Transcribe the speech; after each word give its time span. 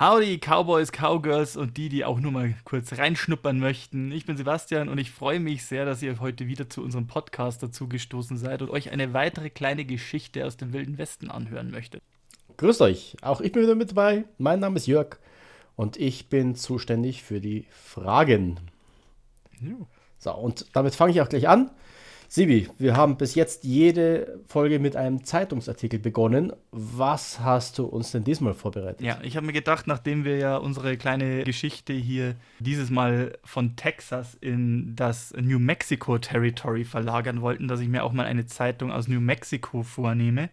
Howdy, 0.00 0.38
Cowboys, 0.38 0.92
Cowgirls 0.92 1.58
und 1.58 1.76
die, 1.76 1.90
die 1.90 2.06
auch 2.06 2.20
nur 2.20 2.32
mal 2.32 2.54
kurz 2.64 2.96
reinschnuppern 2.96 3.58
möchten. 3.58 4.12
Ich 4.12 4.24
bin 4.24 4.38
Sebastian 4.38 4.88
und 4.88 4.96
ich 4.96 5.10
freue 5.10 5.40
mich 5.40 5.66
sehr, 5.66 5.84
dass 5.84 6.00
ihr 6.00 6.20
heute 6.20 6.46
wieder 6.46 6.70
zu 6.70 6.82
unserem 6.82 7.06
Podcast 7.06 7.62
dazu 7.62 7.86
gestoßen 7.86 8.38
seid 8.38 8.62
und 8.62 8.70
euch 8.70 8.92
eine 8.92 9.12
weitere 9.12 9.50
kleine 9.50 9.84
Geschichte 9.84 10.46
aus 10.46 10.56
dem 10.56 10.72
Wilden 10.72 10.96
Westen 10.96 11.30
anhören 11.30 11.70
möchtet. 11.70 12.00
Grüßt 12.56 12.80
euch, 12.80 13.14
auch 13.20 13.42
ich 13.42 13.52
bin 13.52 13.62
wieder 13.62 13.74
mit 13.74 13.90
dabei. 13.90 14.24
Mein 14.38 14.60
Name 14.60 14.76
ist 14.76 14.86
Jörg 14.86 15.18
und 15.76 15.98
ich 15.98 16.30
bin 16.30 16.54
zuständig 16.54 17.22
für 17.22 17.42
die 17.42 17.66
Fragen. 17.70 18.58
So, 20.18 20.32
und 20.34 20.64
damit 20.72 20.94
fange 20.94 21.12
ich 21.12 21.20
auch 21.20 21.28
gleich 21.28 21.46
an. 21.46 21.70
Sibi, 22.32 22.68
wir 22.78 22.96
haben 22.96 23.16
bis 23.16 23.34
jetzt 23.34 23.64
jede 23.64 24.38
Folge 24.46 24.78
mit 24.78 24.94
einem 24.94 25.24
Zeitungsartikel 25.24 25.98
begonnen. 25.98 26.52
Was 26.70 27.40
hast 27.40 27.76
du 27.76 27.86
uns 27.86 28.12
denn 28.12 28.22
diesmal 28.22 28.54
vorbereitet? 28.54 29.00
Ja, 29.00 29.18
ich 29.24 29.36
habe 29.36 29.46
mir 29.46 29.52
gedacht, 29.52 29.88
nachdem 29.88 30.24
wir 30.24 30.36
ja 30.36 30.56
unsere 30.56 30.96
kleine 30.96 31.42
Geschichte 31.42 31.92
hier 31.92 32.36
dieses 32.60 32.88
Mal 32.88 33.36
von 33.42 33.74
Texas 33.74 34.38
in 34.40 34.94
das 34.94 35.34
New 35.40 35.58
Mexico 35.58 36.18
Territory 36.18 36.84
verlagern 36.84 37.40
wollten, 37.40 37.66
dass 37.66 37.80
ich 37.80 37.88
mir 37.88 38.04
auch 38.04 38.12
mal 38.12 38.26
eine 38.26 38.46
Zeitung 38.46 38.92
aus 38.92 39.08
New 39.08 39.20
Mexico 39.20 39.82
vornehme. 39.82 40.50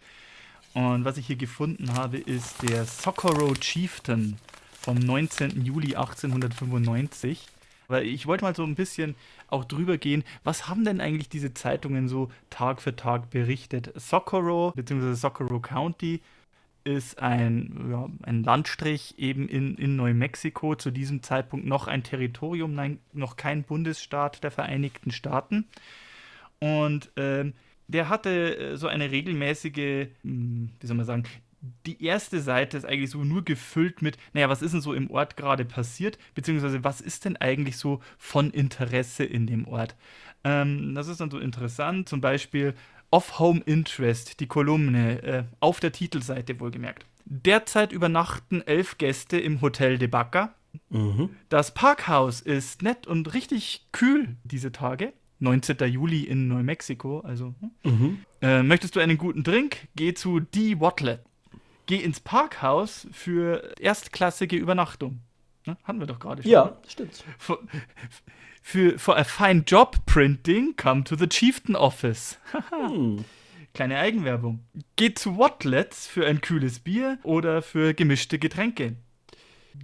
Und 0.74 1.06
was 1.06 1.18
ich 1.18 1.28
hier 1.28 1.36
gefunden 1.36 1.94
habe, 1.94 2.18
ist 2.18 2.56
der 2.68 2.86
Socorro 2.86 3.54
Chieftain 3.54 4.38
vom 4.82 4.98
19. 4.98 5.64
Juli 5.64 5.96
1895. 5.96 7.46
Weil 7.88 8.06
ich 8.06 8.26
wollte 8.28 8.44
mal 8.44 8.56
so 8.56 8.64
ein 8.64 8.76
bisschen 8.76 9.16
auch 9.48 9.66
drüber 9.66 9.98
gehen, 9.98 10.24
was 10.44 10.68
haben 10.68 10.86
denn 10.86 11.02
eigentlich 11.02 11.30
diese 11.30 11.54
Zeitungen 11.54 12.08
so 12.08 12.30
Tag 12.50 12.82
für 12.82 12.96
Tag 12.96 13.30
berichtet? 13.30 13.92
Socorro 13.96 14.74
bzw. 14.76 15.14
Socorro 15.14 15.60
County 15.60 16.22
ist 16.84 17.20
ein, 17.20 17.90
ja, 17.92 18.08
ein 18.24 18.44
Landstrich 18.44 19.16
eben 19.18 19.50
in, 19.50 19.76
in 19.76 19.98
Neumexiko, 19.98 20.76
zu 20.76 20.90
diesem 20.90 21.22
Zeitpunkt 21.22 21.66
noch 21.66 21.88
ein 21.88 22.04
Territorium, 22.04 22.74
nein, 22.74 23.00
noch 23.12 23.36
kein 23.36 23.64
Bundesstaat 23.64 24.44
der 24.44 24.52
Vereinigten 24.52 25.12
Staaten. 25.12 25.66
Und 26.60 27.12
ähm, 27.18 27.54
der 27.88 28.10
hatte 28.10 28.58
äh, 28.58 28.78
so 28.78 28.88
eine 28.88 29.12
regelmäßige, 29.12 30.08
hm, 30.24 30.70
wie 30.80 30.88
soll 30.88 30.98
man 30.98 31.06
sagen, 31.06 31.24
die 31.86 32.04
erste 32.04 32.40
Seite 32.40 32.78
ist 32.78 32.86
eigentlich 32.86 33.10
so 33.10 33.24
nur 33.24 33.44
gefüllt 33.44 34.02
mit, 34.02 34.18
naja, 34.34 34.50
was 34.50 34.62
ist 34.62 34.74
denn 34.74 34.82
so 34.82 34.94
im 34.94 35.10
Ort 35.10 35.38
gerade 35.38 35.66
passiert, 35.66 36.18
beziehungsweise 36.36 36.84
was 36.84 37.02
ist 37.02 37.26
denn 37.26 37.38
eigentlich 37.38 37.78
so 37.78 38.00
von 38.18 38.52
Interesse 38.52 39.24
in 39.24 39.48
dem 39.48 39.68
Ort. 39.68 39.96
Ähm, 40.44 40.94
das 40.94 41.08
ist 41.08 41.20
dann 41.20 41.32
so 41.32 41.40
interessant, 41.40 42.08
zum 42.08 42.22
Beispiel 42.22 42.74
Of 43.10 43.40
Home 43.40 43.62
Interest, 43.66 44.40
die 44.40 44.48
Kolumne, 44.48 45.24
äh, 45.24 45.44
auf 45.60 45.80
der 45.80 45.92
Titelseite 45.92 46.60
wohlgemerkt. 46.60 47.06
Derzeit 47.26 47.92
übernachten 47.92 48.62
elf 48.62 48.98
Gäste 48.98 49.40
im 49.40 49.62
Hotel 49.62 49.98
de 49.98 50.08
Baca. 50.08 50.54
Mhm. 50.90 51.30
Das 51.50 51.74
Parkhaus 51.74 52.42
ist 52.42 52.84
nett 52.84 53.08
und 53.08 53.34
richtig 53.34 53.88
kühl 53.92 54.36
diese 54.44 54.72
Tage. 54.72 55.14
19. 55.40 55.78
Juli 55.88 56.24
in 56.24 56.48
Neumexiko, 56.48 57.20
also. 57.20 57.54
Hm? 57.60 57.72
Mhm. 57.84 58.20
Äh, 58.42 58.64
möchtest 58.64 58.96
du 58.96 59.00
einen 59.00 59.18
guten 59.18 59.44
Drink? 59.44 59.88
Geh 59.96 60.14
zu 60.14 60.40
D. 60.40 60.80
Watlet 60.80 61.20
geh 61.88 61.98
ins 61.98 62.20
Parkhaus 62.20 63.08
für 63.12 63.74
erstklassige 63.80 64.56
Übernachtung. 64.56 65.22
Ne? 65.66 65.78
Hatten 65.84 66.00
wir 66.00 66.08
doch 66.08 66.20
gerade 66.20 66.44
schon. 66.44 66.52
Ja, 66.52 66.66
ne? 66.66 66.78
stimmt. 66.88 67.24
For, 67.38 67.60
für, 68.62 69.00
for 69.00 69.18
a 69.18 69.24
fine 69.24 69.64
job 69.66 70.06
printing, 70.06 70.76
come 70.76 71.04
to 71.04 71.16
the 71.16 71.28
Chieftain 71.28 71.76
Office. 71.76 72.38
hm. 72.70 73.26
Kleine 73.74 74.00
Eigenwerbung. 74.00 74.66
Geh 74.96 75.14
zu 75.14 75.38
Watlets 75.38 76.08
für 76.08 76.26
ein 76.26 76.42
kühles 76.42 76.80
Bier 76.80 77.20
oder 77.24 77.62
für 77.62 77.94
gemischte 77.94 78.40
Getränke. 78.40 78.96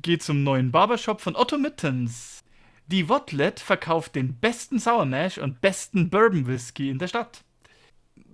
Geh 0.02 0.18
zum 0.18 0.44
neuen 0.44 0.72
Barbershop 0.72 1.22
von 1.22 1.36
Otto 1.36 1.58
Mittens. 1.58 2.44
Die 2.88 3.08
Watlet 3.08 3.60
verkauft 3.60 4.16
den 4.16 4.40
besten 4.40 4.80
Sour 4.80 5.06
Mash 5.06 5.38
und 5.38 5.62
besten 5.62 6.10
Bourbon 6.10 6.48
Whisky 6.48 6.90
in 6.90 6.98
der 6.98 7.08
Stadt 7.08 7.44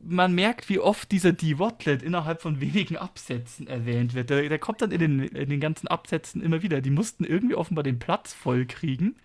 man 0.04 0.34
merkt, 0.34 0.70
wie 0.70 0.80
oft 0.80 1.12
dieser 1.12 1.32
D-Wotlet 1.32 2.04
innerhalb 2.04 2.42
von 2.42 2.62
wenigen 2.62 2.98
Absätzen 2.98 3.68
erwähnt 3.68 4.14
wird. 4.14 4.30
Der, 4.30 4.48
der 4.48 4.60
kommt 4.60 4.82
dann 4.82 4.92
in 4.92 5.00
den, 5.00 5.20
in 5.20 5.50
den, 5.50 5.60
ganzen 5.60 5.88
Absätzen 5.88 6.42
immer 6.42 6.62
wieder. 6.62 6.82
Die 6.82 6.90
mussten 6.90 7.24
irgendwie 7.24 7.56
offenbar 7.56 7.84
den 7.84 8.00
Platz 8.00 8.34
voll 8.34 8.66
kriegen, 8.66 9.16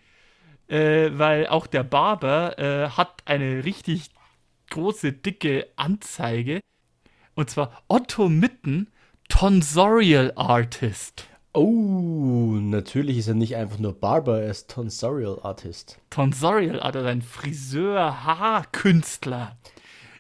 äh, 0.68 1.10
weil 1.12 1.46
auch 1.46 1.66
der 1.66 1.82
Barber 1.82 2.58
äh, 2.58 2.88
hat 2.90 3.22
eine 3.26 3.64
richtig 3.64 4.10
große, 4.70 5.12
dicke 5.12 5.68
Anzeige. 5.76 6.60
Und 7.34 7.50
zwar 7.50 7.82
Otto 7.88 8.28
Mitten, 8.28 8.88
Tonsorial 9.28 10.32
Artist. 10.36 11.28
Oh, 11.52 12.56
natürlich 12.60 13.18
ist 13.18 13.28
er 13.28 13.34
nicht 13.34 13.54
einfach 13.56 13.78
nur 13.78 13.92
Barber, 13.92 14.42
er 14.42 14.50
ist 14.50 14.70
Tonsorial 14.70 15.38
Artist. 15.42 16.00
Tonsorial 16.10 16.80
Artist, 16.80 17.06
ein 17.06 17.22
Friseur, 17.22 18.24
Haarkünstler 18.24 19.56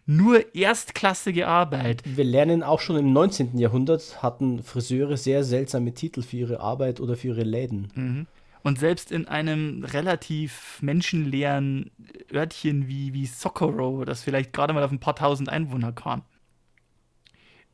nur 0.06 0.54
erstklassige 0.54 1.46
Arbeit. 1.46 2.02
Wir 2.04 2.24
lernen 2.24 2.62
auch 2.62 2.80
schon 2.80 2.96
im 2.96 3.12
19. 3.12 3.58
Jahrhundert 3.58 4.22
hatten 4.22 4.62
Friseure 4.62 5.16
sehr 5.16 5.44
seltsame 5.44 5.94
Titel 5.94 6.22
für 6.22 6.36
ihre 6.36 6.60
Arbeit 6.60 7.00
oder 7.00 7.16
für 7.16 7.28
ihre 7.28 7.44
Läden. 7.44 7.88
Mhm. 7.94 8.26
Und 8.62 8.78
selbst 8.78 9.12
in 9.12 9.28
einem 9.28 9.84
relativ 9.84 10.78
menschenleeren 10.80 11.90
Örtchen 12.32 12.88
wie, 12.88 13.12
wie 13.12 13.26
Socorro, 13.26 14.04
das 14.04 14.22
vielleicht 14.22 14.52
gerade 14.54 14.72
mal 14.72 14.82
auf 14.82 14.90
ein 14.90 15.00
paar 15.00 15.16
tausend 15.16 15.50
Einwohner 15.50 15.92
kam. 15.92 16.22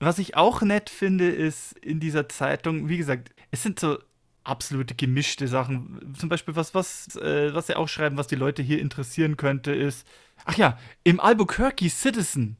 Was 0.01 0.19
ich 0.19 0.37
auch 0.37 0.63
nett 0.63 0.91
finde, 0.91 1.29
ist 1.29 1.79
in 1.79 2.01
dieser 2.01 2.29
Zeitung, 2.29 2.89
wie 2.89 2.97
gesagt, 2.97 3.33
es 3.51 3.63
sind 3.63 3.79
so 3.79 3.99
absolute 4.43 4.95
gemischte 4.95 5.47
Sachen. 5.47 6.15
Zum 6.19 6.29
Beispiel, 6.29 6.57
was, 6.57 6.75
was, 6.75 7.15
äh, 7.17 7.55
was 7.55 7.67
sie 7.69 7.77
auch 7.77 7.89
schreiben, 7.89 8.17
was 8.17 8.27
die 8.27 8.37
Leute 8.37 8.63
hier 8.63 8.81
interessieren 8.81 9.37
könnte, 9.37 9.73
ist, 9.73 10.09
ach 10.45 10.57
ja, 10.57 10.79
im 11.05 11.21
Albuquerque 11.21 11.89
Citizen, 11.89 12.57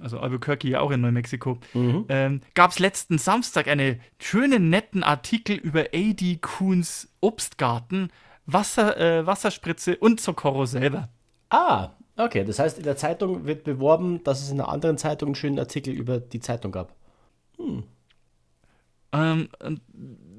also 0.00 0.18
Albuquerque 0.18 0.68
ja 0.68 0.80
auch 0.80 0.90
in 0.90 1.00
Neumexiko, 1.00 1.58
mhm. 1.74 2.06
ähm, 2.08 2.40
gab 2.54 2.70
es 2.72 2.78
letzten 2.78 3.18
Samstag 3.18 3.68
einen 3.68 4.00
schönen, 4.18 4.70
netten 4.70 5.02
Artikel 5.02 5.56
über 5.56 5.86
A.D. 5.92 6.38
Kuhns 6.40 7.08
Obstgarten, 7.20 8.10
Wasser, 8.46 8.96
äh, 8.98 9.26
Wasserspritze 9.26 9.96
und 9.96 10.20
Socorro 10.20 10.66
selber. 10.66 11.08
Ah, 11.50 11.90
okay. 12.16 12.44
Das 12.44 12.58
heißt, 12.58 12.78
in 12.78 12.84
der 12.84 12.96
Zeitung 12.96 13.46
wird 13.46 13.64
beworben, 13.64 14.24
dass 14.24 14.42
es 14.42 14.50
in 14.50 14.60
einer 14.60 14.68
anderen 14.68 14.98
Zeitung 14.98 15.28
einen 15.28 15.34
schönen 15.34 15.58
Artikel 15.58 15.92
über 15.92 16.18
die 16.18 16.40
Zeitung 16.40 16.72
gab. 16.72 16.94
Hm. 17.58 17.84
Ähm, 19.12 19.48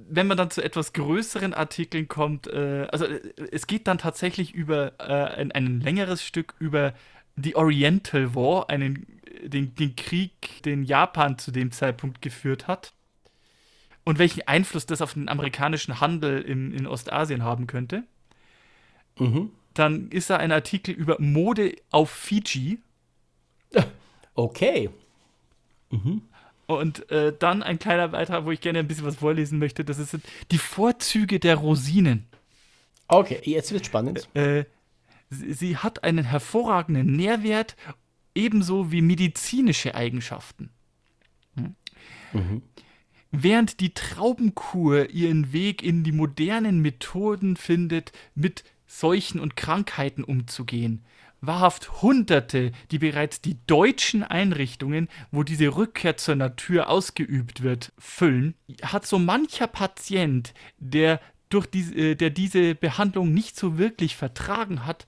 wenn 0.10 0.28
man 0.28 0.38
dann 0.38 0.52
zu 0.52 0.64
etwas 0.64 0.94
größeren 0.94 1.54
Artikeln 1.54 2.08
kommt, 2.08 2.48
äh, 2.48 2.88
also 2.92 3.06
äh, 3.06 3.22
es 3.52 3.68
geht 3.68 3.88
dann 3.88 3.98
tatsächlich 3.98 4.54
über 4.54 4.94
äh, 5.00 5.40
ein, 5.40 5.52
ein, 5.52 5.82
längeres 5.82 6.24
Stück 6.24 6.56
über 6.60 6.94
die 7.36 7.56
Oriental 7.56 8.36
War, 8.36 8.70
einen, 8.70 9.08
den, 9.44 9.76
den 9.76 9.96
Krieg, 9.96 10.64
den 10.64 10.84
Japan 10.84 11.38
zu 11.38 11.52
dem 11.52 11.72
Zeitpunkt 11.72 12.22
geführt 12.22 12.68
hat 12.68 12.94
und 14.04 14.20
welchen 14.20 14.48
Einfluss 14.48 14.86
das 14.86 15.02
auf 15.02 15.14
den 15.14 15.30
amerikanischen 15.30 16.00
Handel 16.00 16.42
im, 16.42 16.74
in 16.74 16.88
Ostasien 16.88 17.44
haben 17.44 17.68
könnte. 17.68 18.04
Mhm. 19.18 19.52
Dann 19.74 20.10
ist 20.10 20.30
da 20.30 20.38
ein 20.38 20.52
Artikel 20.52 20.94
über 20.94 21.18
Mode 21.20 21.76
auf 21.92 22.10
Fiji. 22.10 22.80
Okay. 24.36 24.90
Mhm. 25.92 26.24
Und 26.66 27.10
äh, 27.12 27.34
dann 27.38 27.62
ein 27.62 27.78
kleiner 27.78 28.10
Beitrag, 28.10 28.46
wo 28.46 28.52
ich 28.52 28.62
gerne 28.62 28.80
ein 28.80 28.88
bisschen 28.88 29.06
was 29.06 29.18
vorlesen 29.18 29.60
möchte. 29.60 29.84
Das 29.84 29.98
sind 29.98 30.24
die 30.52 30.58
Vorzüge 30.58 31.40
der 31.40 31.56
Rosinen. 31.56 32.26
Okay, 33.08 33.42
jetzt 33.44 33.72
wird 33.72 33.86
spannend. 33.86 34.30
Äh, 34.34 34.66
sie, 35.30 35.54
sie, 35.54 35.78
hat 35.78 36.04
einen 36.04 36.24
hervorragenden 36.24 37.16
Nährwert, 37.16 37.76
ebenso 38.34 38.92
wie 38.92 39.02
medizinische 39.02 39.94
Eigenschaften. 39.94 40.70
Hm? 41.56 41.76
Mhm. 42.32 42.62
Während 43.32 43.80
die 43.80 43.94
Traubenkur 43.94 45.10
ihren 45.10 45.54
Weg 45.54 45.84
in 45.84 46.04
die 46.04 46.12
modernen 46.12 46.82
Methoden 46.82 47.58
findet, 47.58 48.12
mit 48.36 48.64
Seuchen 48.88 49.40
und 49.40 49.56
Krankheiten 49.56 50.24
umzugehen, 50.24 51.04
wahrhaft 51.46 52.02
Hunderte, 52.02 52.72
die 52.92 53.00
bereits 53.00 53.42
die 53.42 53.58
deutschen 53.68 54.24
Einrichtungen, 54.24 55.10
wo 55.32 55.44
diese 55.44 55.76
Rückkehr 55.76 56.16
zur 56.18 56.36
Natur 56.36 56.90
ausgeübt 56.90 57.64
wird, 57.64 57.92
füllen, 58.00 58.56
hat 58.82 59.06
so 59.06 59.20
mancher 59.20 59.68
Patient, 59.68 60.54
der 60.78 61.20
durch 61.50 61.68
diese, 61.68 61.94
äh, 61.96 62.16
der 62.16 62.30
diese 62.30 62.76
Behandlung 62.76 63.34
nicht 63.34 63.58
so 63.58 63.78
wirklich 63.78 64.16
vertragen 64.16 64.86
hat, 64.86 65.06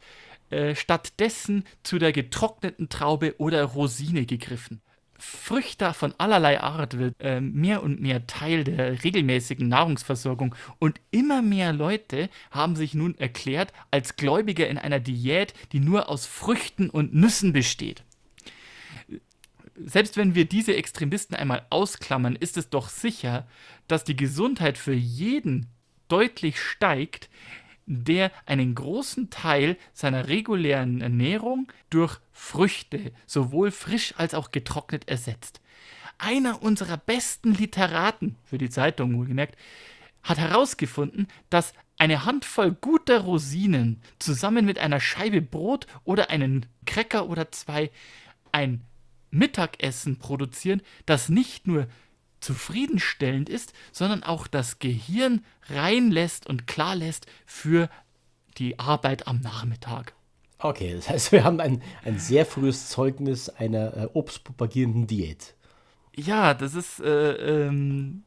äh, 0.50 0.76
stattdessen 0.76 1.64
zu 1.84 2.00
der 2.00 2.12
getrockneten 2.12 2.90
Traube 2.90 3.36
oder 3.40 3.64
Rosine 3.64 4.26
gegriffen. 4.26 4.81
Früchte 5.18 5.94
von 5.94 6.14
allerlei 6.18 6.60
Art 6.62 6.98
wird 6.98 7.16
äh, 7.20 7.40
mehr 7.40 7.84
und 7.84 8.02
mehr 8.02 8.28
Teil 8.28 8.64
der 8.64 9.04
regelmäßigen 9.04 9.68
Nahrungsversorgung 9.68 10.56
und 10.80 11.00
immer 11.12 11.42
mehr 11.42 11.72
Leute 11.74 12.30
haben 12.52 12.76
sich 12.76 12.94
nun 12.94 13.18
erklärt 13.18 13.72
als 13.92 14.18
Gläubiger 14.18 14.68
in 14.68 14.78
einer 14.78 15.00
Diät, 15.00 15.54
die 15.72 15.80
nur 15.80 16.10
aus 16.10 16.26
Früchten 16.26 16.90
und 16.90 17.14
Nüssen 17.14 17.54
besteht. 17.54 18.04
Selbst 19.78 20.18
wenn 20.18 20.36
wir 20.36 20.46
diese 20.46 20.76
Extremisten 20.76 21.36
einmal 21.36 21.66
ausklammern, 21.70 22.36
ist 22.36 22.58
es 22.58 22.70
doch 22.70 22.90
sicher, 22.90 23.48
dass 23.88 24.04
die 24.04 24.16
Gesundheit 24.16 24.78
für 24.78 24.94
jeden 24.94 25.68
deutlich 26.08 26.60
steigt, 26.60 27.30
der 27.86 28.32
einen 28.46 28.76
großen 28.76 29.30
Teil 29.30 29.78
seiner 29.94 30.28
regulären 30.28 31.02
Ernährung 31.02 31.72
durch 31.90 32.20
Früchte, 32.32 33.12
sowohl 33.26 33.72
frisch 33.72 34.14
als 34.18 34.34
auch 34.34 34.52
getrocknet, 34.52 35.08
ersetzt. 35.08 35.62
Einer 36.18 36.62
unserer 36.62 36.98
besten 36.98 37.54
Literaten, 37.54 38.36
für 38.44 38.58
die 38.58 38.70
Zeitung 38.70 39.18
wohlgemerkt, 39.18 39.56
hat 40.24 40.38
herausgefunden, 40.38 41.28
dass 41.50 41.74
eine 41.98 42.26
Handvoll 42.26 42.72
guter 42.72 43.22
Rosinen 43.22 44.02
zusammen 44.20 44.66
mit 44.66 44.80
einer 44.80 45.00
Scheibe 45.00 45.42
Brot 45.42 45.88
oder 46.04 46.30
einen 46.30 46.66
Cracker 46.86 47.30
oder 47.30 47.52
zwei 47.52 47.92
ein 48.52 48.81
Mittagessen 49.31 50.18
produzieren, 50.18 50.81
das 51.06 51.30
nicht 51.30 51.68
nur 51.68 51.88
zufriedenstellend 52.45 53.50
ist, 53.50 53.74
sondern 53.92 54.24
auch 54.24 54.47
das 54.47 54.80
Gehirn 54.80 55.44
reinlässt 55.69 56.47
und 56.47 56.68
klar 56.68 56.95
lässt 56.95 57.25
für 57.45 57.89
die 58.57 58.80
Arbeit 58.80 59.27
am 59.27 59.42
Nachmittag. 59.42 60.13
Okay, 60.59 60.94
das 60.95 61.09
heißt, 61.09 61.31
wir 61.31 61.44
haben 61.44 61.59
ein, 61.59 61.81
ein 62.03 62.18
sehr 62.19 62.45
frühes 62.45 62.89
Zeugnis 62.89 63.50
einer 63.50 63.97
äh, 63.97 64.07
obstpropagierenden 64.13 65.07
Diät. 65.07 65.56
Ja, 66.15 66.53
das 66.53 66.75
ist 66.75 67.01
äh, 67.01 67.68
ähm, 67.68 68.24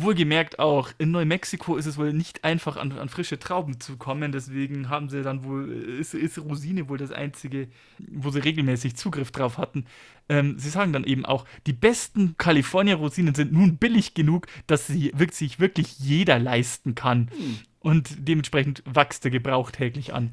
wohlgemerkt 0.00 0.58
auch, 0.58 0.90
in 0.98 1.10
Neumexiko 1.10 1.76
ist 1.76 1.86
es 1.86 1.98
wohl 1.98 2.12
nicht 2.12 2.44
einfach 2.44 2.76
an, 2.76 2.92
an, 2.92 3.08
frische 3.08 3.38
Trauben 3.38 3.80
zu 3.80 3.96
kommen. 3.96 4.32
Deswegen 4.32 4.88
haben 4.88 5.08
sie 5.08 5.22
dann 5.22 5.44
wohl, 5.44 5.70
ist, 5.72 6.14
ist 6.14 6.38
Rosine 6.38 6.88
wohl 6.88 6.98
das 6.98 7.12
einzige, 7.12 7.68
wo 7.98 8.30
sie 8.30 8.40
regelmäßig 8.40 8.96
Zugriff 8.96 9.30
drauf 9.30 9.58
hatten. 9.58 9.84
Ähm, 10.28 10.58
sie 10.58 10.70
sagen 10.70 10.92
dann 10.92 11.04
eben 11.04 11.24
auch, 11.24 11.44
die 11.66 11.72
besten 11.72 12.36
California-Rosinen 12.38 13.34
sind 13.34 13.52
nun 13.52 13.76
billig 13.76 14.14
genug, 14.14 14.46
dass 14.66 14.86
sie 14.86 15.12
sich 15.30 15.60
wirklich 15.60 15.98
jeder 15.98 16.38
leisten 16.38 16.94
kann. 16.94 17.30
Hm. 17.36 17.58
Und 17.80 18.28
dementsprechend 18.28 18.82
wächst 18.86 19.24
der 19.24 19.32
Gebrauch 19.32 19.70
täglich 19.72 20.14
an. 20.14 20.32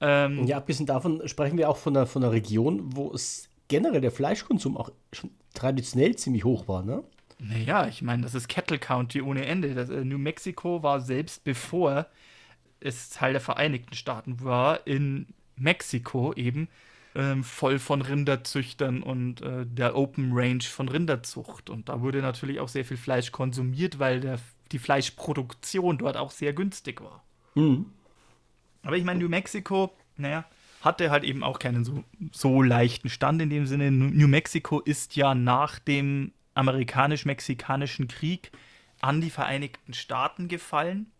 Ähm, 0.00 0.46
ja, 0.46 0.56
abgesehen 0.56 0.86
davon 0.86 1.26
sprechen 1.26 1.58
wir 1.58 1.68
auch 1.68 1.76
von 1.76 1.96
einer, 1.96 2.06
von 2.06 2.22
einer 2.22 2.32
Region, 2.32 2.96
wo 2.96 3.12
es 3.12 3.48
generell 3.68 4.00
der 4.00 4.10
Fleischkonsum 4.10 4.76
auch 4.76 4.90
schon 5.12 5.30
traditionell 5.54 6.16
ziemlich 6.16 6.44
hoch 6.44 6.68
war, 6.68 6.82
ne? 6.82 7.02
Naja, 7.38 7.86
ich 7.86 8.02
meine, 8.02 8.22
das 8.22 8.34
ist 8.34 8.48
Cattle 8.48 8.78
County 8.78 9.22
ohne 9.22 9.46
Ende. 9.46 9.74
Das, 9.74 9.90
äh, 9.90 10.04
New 10.04 10.18
Mexico 10.18 10.82
war 10.82 11.00
selbst 11.00 11.44
bevor 11.44 12.06
es 12.80 13.10
Teil 13.10 13.32
der 13.32 13.40
Vereinigten 13.40 13.94
Staaten 13.94 14.42
war, 14.42 14.86
in 14.86 15.26
Mexiko 15.56 16.32
eben 16.34 16.68
ähm, 17.14 17.42
voll 17.42 17.78
von 17.78 18.02
Rinderzüchtern 18.02 19.02
und 19.02 19.40
äh, 19.40 19.66
der 19.66 19.96
Open 19.96 20.30
Range 20.32 20.62
von 20.62 20.88
Rinderzucht. 20.88 21.70
Und 21.70 21.88
da 21.88 22.00
wurde 22.00 22.22
natürlich 22.22 22.60
auch 22.60 22.68
sehr 22.68 22.84
viel 22.84 22.96
Fleisch 22.96 23.32
konsumiert, 23.32 23.98
weil 23.98 24.20
der, 24.20 24.38
die 24.72 24.78
Fleischproduktion 24.78 25.98
dort 25.98 26.16
auch 26.16 26.30
sehr 26.30 26.52
günstig 26.52 27.00
war. 27.00 27.24
Mhm. 27.54 27.86
Aber 28.82 28.96
ich 28.96 29.04
meine, 29.04 29.20
New 29.20 29.28
Mexico, 29.28 29.92
naja, 30.16 30.44
hatte 30.80 31.10
halt 31.10 31.24
eben 31.24 31.42
auch 31.42 31.58
keinen 31.58 31.84
so, 31.84 32.04
so 32.32 32.62
leichten 32.62 33.08
Stand 33.08 33.42
in 33.42 33.50
dem 33.50 33.66
Sinne. 33.66 33.90
New 33.90 34.28
Mexico 34.28 34.80
ist 34.80 35.16
ja 35.16 35.34
nach 35.34 35.78
dem 35.80 36.32
amerikanisch-mexikanischen 36.58 38.08
Krieg 38.08 38.50
an 39.00 39.20
die 39.20 39.30
Vereinigten 39.30 39.94
Staaten 39.94 40.48
gefallen. 40.48 41.10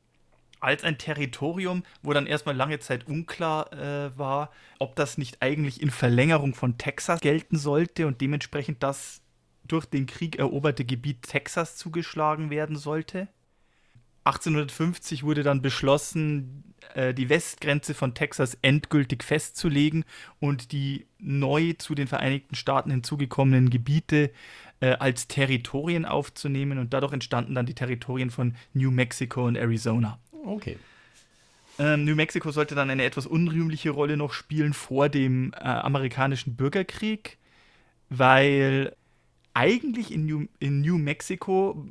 Als 0.60 0.82
ein 0.82 0.98
Territorium, 0.98 1.84
wo 2.02 2.12
dann 2.12 2.26
erstmal 2.26 2.56
lange 2.56 2.80
Zeit 2.80 3.06
unklar 3.06 3.72
äh, 3.72 4.18
war, 4.18 4.50
ob 4.80 4.96
das 4.96 5.16
nicht 5.16 5.40
eigentlich 5.40 5.80
in 5.80 5.90
Verlängerung 5.90 6.54
von 6.54 6.78
Texas 6.78 7.20
gelten 7.20 7.56
sollte 7.56 8.08
und 8.08 8.20
dementsprechend 8.20 8.82
das 8.82 9.22
durch 9.64 9.86
den 9.86 10.06
Krieg 10.06 10.36
eroberte 10.36 10.84
Gebiet 10.84 11.22
Texas 11.22 11.76
zugeschlagen 11.76 12.50
werden 12.50 12.74
sollte. 12.74 13.28
1850 14.24 15.22
wurde 15.22 15.42
dann 15.42 15.62
beschlossen, 15.62 16.74
äh, 16.94 17.14
die 17.14 17.28
Westgrenze 17.28 17.94
von 17.94 18.14
Texas 18.14 18.58
endgültig 18.62 19.22
festzulegen 19.24 20.04
und 20.38 20.72
die 20.72 21.06
neu 21.18 21.74
zu 21.74 21.94
den 21.94 22.08
Vereinigten 22.08 22.54
Staaten 22.54 22.90
hinzugekommenen 22.90 23.70
Gebiete 23.70 24.30
äh, 24.80 24.92
als 24.92 25.28
Territorien 25.28 26.04
aufzunehmen 26.04 26.78
und 26.78 26.92
dadurch 26.92 27.12
entstanden 27.12 27.54
dann 27.54 27.66
die 27.66 27.74
Territorien 27.74 28.30
von 28.30 28.54
New 28.72 28.90
Mexico 28.90 29.46
und 29.46 29.56
Arizona. 29.56 30.18
Okay. 30.44 30.76
Ähm, 31.78 32.04
New 32.04 32.14
Mexico 32.14 32.50
sollte 32.50 32.74
dann 32.74 32.90
eine 32.90 33.04
etwas 33.04 33.26
unrühmliche 33.26 33.90
Rolle 33.90 34.16
noch 34.16 34.32
spielen 34.32 34.72
vor 34.72 35.08
dem 35.08 35.52
äh, 35.52 35.58
amerikanischen 35.58 36.56
Bürgerkrieg, 36.56 37.38
weil 38.08 38.94
eigentlich 39.54 40.12
in 40.12 40.26
New, 40.26 40.46
in 40.60 40.80
New 40.80 40.98
Mexico 40.98 41.84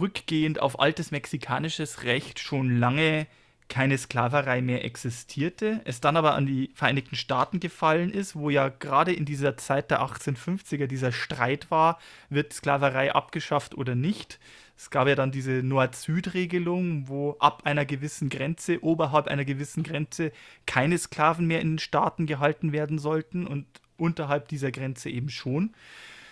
rückgehend 0.00 0.60
auf 0.60 0.78
altes 0.78 1.10
mexikanisches 1.10 2.04
Recht 2.04 2.38
schon 2.38 2.78
lange 2.78 3.26
keine 3.70 3.96
Sklaverei 3.96 4.60
mehr 4.60 4.84
existierte, 4.84 5.80
es 5.84 6.00
dann 6.00 6.16
aber 6.16 6.34
an 6.34 6.44
die 6.44 6.70
Vereinigten 6.74 7.16
Staaten 7.16 7.60
gefallen 7.60 8.10
ist, 8.10 8.36
wo 8.36 8.50
ja 8.50 8.68
gerade 8.68 9.12
in 9.14 9.24
dieser 9.24 9.56
Zeit 9.56 9.90
der 9.90 10.02
1850er 10.02 10.86
dieser 10.86 11.12
Streit 11.12 11.70
war, 11.70 11.98
wird 12.28 12.52
Sklaverei 12.52 13.14
abgeschafft 13.14 13.74
oder 13.74 13.94
nicht. 13.94 14.38
Es 14.76 14.90
gab 14.90 15.06
ja 15.08 15.14
dann 15.14 15.30
diese 15.30 15.62
Nord-Süd-Regelung, 15.62 17.08
wo 17.08 17.36
ab 17.38 17.62
einer 17.64 17.86
gewissen 17.86 18.28
Grenze, 18.28 18.82
oberhalb 18.82 19.28
einer 19.28 19.44
gewissen 19.44 19.84
Grenze, 19.84 20.32
keine 20.66 20.98
Sklaven 20.98 21.46
mehr 21.46 21.60
in 21.60 21.72
den 21.72 21.78
Staaten 21.78 22.26
gehalten 22.26 22.72
werden 22.72 22.98
sollten 22.98 23.46
und 23.46 23.66
unterhalb 23.96 24.48
dieser 24.48 24.72
Grenze 24.72 25.10
eben 25.10 25.28
schon. 25.28 25.74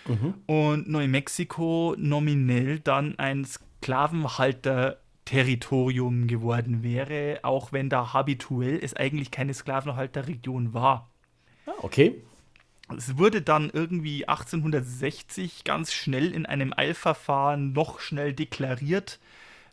Mhm. 0.07 0.33
Und 0.45 0.89
Neumexiko 0.89 1.95
nominell 1.97 2.79
dann 2.79 3.17
ein 3.17 3.45
Sklavenhalter 3.45 4.99
Territorium 5.29 6.25
geworden 6.25 6.81
wäre, 6.81 7.41
auch 7.43 7.71
wenn 7.71 7.87
da 7.87 8.13
habituell 8.13 8.79
es 8.81 8.95
eigentlich 8.95 9.29
keine 9.29 9.53
Sklavenhalterregion 9.53 10.73
war. 10.73 11.11
Ah, 11.67 11.73
okay. 11.83 12.23
Es 12.97 13.15
wurde 13.15 13.43
dann 13.43 13.69
irgendwie 13.69 14.27
1860 14.27 15.65
ganz 15.65 15.93
schnell 15.93 16.33
in 16.33 16.47
einem 16.47 16.73
Eilverfahren 16.75 17.73
noch 17.73 17.99
schnell 17.99 18.33
deklariert, 18.33 19.19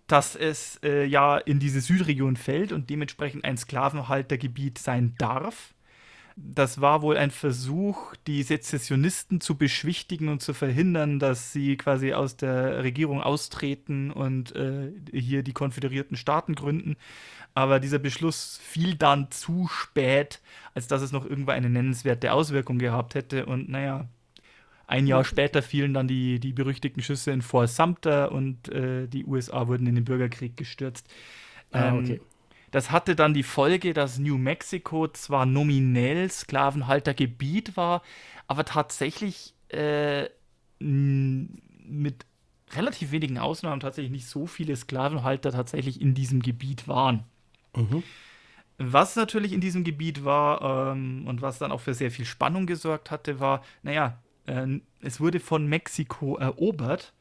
dass 0.06 0.36
es 0.36 0.78
äh, 0.82 1.06
ja 1.06 1.38
in 1.38 1.58
diese 1.58 1.80
Südregion 1.80 2.36
fällt 2.36 2.72
und 2.72 2.90
dementsprechend 2.90 3.46
ein 3.46 3.56
Sklavenhaltergebiet 3.56 4.76
sein 4.76 5.14
darf. 5.16 5.72
Das 6.38 6.82
war 6.82 7.00
wohl 7.00 7.16
ein 7.16 7.30
Versuch, 7.30 8.14
die 8.26 8.42
Sezessionisten 8.42 9.40
zu 9.40 9.56
beschwichtigen 9.56 10.28
und 10.28 10.42
zu 10.42 10.52
verhindern, 10.52 11.18
dass 11.18 11.54
sie 11.54 11.78
quasi 11.78 12.12
aus 12.12 12.36
der 12.36 12.84
Regierung 12.84 13.22
austreten 13.22 14.10
und 14.10 14.54
äh, 14.54 14.92
hier 15.12 15.42
die 15.42 15.54
konföderierten 15.54 16.18
Staaten 16.18 16.54
gründen. 16.54 16.96
Aber 17.54 17.80
dieser 17.80 17.98
Beschluss 17.98 18.60
fiel 18.62 18.96
dann 18.96 19.30
zu 19.30 19.66
spät, 19.68 20.42
als 20.74 20.88
dass 20.88 21.00
es 21.00 21.10
noch 21.10 21.24
irgendwo 21.24 21.52
eine 21.52 21.70
nennenswerte 21.70 22.34
Auswirkung 22.34 22.78
gehabt 22.78 23.14
hätte. 23.14 23.46
Und 23.46 23.70
naja, 23.70 24.06
ein 24.86 25.06
Jahr 25.06 25.24
später 25.24 25.62
fielen 25.62 25.94
dann 25.94 26.06
die, 26.06 26.38
die 26.38 26.52
berüchtigten 26.52 27.02
Schüsse 27.02 27.30
in 27.30 27.40
Fort 27.40 27.70
Sumter 27.70 28.30
und 28.30 28.68
äh, 28.68 29.06
die 29.08 29.24
USA 29.24 29.68
wurden 29.68 29.86
in 29.86 29.94
den 29.94 30.04
Bürgerkrieg 30.04 30.54
gestürzt. 30.54 31.08
Ah, 31.72 31.88
ähm, 31.88 31.98
okay. 31.98 32.20
Das 32.70 32.90
hatte 32.90 33.16
dann 33.16 33.34
die 33.34 33.42
Folge, 33.42 33.94
dass 33.94 34.18
New 34.18 34.38
Mexico 34.38 35.08
zwar 35.08 35.46
nominell 35.46 36.30
Sklavenhaltergebiet 36.30 37.76
war, 37.76 38.02
aber 38.46 38.64
tatsächlich 38.64 39.54
äh, 39.68 40.28
mit 40.78 42.26
relativ 42.74 43.12
wenigen 43.12 43.38
Ausnahmen 43.38 43.80
tatsächlich 43.80 44.12
nicht 44.12 44.26
so 44.26 44.46
viele 44.46 44.74
Sklavenhalter 44.74 45.52
tatsächlich 45.52 46.00
in 46.00 46.14
diesem 46.14 46.42
Gebiet 46.42 46.88
waren. 46.88 47.24
Mhm. 47.74 48.02
Was 48.78 49.16
natürlich 49.16 49.52
in 49.52 49.60
diesem 49.60 49.84
Gebiet 49.84 50.24
war 50.24 50.92
ähm, 50.92 51.26
und 51.26 51.40
was 51.40 51.58
dann 51.58 51.72
auch 51.72 51.80
für 51.80 51.94
sehr 51.94 52.10
viel 52.10 52.26
Spannung 52.26 52.66
gesorgt 52.66 53.10
hatte, 53.10 53.40
war, 53.40 53.62
naja, 53.82 54.18
äh, 54.46 54.80
es 55.00 55.20
wurde 55.20 55.40
von 55.40 55.66
Mexiko 55.66 56.36
erobert 56.36 57.14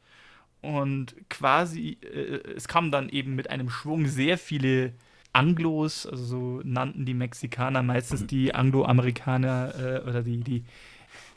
und 0.60 1.14
quasi, 1.30 1.98
äh, 2.02 2.40
es 2.56 2.68
kam 2.68 2.90
dann 2.90 3.08
eben 3.08 3.36
mit 3.36 3.48
einem 3.48 3.70
Schwung 3.70 4.06
sehr 4.06 4.36
viele 4.36 4.92
Anglos, 5.36 6.06
also 6.06 6.24
so 6.24 6.60
nannten 6.64 7.04
die 7.04 7.12
Mexikaner 7.12 7.82
meistens 7.82 8.26
die 8.26 8.54
Angloamerikaner 8.54 9.74
äh, 9.78 10.08
oder 10.08 10.22
die, 10.22 10.38
die, 10.40 10.64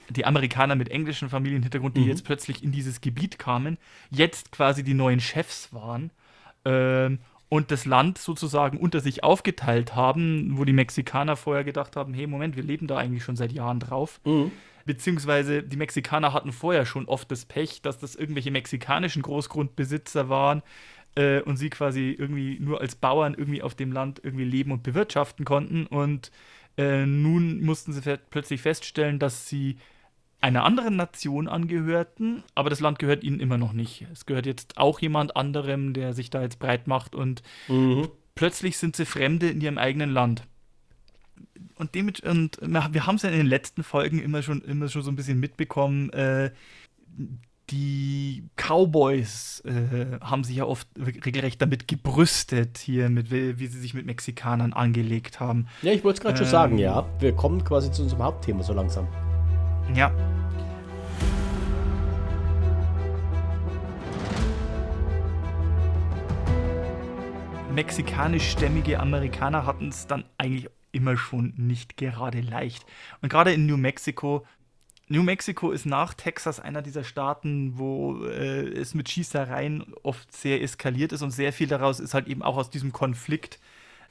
die 0.09 0.25
Amerikaner 0.25 0.75
mit 0.75 0.87
englischem 0.89 1.29
Familienhintergrund, 1.29 1.97
die 1.97 2.01
mhm. 2.01 2.07
jetzt 2.07 2.23
plötzlich 2.23 2.63
in 2.63 2.71
dieses 2.71 3.01
Gebiet 3.01 3.37
kamen, 3.37 3.77
jetzt 4.09 4.53
quasi 4.53 4.83
die 4.83 4.93
neuen 4.93 5.19
Chefs 5.19 5.73
waren. 5.73 6.11
Ähm, 6.63 7.19
und 7.49 7.71
das 7.71 7.85
Land 7.85 8.19
sozusagen 8.19 8.77
unter 8.77 9.01
sich 9.01 9.23
aufgeteilt 9.23 9.95
haben, 9.95 10.57
wo 10.57 10.63
die 10.65 10.73
Mexikaner 10.73 11.35
vorher 11.35 11.63
gedacht 11.63 11.95
haben, 11.95 12.13
hey 12.13 12.27
Moment, 12.27 12.55
wir 12.55 12.63
leben 12.63 12.87
da 12.87 12.97
eigentlich 12.97 13.23
schon 13.23 13.35
seit 13.35 13.51
Jahren 13.51 13.79
drauf. 13.79 14.21
Mhm. 14.23 14.51
Beziehungsweise 14.85 15.61
die 15.61 15.75
Mexikaner 15.75 16.31
hatten 16.31 16.53
vorher 16.53 16.85
schon 16.85 17.05
oft 17.05 17.29
das 17.31 17.45
Pech, 17.45 17.81
dass 17.81 17.97
das 17.97 18.15
irgendwelche 18.15 18.51
mexikanischen 18.51 19.23
Großgrundbesitzer 19.23 20.29
waren 20.29 20.63
äh, 21.15 21.41
und 21.41 21.57
sie 21.57 21.69
quasi 21.69 22.15
irgendwie 22.17 22.57
nur 22.59 22.81
als 22.81 22.95
Bauern 22.95 23.33
irgendwie 23.33 23.61
auf 23.61 23.75
dem 23.75 23.91
Land 23.91 24.21
irgendwie 24.23 24.45
leben 24.45 24.71
und 24.71 24.83
bewirtschaften 24.83 25.45
konnten. 25.45 25.85
Und 25.85 26.31
äh, 26.77 27.05
nun 27.05 27.61
mussten 27.61 27.93
sie 27.93 28.17
plötzlich 28.29 28.61
feststellen, 28.61 29.19
dass 29.19 29.47
sie 29.47 29.77
einer 30.41 30.63
anderen 30.63 30.95
Nation 30.95 31.47
angehörten, 31.47 32.43
aber 32.55 32.69
das 32.69 32.79
Land 32.79 32.99
gehört 32.99 33.23
ihnen 33.23 33.39
immer 33.39 33.57
noch 33.57 33.73
nicht. 33.73 34.05
Es 34.13 34.25
gehört 34.25 34.45
jetzt 34.45 34.77
auch 34.77 34.99
jemand 34.99 35.35
anderem, 35.35 35.93
der 35.93 36.13
sich 36.13 36.29
da 36.29 36.41
jetzt 36.41 36.59
breit 36.59 36.87
macht 36.87 37.13
und 37.13 37.43
mhm. 37.67 38.07
plötzlich 38.35 38.77
sind 38.77 38.95
sie 38.95 39.05
Fremde 39.05 39.49
in 39.49 39.59
ihrem 39.59 39.77
eigenen 39.77 40.11
Land. 40.11 40.43
Und, 41.75 41.95
dem, 41.95 42.11
und 42.23 42.57
wir 42.61 43.05
haben 43.05 43.15
es 43.15 43.23
ja 43.23 43.29
in 43.29 43.37
den 43.37 43.47
letzten 43.47 43.83
Folgen 43.83 44.19
immer 44.19 44.41
schon, 44.41 44.61
immer 44.61 44.87
schon 44.87 45.01
so 45.01 45.11
ein 45.11 45.15
bisschen 45.15 45.39
mitbekommen, 45.39 46.09
äh, 46.11 46.51
die 47.71 48.49
Cowboys 48.55 49.61
äh, 49.65 50.19
haben 50.21 50.43
sich 50.43 50.57
ja 50.57 50.65
oft 50.65 50.87
regelrecht 50.97 51.61
damit 51.61 51.87
gebrüstet, 51.87 52.77
hier, 52.77 53.09
mit, 53.09 53.31
wie 53.31 53.67
sie 53.67 53.79
sich 53.79 53.93
mit 53.93 54.05
Mexikanern 54.05 54.73
angelegt 54.73 55.39
haben. 55.39 55.67
Ja, 55.81 55.91
ich 55.91 56.03
wollte 56.03 56.17
es 56.17 56.21
gerade 56.21 56.33
ähm, 56.33 56.37
schon 56.37 56.51
sagen, 56.51 56.77
ja. 56.77 57.05
Wir 57.19 57.33
kommen 57.33 57.63
quasi 57.63 57.91
zu 57.91 58.03
unserem 58.03 58.23
Hauptthema 58.23 58.63
so 58.63 58.73
langsam. 58.73 59.07
Ja. 59.95 60.11
Mexikanischstämmige 67.73 68.99
Amerikaner 68.99 69.65
hatten 69.65 69.89
es 69.89 70.07
dann 70.07 70.25
eigentlich 70.37 70.69
immer 70.91 71.17
schon 71.17 71.53
nicht 71.55 71.97
gerade 71.97 72.41
leicht. 72.41 72.85
Und 73.21 73.29
gerade 73.29 73.53
in 73.53 73.67
New 73.67 73.77
Mexico 73.77 74.45
New 75.11 75.23
Mexico 75.23 75.71
ist 75.71 75.87
nach 75.87 76.13
Texas 76.13 76.59
einer 76.59 76.83
dieser 76.83 77.03
Staaten, 77.03 77.79
wo 77.79 78.25
äh, 78.25 78.69
es 78.69 78.93
mit 78.93 79.09
Schießereien 79.09 79.93
oft 80.03 80.31
sehr 80.31 80.61
eskaliert 80.61 81.11
ist 81.11 81.23
und 81.23 81.31
sehr 81.31 81.51
viel 81.51 81.67
daraus 81.67 81.99
ist 81.99 82.13
halt 82.13 82.27
eben 82.27 82.43
auch 82.43 82.57
aus 82.57 82.69
diesem 82.69 82.91
Konflikt 82.91 83.59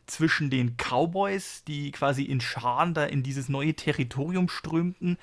zwischen 0.07 0.51
den 0.51 0.77
Cowboys, 0.77 1.63
die 1.65 1.93
quasi 1.93 2.25
in 2.25 2.41
Scharen 2.41 2.95
da 2.95 3.05
in 3.05 3.23
dieses 3.23 3.49
neue 3.49 3.75
Territorium 3.75 4.49
strömten, 4.49 5.19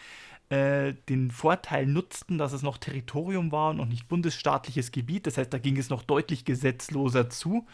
äh, 0.47 0.93
den 1.09 1.29
Vorteil 1.29 1.85
nutzten, 1.85 2.37
dass 2.37 2.53
es 2.53 2.61
noch 2.61 2.77
Territorium 2.77 3.51
war 3.51 3.71
und 3.71 3.77
noch 3.77 3.87
nicht 3.87 4.07
bundesstaatliches 4.07 4.93
Gebiet. 4.93 5.27
Das 5.27 5.37
heißt, 5.37 5.51
da 5.51 5.57
ging 5.57 5.75
es 5.75 5.89
noch 5.89 6.03
deutlich 6.03 6.45
gesetzloser 6.45 7.29
zu. 7.29 7.67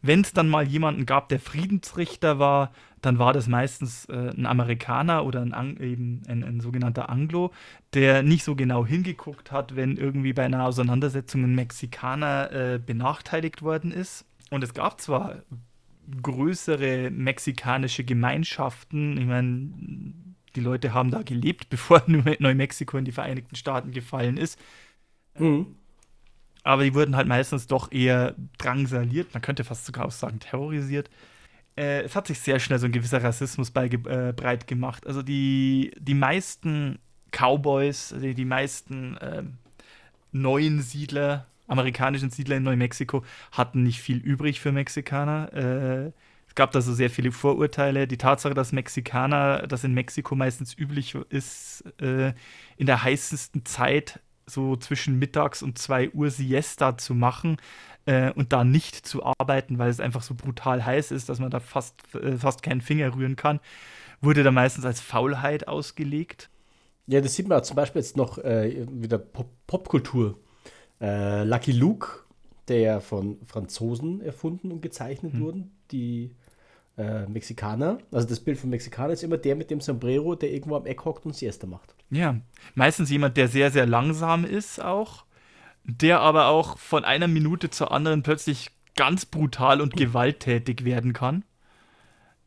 Wenn 0.00 0.20
es 0.20 0.32
dann 0.32 0.48
mal 0.48 0.66
jemanden 0.66 1.06
gab, 1.06 1.28
der 1.28 1.40
Friedensrichter 1.40 2.38
war, 2.38 2.72
dann 3.02 3.18
war 3.18 3.32
das 3.32 3.48
meistens 3.48 4.04
äh, 4.06 4.30
ein 4.36 4.46
Amerikaner 4.46 5.24
oder 5.24 5.42
ein, 5.42 5.76
eben 5.80 6.22
ein, 6.28 6.44
ein, 6.44 6.60
sogenannter 6.60 7.10
Anglo, 7.10 7.52
der 7.94 8.22
nicht 8.22 8.44
so 8.44 8.54
genau 8.54 8.86
hingeguckt 8.86 9.52
hat, 9.52 9.76
wenn 9.76 9.96
irgendwie 9.96 10.32
bei 10.32 10.44
einer 10.44 10.64
Auseinandersetzung 10.64 11.44
ein 11.44 11.54
Mexikaner 11.54 12.52
äh, 12.52 12.80
benachteiligt 12.84 13.62
worden 13.62 13.92
ist. 13.92 14.24
Und 14.50 14.64
es 14.64 14.74
gab 14.74 15.00
zwar 15.00 15.42
größere 16.22 17.10
mexikanische 17.10 18.04
Gemeinschaften, 18.04 19.18
ich 19.18 19.26
meine, 19.26 19.70
die 20.56 20.60
Leute 20.60 20.94
haben 20.94 21.10
da 21.10 21.22
gelebt, 21.22 21.68
bevor 21.70 22.02
Neumexiko 22.06 22.98
in 22.98 23.04
die 23.04 23.12
Vereinigten 23.12 23.56
Staaten 23.56 23.90
gefallen 23.90 24.36
ist. 24.36 24.58
Mhm. 25.38 25.77
Aber 26.64 26.84
die 26.84 26.94
wurden 26.94 27.16
halt 27.16 27.28
meistens 27.28 27.66
doch 27.66 27.92
eher 27.92 28.34
drangsaliert, 28.58 29.32
man 29.32 29.42
könnte 29.42 29.64
fast 29.64 29.86
sogar 29.86 30.06
auch 30.06 30.10
sagen 30.10 30.40
terrorisiert. 30.40 31.08
Äh, 31.76 32.02
es 32.02 32.16
hat 32.16 32.26
sich 32.26 32.40
sehr 32.40 32.58
schnell 32.58 32.78
so 32.78 32.86
ein 32.86 32.92
gewisser 32.92 33.22
Rassismus 33.22 33.70
äh, 33.74 34.32
breit 34.34 34.66
gemacht. 34.66 35.06
Also 35.06 35.22
die, 35.22 35.92
die 35.98 36.14
meisten 36.14 36.98
Cowboys, 37.30 38.14
die, 38.20 38.34
die 38.34 38.44
meisten 38.44 39.16
äh, 39.18 39.44
neuen 40.32 40.82
Siedler, 40.82 41.46
amerikanischen 41.68 42.30
Siedler 42.30 42.56
in 42.56 42.64
Neumexiko, 42.64 43.24
hatten 43.52 43.82
nicht 43.82 44.00
viel 44.00 44.18
übrig 44.18 44.60
für 44.60 44.72
Mexikaner. 44.72 45.52
Äh, 45.52 46.12
gab 46.58 46.72
da 46.72 46.80
so 46.80 46.92
sehr 46.92 47.08
viele 47.08 47.30
Vorurteile. 47.30 48.08
Die 48.08 48.18
Tatsache, 48.18 48.52
dass 48.52 48.72
Mexikaner, 48.72 49.68
dass 49.68 49.84
in 49.84 49.94
Mexiko 49.94 50.34
meistens 50.34 50.76
üblich 50.76 51.14
ist, 51.30 51.84
äh, 52.00 52.32
in 52.76 52.86
der 52.86 53.04
heißesten 53.04 53.64
Zeit 53.64 54.18
so 54.48 54.76
zwischen 54.76 55.18
mittags 55.18 55.62
und 55.62 55.78
2 55.78 56.10
Uhr 56.10 56.30
Siesta 56.30 56.96
zu 56.96 57.14
machen 57.14 57.58
äh, 58.06 58.32
und 58.32 58.52
da 58.52 58.64
nicht 58.64 59.06
zu 59.06 59.22
arbeiten, 59.24 59.78
weil 59.78 59.90
es 59.90 60.00
einfach 60.00 60.22
so 60.22 60.34
brutal 60.34 60.84
heiß 60.84 61.10
ist, 61.10 61.28
dass 61.28 61.38
man 61.38 61.50
da 61.50 61.60
fast, 61.60 62.14
äh, 62.14 62.36
fast 62.36 62.62
keinen 62.62 62.80
Finger 62.80 63.14
rühren 63.14 63.36
kann, 63.36 63.60
wurde 64.20 64.42
da 64.42 64.50
meistens 64.50 64.84
als 64.84 65.00
Faulheit 65.00 65.68
ausgelegt. 65.68 66.48
Ja, 67.06 67.20
das 67.20 67.34
sieht 67.34 67.48
man 67.48 67.62
zum 67.64 67.76
Beispiel 67.76 68.02
jetzt 68.02 68.16
noch 68.16 68.38
äh, 68.38 68.86
wieder 68.90 69.18
Pop 69.18 69.50
Popkultur. 69.66 70.38
Äh, 71.00 71.44
Lucky 71.44 71.72
Luke, 71.72 72.08
der 72.68 73.00
von 73.00 73.38
Franzosen 73.46 74.20
erfunden 74.20 74.72
und 74.72 74.82
gezeichnet 74.82 75.34
hm. 75.34 75.40
wurden, 75.40 75.76
die 75.90 76.34
äh, 76.98 77.26
Mexikaner. 77.26 77.98
Also 78.12 78.28
das 78.28 78.40
Bild 78.40 78.58
von 78.58 78.70
Mexikaner 78.70 79.12
ist 79.12 79.22
immer 79.22 79.38
der 79.38 79.56
mit 79.56 79.70
dem 79.70 79.80
Sombrero, 79.80 80.34
der 80.34 80.52
irgendwo 80.52 80.76
am 80.76 80.84
Eck 80.84 81.04
hockt 81.04 81.24
und 81.24 81.34
Siesta 81.34 81.66
macht. 81.66 81.94
Ja, 82.10 82.36
meistens 82.74 83.10
jemand, 83.10 83.36
der 83.36 83.48
sehr, 83.48 83.70
sehr 83.70 83.86
langsam 83.86 84.44
ist 84.44 84.82
auch, 84.82 85.24
der 85.84 86.20
aber 86.20 86.48
auch 86.48 86.76
von 86.76 87.04
einer 87.04 87.28
Minute 87.28 87.70
zur 87.70 87.92
anderen 87.92 88.22
plötzlich 88.22 88.70
ganz 88.96 89.24
brutal 89.26 89.80
und 89.80 89.96
gewalttätig 89.96 90.84
werden 90.84 91.12
kann. 91.12 91.44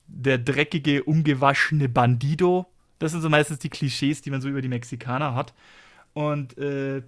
Der 0.08 0.38
dreckige, 0.38 1.04
ungewaschene 1.04 1.88
Bandido. 1.88 2.66
Das 3.00 3.14
sind 3.14 3.22
so 3.22 3.30
meistens 3.30 3.60
die 3.60 3.70
Klischees, 3.70 4.22
die 4.22 4.30
man 4.30 4.42
so 4.42 4.50
über 4.50 4.62
die 4.62 4.68
Mexikaner 4.68 5.34
hat. 5.34 5.54
Und 6.14 6.58
äh, 6.58 7.02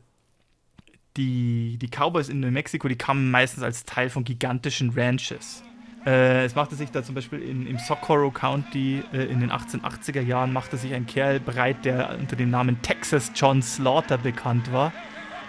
die, 1.17 1.77
die 1.77 1.89
Cowboys 1.89 2.29
in 2.29 2.39
New 2.39 2.51
Mexico, 2.51 2.87
die 2.87 2.95
kamen 2.95 3.29
meistens 3.29 3.63
als 3.63 3.83
Teil 3.83 4.09
von 4.09 4.23
gigantischen 4.23 4.91
Ranches. 4.91 5.61
Äh, 6.05 6.43
es 6.43 6.55
machte 6.55 6.75
sich 6.75 6.91
da 6.91 7.01
zum 7.03 7.15
Beispiel 7.15 7.41
in, 7.41 7.65
im 7.65 7.77
Socorro 7.77 8.29
County 8.29 9.03
äh, 9.13 9.23
in 9.25 9.39
den 9.39 9.51
1880er 9.51 10.21
Jahren 10.21 10.51
machte 10.51 10.75
sich 10.75 10.93
ein 10.93 11.05
Kerl 11.05 11.39
breit, 11.39 11.85
der 11.85 12.17
unter 12.19 12.35
dem 12.35 12.49
Namen 12.49 12.81
Texas 12.81 13.31
John 13.35 13.61
Slaughter 13.61 14.17
bekannt 14.17 14.71
war, 14.73 14.91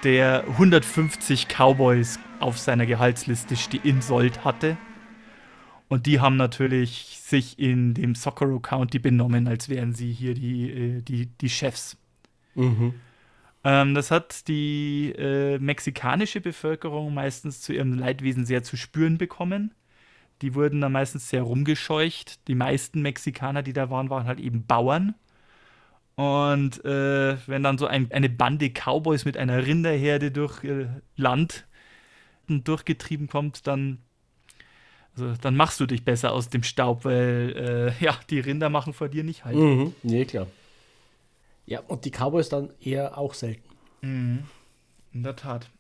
der 0.05 0.45
150 0.47 1.49
Cowboys 1.49 2.21
auf 2.39 2.59
seiner 2.59 2.87
Gehaltsliste 2.87 3.57
in 3.83 4.01
Sold 4.01 4.45
hatte. 4.45 4.77
Und 5.89 6.07
die 6.07 6.21
haben 6.21 6.37
natürlich 6.37 7.19
sich 7.21 7.59
in 7.59 7.95
dem 7.95 8.15
Socorro 8.15 8.61
County 8.61 9.01
benommen, 9.01 9.49
als 9.49 9.69
wären 9.69 9.93
sie 9.93 10.13
hier 10.13 10.35
die, 10.35 10.71
äh, 10.71 11.03
die, 11.03 11.27
die 11.27 11.51
Chefs. 11.51 11.97
Mhm. 12.55 12.95
Ähm, 13.65 13.95
das 13.95 14.13
hat 14.13 14.47
die 14.47 15.13
äh, 15.19 15.59
mexikanische 15.59 16.41
Bevölkerung 16.41 17.13
meistens 17.13 17.61
zu 17.61 17.73
ihrem 17.73 17.95
Leidwesen 17.95 18.47
sehr 18.47 18.63
zu 18.63 18.77
spüren 18.77 19.19
bekommen 19.19 19.73
die 20.43 20.55
wurden 20.55 20.81
dann 20.81 20.93
meistens 20.93 21.29
sehr 21.29 21.43
rumgescheucht. 21.43 22.47
Die 22.49 22.55
meisten 22.55 23.03
Mexikaner, 23.03 23.63
die 23.63 23.73
da 23.73 23.91
waren, 23.91 24.11
waren 24.11 24.27
halt 24.27 24.41
eben 24.41 24.67
Bauern. 24.67 25.15
Und 26.17 26.85
äh, 26.85 27.37
wenn 27.47 27.63
dann 27.63 27.79
so 27.79 27.87
ein, 27.87 28.11
eine 28.13 28.29
Bande 28.29 28.71
Cowboys 28.71 29.25
mit 29.25 29.37
einer 29.37 29.67
Rinderherde 29.67 30.31
durch 30.31 30.63
äh, 30.65 30.87
Land 31.17 31.67
durchgetrieben 32.49 33.27
kommt, 33.27 33.67
dann, 33.67 33.99
also, 35.17 35.35
dann 35.41 35.57
machst 35.57 35.81
du 35.81 35.87
dich 35.87 36.05
besser 36.05 36.33
aus 36.33 36.51
dem 36.51 36.63
Staub, 36.63 37.05
weil 37.05 37.95
äh, 38.01 38.05
ja, 38.05 38.17
die 38.31 38.41
Rinder 38.41 38.69
machen 38.69 38.93
vor 38.93 39.09
dir 39.09 39.25
nicht 39.25 39.45
halt. 39.45 39.57
Mhm. 39.57 39.95
Nee, 40.03 40.25
klar. 40.25 40.47
Ja, 41.67 41.81
und 41.81 42.05
die 42.05 42.11
Cowboys 42.11 42.49
dann 42.49 42.71
eher 42.81 43.17
auch 43.17 43.35
selten. 43.35 43.69
Mhm. 44.03 44.45
In 45.13 45.23
der 45.23 45.37
Tat. 45.37 45.71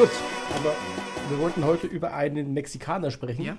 Gut, 0.00 0.08
aber 0.56 0.74
wir 1.28 1.38
wollten 1.40 1.62
heute 1.62 1.86
über 1.86 2.14
einen 2.14 2.54
Mexikaner 2.54 3.10
sprechen, 3.10 3.44
ja. 3.44 3.58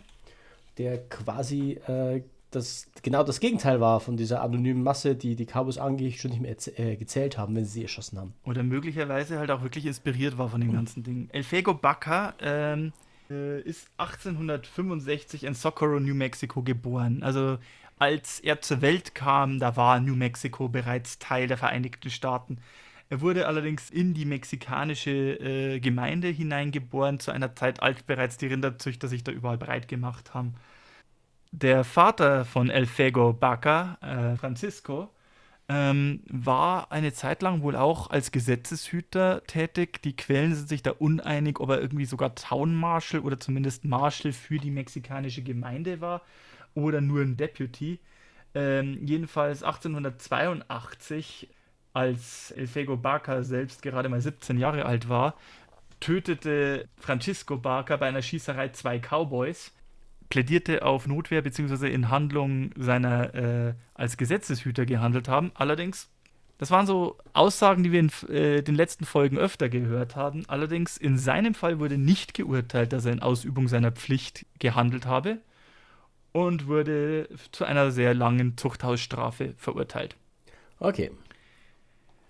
der 0.79 0.97
quasi 1.07 1.73
äh, 1.85 2.23
das, 2.49 2.87
genau 3.03 3.21
das 3.21 3.39
Gegenteil 3.39 3.79
war 3.79 3.99
von 3.99 4.17
dieser 4.17 4.41
anonymen 4.41 4.81
Masse, 4.81 5.13
die 5.13 5.35
die 5.35 5.45
Cowboys 5.45 5.77
eigentlich 5.77 6.19
schon 6.19 6.31
nicht 6.31 6.41
mehr 6.41 6.55
äh, 6.79 6.95
gezählt 6.95 7.37
haben, 7.37 7.55
wenn 7.55 7.65
sie 7.65 7.73
sie 7.73 7.83
erschossen 7.83 8.17
haben. 8.17 8.33
Oder 8.43 8.63
möglicherweise 8.63 9.37
halt 9.37 9.51
auch 9.51 9.61
wirklich 9.61 9.85
inspiriert 9.85 10.39
war 10.39 10.49
von 10.49 10.61
dem 10.61 10.73
ganzen 10.73 11.03
Ding. 11.03 11.29
El 11.31 11.43
Fego 11.43 11.75
Baca 11.75 12.33
ähm, 12.41 12.91
äh, 13.29 13.61
ist 13.61 13.87
1865 13.97 15.43
in 15.43 15.53
Socorro, 15.53 15.99
New 15.99 16.15
Mexico 16.15 16.63
geboren. 16.63 17.21
Also 17.21 17.59
als 17.99 18.39
er 18.39 18.61
zur 18.61 18.81
Welt 18.81 19.13
kam, 19.13 19.59
da 19.59 19.75
war 19.75 19.99
New 19.99 20.15
Mexico 20.15 20.69
bereits 20.69 21.19
Teil 21.19 21.45
der 21.45 21.57
Vereinigten 21.57 22.09
Staaten. 22.09 22.57
Er 23.11 23.19
wurde 23.19 23.45
allerdings 23.45 23.89
in 23.89 24.13
die 24.13 24.23
mexikanische 24.23 25.11
äh, 25.11 25.81
Gemeinde 25.81 26.29
hineingeboren, 26.29 27.19
zu 27.19 27.31
einer 27.31 27.53
Zeit, 27.53 27.83
als 27.83 28.03
bereits 28.03 28.37
die 28.37 28.47
Rinderzüchter 28.47 29.09
sich 29.09 29.21
da 29.21 29.33
überall 29.33 29.57
breit 29.57 29.89
gemacht 29.89 30.33
haben. 30.33 30.55
Der 31.51 31.83
Vater 31.83 32.45
von 32.45 32.69
El 32.69 32.85
Fego 32.85 33.33
Baca, 33.33 33.97
äh, 33.99 34.37
Francisco, 34.37 35.09
ähm, 35.67 36.23
war 36.29 36.93
eine 36.93 37.11
Zeit 37.11 37.41
lang 37.41 37.63
wohl 37.63 37.75
auch 37.75 38.09
als 38.09 38.31
Gesetzeshüter 38.31 39.43
tätig. 39.45 40.01
Die 40.03 40.15
Quellen 40.15 40.55
sind 40.55 40.69
sich 40.69 40.81
da 40.81 40.91
uneinig, 40.91 41.59
ob 41.59 41.71
er 41.71 41.81
irgendwie 41.81 42.05
sogar 42.05 42.33
Town 42.35 42.73
Marshal 42.73 43.19
oder 43.19 43.37
zumindest 43.41 43.83
Marshal 43.83 44.31
für 44.31 44.57
die 44.57 44.71
mexikanische 44.71 45.41
Gemeinde 45.41 45.99
war 45.99 46.21
oder 46.75 47.01
nur 47.01 47.23
ein 47.23 47.35
Deputy. 47.35 47.99
Ähm, 48.55 49.05
jedenfalls 49.05 49.63
1882, 49.63 51.49
als 51.93 52.51
El 52.51 52.67
Fego 52.67 52.97
Baca 52.97 53.43
selbst 53.43 53.81
gerade 53.81 54.09
mal 54.09 54.21
17 54.21 54.57
Jahre 54.57 54.85
alt 54.85 55.09
war, 55.09 55.35
tötete 55.99 56.87
Francisco 56.97 57.57
Barker 57.57 57.97
bei 57.97 58.07
einer 58.07 58.21
Schießerei 58.21 58.69
zwei 58.69 58.99
Cowboys, 58.99 59.71
plädierte 60.29 60.83
auf 60.83 61.07
Notwehr 61.07 61.41
bzw. 61.41 61.91
in 61.93 62.09
Handlung 62.09 62.71
seiner 62.75 63.35
äh, 63.35 63.73
als 63.93 64.17
Gesetzeshüter 64.17 64.85
gehandelt 64.85 65.27
haben. 65.27 65.51
Allerdings, 65.53 66.09
das 66.57 66.71
waren 66.71 66.87
so 66.87 67.17
Aussagen, 67.33 67.83
die 67.83 67.91
wir 67.91 67.99
in 67.99 68.11
äh, 68.29 68.63
den 68.63 68.75
letzten 68.75 69.05
Folgen 69.05 69.37
öfter 69.37 69.69
gehört 69.69 70.15
haben. 70.15 70.43
Allerdings 70.47 70.97
in 70.97 71.17
seinem 71.17 71.53
Fall 71.53 71.79
wurde 71.79 71.97
nicht 71.97 72.33
geurteilt, 72.33 72.93
dass 72.93 73.05
er 73.05 73.13
in 73.13 73.21
Ausübung 73.21 73.67
seiner 73.67 73.91
Pflicht 73.91 74.45
gehandelt 74.59 75.05
habe 75.05 75.37
und 76.31 76.67
wurde 76.67 77.29
zu 77.51 77.65
einer 77.65 77.91
sehr 77.91 78.13
langen 78.13 78.57
Zuchthausstrafe 78.57 79.53
verurteilt. 79.57 80.15
Okay. 80.79 81.11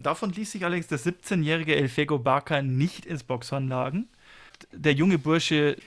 Davon 0.01 0.31
ließ 0.31 0.51
sich 0.51 0.65
allerdings 0.65 0.87
der 0.87 0.99
17-jährige 0.99 1.75
Elfego 1.75 2.19
Barker 2.19 2.61
nicht 2.61 3.05
ins 3.05 3.23
Boxhorn 3.23 3.67
lagen. 3.67 4.09
Der 4.71 4.93
junge 4.93 5.17
Bursche 5.17 5.77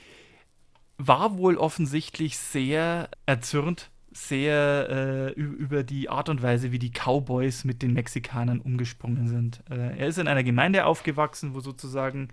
war 0.97 1.37
wohl 1.37 1.57
offensichtlich 1.57 2.37
sehr 2.37 3.09
erzürnt, 3.25 3.89
sehr 4.11 5.33
äh, 5.37 5.39
über 5.39 5.83
die 5.83 6.09
Art 6.09 6.29
und 6.29 6.41
Weise, 6.41 6.71
wie 6.71 6.79
die 6.79 6.91
Cowboys 6.91 7.65
mit 7.65 7.81
den 7.81 7.93
Mexikanern 7.93 8.61
umgesprungen 8.61 9.27
sind. 9.27 9.61
Äh, 9.69 9.97
er 9.97 10.07
ist 10.07 10.17
in 10.17 10.27
einer 10.27 10.43
Gemeinde 10.43 10.85
aufgewachsen, 10.85 11.53
wo 11.53 11.59
sozusagen 11.59 12.29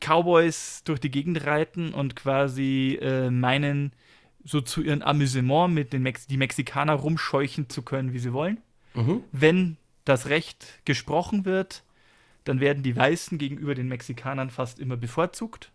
Cowboys 0.00 0.82
durch 0.84 1.00
die 1.00 1.10
Gegend 1.10 1.44
reiten 1.46 1.92
und 1.92 2.14
quasi 2.14 2.98
äh, 3.00 3.30
meinen, 3.30 3.92
so 4.44 4.60
zu 4.60 4.82
ihrem 4.82 5.02
Amüsement 5.02 5.74
mit 5.74 5.92
den 5.92 6.02
Mex 6.02 6.28
die 6.28 6.36
Mexikaner 6.36 6.94
rumscheuchen 6.94 7.68
zu 7.68 7.82
können, 7.82 8.12
wie 8.12 8.20
sie 8.20 8.32
wollen. 8.32 8.60
Mhm. 8.94 9.24
Wenn 9.32 9.76
das 10.06 10.28
Recht 10.28 10.80
gesprochen 10.84 11.44
wird, 11.44 11.82
dann 12.44 12.60
werden 12.60 12.82
die 12.82 12.96
Weißen 12.96 13.38
gegenüber 13.38 13.74
den 13.74 13.88
Mexikanern 13.88 14.50
fast 14.50 14.78
immer 14.78 14.96
bevorzugt. 14.96 15.70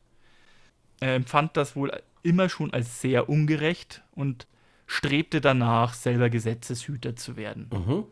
Er 0.99 1.15
empfand 1.15 1.57
das 1.57 1.75
wohl 1.75 1.91
immer 2.23 2.49
schon 2.49 2.73
als 2.73 3.01
sehr 3.01 3.29
ungerecht 3.29 4.01
und 4.11 4.47
strebte 4.87 5.41
danach, 5.41 5.93
selber 5.93 6.29
Gesetzeshüter 6.29 7.15
zu 7.15 7.35
werden. 7.35 7.69
Mhm. 7.71 8.05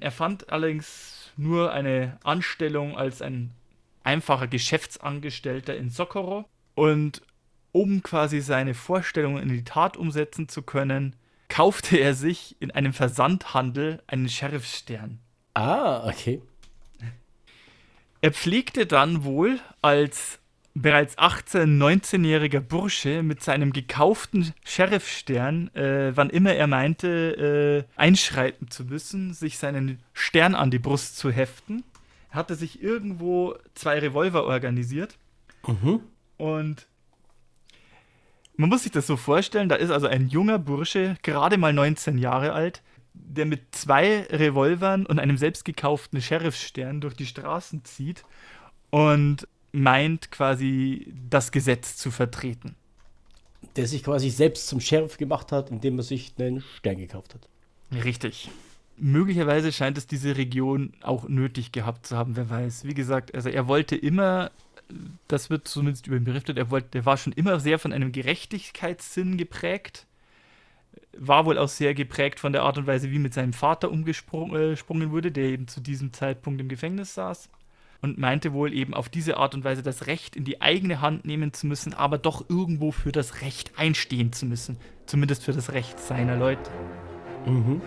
Er 0.00 0.12
fand 0.12 0.50
allerdings 0.50 1.32
nur 1.36 1.72
eine 1.72 2.18
Anstellung 2.22 2.96
als 2.96 3.20
ein 3.20 3.50
einfacher 4.04 4.46
Geschäftsangestellter 4.46 5.76
in 5.76 5.90
Socorro 5.90 6.48
und 6.74 7.22
um 7.72 8.02
quasi 8.02 8.40
seine 8.40 8.74
Vorstellungen 8.74 9.42
in 9.42 9.48
die 9.48 9.64
Tat 9.64 9.96
umsetzen 9.96 10.48
zu 10.48 10.62
können, 10.62 11.16
kaufte 11.48 11.96
er 11.96 12.14
sich 12.14 12.56
in 12.60 12.70
einem 12.70 12.92
Versandhandel 12.92 14.02
einen 14.06 14.28
Sheriffsstern. 14.28 15.18
Ah, 15.54 16.08
okay. 16.08 16.40
Er 18.20 18.32
pflegte 18.32 18.86
dann 18.86 19.24
wohl 19.24 19.60
als 19.80 20.38
bereits 20.74 21.16
18-, 21.18 21.78
19-jähriger 21.78 22.60
Bursche 22.60 23.22
mit 23.22 23.42
seinem 23.42 23.72
gekauften 23.72 24.52
Sheriffstern, 24.64 25.74
äh, 25.74 26.16
wann 26.16 26.30
immer 26.30 26.52
er 26.52 26.66
meinte, 26.66 27.86
äh, 27.96 28.00
einschreiten 28.00 28.70
zu 28.70 28.84
müssen, 28.84 29.34
sich 29.34 29.58
seinen 29.58 30.00
Stern 30.12 30.54
an 30.54 30.70
die 30.70 30.78
Brust 30.78 31.16
zu 31.16 31.30
heften. 31.30 31.84
Er 32.30 32.36
hatte 32.36 32.54
sich 32.54 32.82
irgendwo 32.82 33.56
zwei 33.74 33.98
Revolver 33.98 34.44
organisiert. 34.44 35.16
Mhm. 35.66 36.00
Und 36.36 36.86
man 38.56 38.68
muss 38.68 38.82
sich 38.82 38.92
das 38.92 39.06
so 39.06 39.16
vorstellen, 39.16 39.68
da 39.68 39.76
ist 39.76 39.90
also 39.90 40.06
ein 40.06 40.28
junger 40.28 40.58
Bursche, 40.58 41.16
gerade 41.22 41.58
mal 41.58 41.72
19 41.72 42.18
Jahre 42.18 42.52
alt, 42.52 42.82
der 43.26 43.46
mit 43.46 43.74
zwei 43.74 44.22
Revolvern 44.30 45.06
und 45.06 45.18
einem 45.18 45.36
selbst 45.36 45.64
gekauften 45.64 46.20
Sheriffsstern 46.20 47.00
durch 47.00 47.14
die 47.14 47.26
Straßen 47.26 47.84
zieht 47.84 48.24
und 48.90 49.46
meint 49.72 50.30
quasi 50.30 51.12
das 51.28 51.52
Gesetz 51.52 51.96
zu 51.96 52.10
vertreten. 52.10 52.74
Der 53.76 53.86
sich 53.86 54.02
quasi 54.02 54.30
selbst 54.30 54.68
zum 54.68 54.80
Sheriff 54.80 55.18
gemacht 55.18 55.52
hat, 55.52 55.70
indem 55.70 55.98
er 55.98 56.02
sich 56.02 56.34
einen 56.38 56.62
Stern 56.76 56.96
gekauft 56.96 57.34
hat. 57.34 57.48
Richtig. 58.04 58.50
Möglicherweise 58.96 59.72
scheint 59.72 59.98
es 59.98 60.06
diese 60.06 60.36
Region 60.36 60.92
auch 61.02 61.28
nötig 61.28 61.70
gehabt 61.70 62.06
zu 62.06 62.16
haben, 62.16 62.36
wer 62.36 62.50
weiß. 62.50 62.84
Wie 62.84 62.94
gesagt, 62.94 63.34
also 63.34 63.48
er 63.48 63.68
wollte 63.68 63.94
immer, 63.94 64.50
das 65.28 65.50
wird 65.50 65.68
zumindest 65.68 66.06
über 66.06 66.16
ihn 66.16 66.24
berichtet, 66.24 66.58
er, 66.58 66.70
wollte, 66.70 66.98
er 66.98 67.06
war 67.06 67.16
schon 67.16 67.32
immer 67.32 67.60
sehr 67.60 67.78
von 67.78 67.92
einem 67.92 68.10
Gerechtigkeitssinn 68.10 69.36
geprägt 69.36 70.07
war 71.16 71.44
wohl 71.46 71.58
auch 71.58 71.68
sehr 71.68 71.94
geprägt 71.94 72.40
von 72.40 72.52
der 72.52 72.62
Art 72.62 72.78
und 72.78 72.86
Weise, 72.86 73.10
wie 73.10 73.18
mit 73.18 73.34
seinem 73.34 73.52
Vater 73.52 73.90
umgesprungen 73.90 74.54
äh, 74.54 75.10
wurde, 75.10 75.32
der 75.32 75.44
eben 75.44 75.68
zu 75.68 75.80
diesem 75.80 76.12
Zeitpunkt 76.12 76.60
im 76.60 76.68
Gefängnis 76.68 77.14
saß. 77.14 77.50
Und 78.00 78.16
meinte 78.16 78.52
wohl 78.52 78.72
eben 78.72 78.94
auf 78.94 79.08
diese 79.08 79.38
Art 79.38 79.56
und 79.56 79.64
Weise 79.64 79.82
das 79.82 80.06
Recht 80.06 80.36
in 80.36 80.44
die 80.44 80.60
eigene 80.60 81.00
Hand 81.00 81.24
nehmen 81.24 81.52
zu 81.52 81.66
müssen, 81.66 81.94
aber 81.94 82.16
doch 82.16 82.48
irgendwo 82.48 82.92
für 82.92 83.10
das 83.10 83.42
Recht 83.42 83.72
einstehen 83.76 84.32
zu 84.32 84.46
müssen. 84.46 84.76
Zumindest 85.06 85.42
für 85.42 85.52
das 85.52 85.72
Recht 85.72 85.98
seiner 85.98 86.36
Leute. 86.36 86.70
Mhm. 87.44 87.82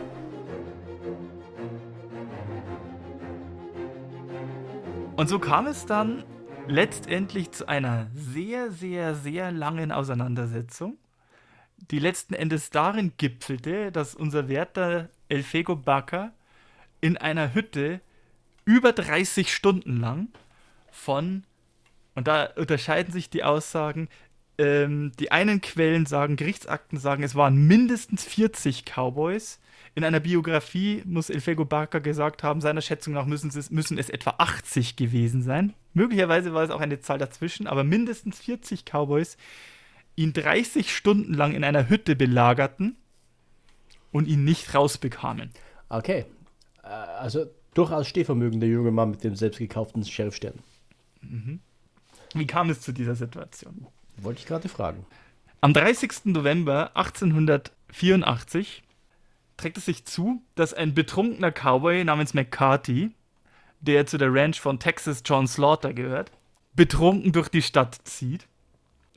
Und 5.15 5.29
so 5.29 5.39
kam 5.39 5.67
es 5.67 5.85
dann 5.85 6.23
letztendlich 6.67 7.51
zu 7.51 7.67
einer 7.67 8.07
sehr, 8.13 8.71
sehr, 8.71 9.15
sehr 9.15 9.51
langen 9.51 9.91
Auseinandersetzung 9.91 10.97
die 11.89 11.99
letzten 11.99 12.33
Endes 12.33 12.69
darin 12.69 13.13
gipfelte, 13.17 13.91
dass 13.91 14.15
unser 14.15 14.47
werter 14.47 15.09
Elfego 15.29 15.75
Baca 15.75 16.31
in 17.01 17.17
einer 17.17 17.53
Hütte 17.53 18.01
über 18.65 18.93
30 18.93 19.53
Stunden 19.53 19.99
lang 19.99 20.27
von, 20.91 21.43
und 22.15 22.27
da 22.27 22.45
unterscheiden 22.55 23.11
sich 23.11 23.29
die 23.29 23.43
Aussagen, 23.43 24.07
ähm, 24.57 25.11
die 25.19 25.31
einen 25.31 25.61
Quellen 25.61 26.05
sagen, 26.05 26.35
Gerichtsakten 26.35 26.99
sagen, 26.99 27.23
es 27.23 27.35
waren 27.35 27.67
mindestens 27.67 28.23
40 28.25 28.85
Cowboys. 28.85 29.59
In 29.95 30.03
einer 30.03 30.19
Biografie 30.19 31.01
muss 31.05 31.29
Elfego 31.29 31.65
Baca 31.65 31.99
gesagt 31.99 32.43
haben, 32.43 32.61
seiner 32.61 32.81
Schätzung 32.81 33.13
nach 33.13 33.25
müssen 33.25 33.49
es, 33.49 33.71
müssen 33.71 33.97
es 33.97 34.09
etwa 34.09 34.35
80 34.37 34.95
gewesen 34.95 35.41
sein. 35.41 35.73
Möglicherweise 35.93 36.53
war 36.53 36.63
es 36.63 36.69
auch 36.69 36.79
eine 36.79 36.99
Zahl 36.99 37.17
dazwischen, 37.17 37.67
aber 37.67 37.83
mindestens 37.83 38.39
40 38.39 38.85
Cowboys, 38.85 39.35
ihn 40.15 40.33
30 40.33 40.95
Stunden 40.95 41.33
lang 41.33 41.53
in 41.53 41.63
einer 41.63 41.89
Hütte 41.89 42.15
belagerten 42.15 42.97
und 44.11 44.27
ihn 44.27 44.43
nicht 44.43 44.73
rausbekamen. 44.75 45.51
Okay. 45.89 46.25
Äh, 46.83 46.87
also 46.87 47.45
durchaus 47.73 48.07
Stehvermögen, 48.07 48.59
der 48.59 48.69
junge 48.69 48.91
Mann 48.91 49.11
mit 49.11 49.23
dem 49.23 49.35
selbst 49.35 49.59
gekauften 49.59 50.03
Sheriffstern. 50.05 50.59
Mhm. 51.21 51.59
Wie 52.33 52.47
kam 52.47 52.69
es 52.69 52.81
zu 52.81 52.91
dieser 52.91 53.15
Situation? 53.15 53.87
Wollte 54.17 54.39
ich 54.39 54.45
gerade 54.45 54.69
fragen. 54.69 55.05
Am 55.61 55.73
30. 55.73 56.25
November 56.25 56.95
1884 56.95 58.83
trägt 59.57 59.77
es 59.77 59.85
sich 59.85 60.05
zu, 60.05 60.41
dass 60.55 60.73
ein 60.73 60.93
betrunkener 60.93 61.51
Cowboy 61.51 62.03
namens 62.03 62.33
McCarthy, 62.33 63.11
der 63.79 64.05
zu 64.05 64.17
der 64.17 64.33
Ranch 64.33 64.59
von 64.59 64.79
Texas 64.79 65.21
John 65.25 65.47
Slaughter 65.47 65.93
gehört, 65.93 66.31
betrunken 66.73 67.31
durch 67.31 67.49
die 67.49 67.61
Stadt 67.61 67.99
zieht 68.05 68.47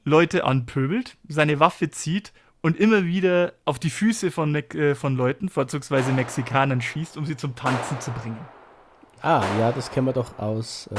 Leute 0.05 0.45
anpöbelt, 0.45 1.17
seine 1.29 1.61
Waffe 1.61 1.91
zieht 1.91 2.33
und 2.61 2.79
immer 2.79 3.05
wieder 3.05 3.55
auf 3.65 3.79
die 3.79 3.91
Füße 3.91 4.31
von, 4.31 4.53
Me 4.53 4.61
äh, 4.71 4.95
von 4.95 5.17
Leuten, 5.17 5.49
vorzugsweise 5.49 6.13
Mexikanern, 6.13 6.81
schießt, 6.81 7.17
um 7.17 7.27
sie 7.27 7.37
zum 7.37 7.55
Tanzen 7.55 8.01
zu 8.01 8.11
bringen. 8.11 8.39
Ah, 9.23 9.43
ja, 9.59 9.73
das 9.73 9.91
kennen 9.91 10.07
wir 10.07 10.13
doch 10.13 10.39
aus 10.39 10.89
äh, 10.89 10.97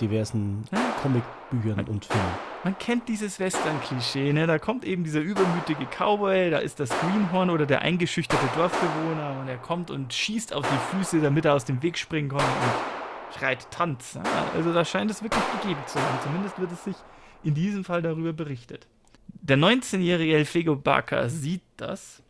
diversen 0.00 0.64
ja. 0.70 0.78
Comicbüchern 1.02 1.86
und 1.86 2.04
Filmen. 2.04 2.32
Man 2.64 2.78
kennt 2.78 3.08
dieses 3.08 3.40
Western-Klischee, 3.40 4.32
ne? 4.32 4.46
Da 4.46 4.58
kommt 4.58 4.84
eben 4.84 5.04
dieser 5.04 5.20
übermütige 5.20 5.86
Cowboy, 5.86 6.50
da 6.50 6.58
ist 6.58 6.80
das 6.80 6.90
Greenhorn 6.90 7.50
oder 7.50 7.66
der 7.66 7.82
eingeschüchterte 7.82 8.46
Dorfbewohner 8.56 9.40
und 9.40 9.48
er 9.48 9.58
kommt 9.58 9.90
und 9.90 10.12
schießt 10.12 10.52
auf 10.52 10.66
die 10.66 10.96
Füße, 10.96 11.20
damit 11.20 11.44
er 11.44 11.54
aus 11.54 11.64
dem 11.64 11.82
Weg 11.82 11.96
springen 11.96 12.28
kann 12.28 12.40
und 12.40 13.38
schreit 13.38 13.70
Tanz. 13.70 14.14
Ja? 14.14 14.22
Also 14.54 14.72
da 14.72 14.84
scheint 14.84 15.10
es 15.10 15.22
wirklich 15.22 15.44
gegeben 15.60 15.80
zu 15.86 15.98
haben. 15.98 16.18
Zumindest 16.22 16.58
wird 16.58 16.72
es 16.72 16.84
sich 16.84 16.96
in 17.42 17.54
diesem 17.54 17.84
Fall 17.84 18.02
darüber 18.02 18.32
berichtet. 18.32 18.86
Der 19.26 19.56
19-jährige 19.56 20.36
Elfego 20.36 20.76
Barker 20.76 21.28
sieht 21.28 21.62
das, 21.76 22.22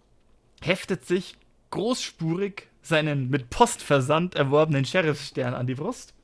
heftet 0.61 1.07
sich 1.07 1.37
großspurig 1.71 2.69
seinen 2.83 3.29
mit 3.31 3.51
Postversand 3.51 4.35
erworbenen 4.35 4.85
Sheriffsstern 4.85 5.55
an 5.55 5.67
die 5.67 5.75
Brust, 5.75 6.15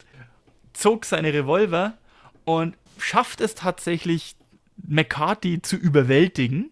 zog 0.72 1.04
seine 1.04 1.32
Revolver 1.32 1.94
und 2.44 2.76
schafft 2.98 3.40
es 3.40 3.54
tatsächlich, 3.54 4.36
McCarthy 4.76 5.62
zu 5.62 5.76
überwältigen, 5.76 6.70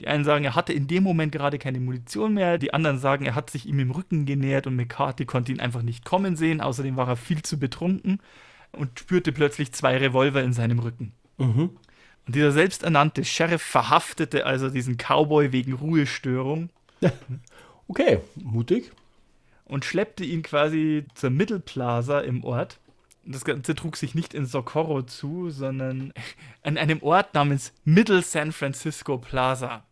Die 0.00 0.08
einen 0.08 0.24
sagen, 0.24 0.44
er 0.44 0.54
hatte 0.54 0.74
in 0.74 0.86
dem 0.86 1.02
Moment 1.02 1.32
gerade 1.32 1.58
keine 1.58 1.80
Munition 1.80 2.34
mehr. 2.34 2.58
Die 2.58 2.74
anderen 2.74 2.98
sagen, 2.98 3.24
er 3.24 3.34
hat 3.34 3.48
sich 3.48 3.66
ihm 3.66 3.78
im 3.78 3.90
Rücken 3.90 4.26
genähert 4.26 4.66
und 4.66 4.76
McCarthy 4.76 5.24
konnte 5.24 5.52
ihn 5.52 5.60
einfach 5.60 5.82
nicht 5.82 6.04
kommen 6.04 6.36
sehen. 6.36 6.60
Außerdem 6.60 6.96
war 6.96 7.08
er 7.08 7.16
viel 7.16 7.42
zu 7.42 7.58
betrunken 7.58 8.20
und 8.72 8.98
spürte 9.00 9.32
plötzlich 9.32 9.72
zwei 9.72 9.96
Revolver 9.96 10.42
in 10.42 10.52
seinem 10.52 10.80
Rücken. 10.80 11.12
Mhm. 11.38 11.70
Und 12.26 12.34
dieser 12.34 12.52
selbsternannte 12.52 13.24
Sheriff 13.24 13.62
verhaftete 13.62 14.46
also 14.46 14.68
diesen 14.68 14.96
Cowboy 14.96 15.52
wegen 15.52 15.74
Ruhestörung. 15.74 16.70
okay, 17.88 18.20
mutig. 18.34 18.90
Und 19.64 19.84
schleppte 19.84 20.24
ihn 20.24 20.42
quasi 20.42 21.04
zur 21.14 21.30
Mittelplaza 21.30 22.20
im 22.20 22.44
Ort. 22.44 22.78
Das 23.24 23.44
Ganze 23.44 23.74
trug 23.74 23.96
sich 23.96 24.14
nicht 24.14 24.34
in 24.34 24.46
Socorro 24.46 25.02
zu, 25.02 25.50
sondern 25.50 26.12
an 26.62 26.78
einem 26.78 27.02
Ort 27.02 27.34
namens 27.34 27.72
Middle 27.84 28.22
San 28.22 28.52
Francisco 28.52 29.18
Plaza. 29.18 29.84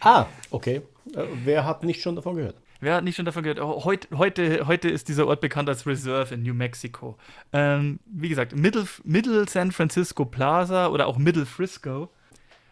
Ah, 0.00 0.26
okay. 0.50 0.82
Äh, 1.14 1.24
wer 1.44 1.64
hat 1.64 1.84
nicht 1.84 2.02
schon 2.02 2.16
davon 2.16 2.36
gehört? 2.36 2.56
Wer 2.82 2.96
hat 2.96 3.04
nicht 3.04 3.14
schon 3.14 3.26
davon 3.26 3.44
gehört? 3.44 3.60
Oh, 3.60 3.84
heute, 3.84 4.18
heute, 4.18 4.66
heute 4.66 4.88
ist 4.88 5.06
dieser 5.06 5.28
Ort 5.28 5.40
bekannt 5.40 5.68
als 5.68 5.86
Reserve 5.86 6.34
in 6.34 6.42
New 6.42 6.52
Mexico. 6.52 7.16
Ähm, 7.52 8.00
wie 8.06 8.28
gesagt, 8.28 8.56
Middle, 8.56 8.88
Middle 9.04 9.48
San 9.48 9.70
Francisco 9.70 10.24
Plaza 10.24 10.88
oder 10.88 11.06
auch 11.06 11.16
Middle 11.16 11.46
Frisco. 11.46 12.10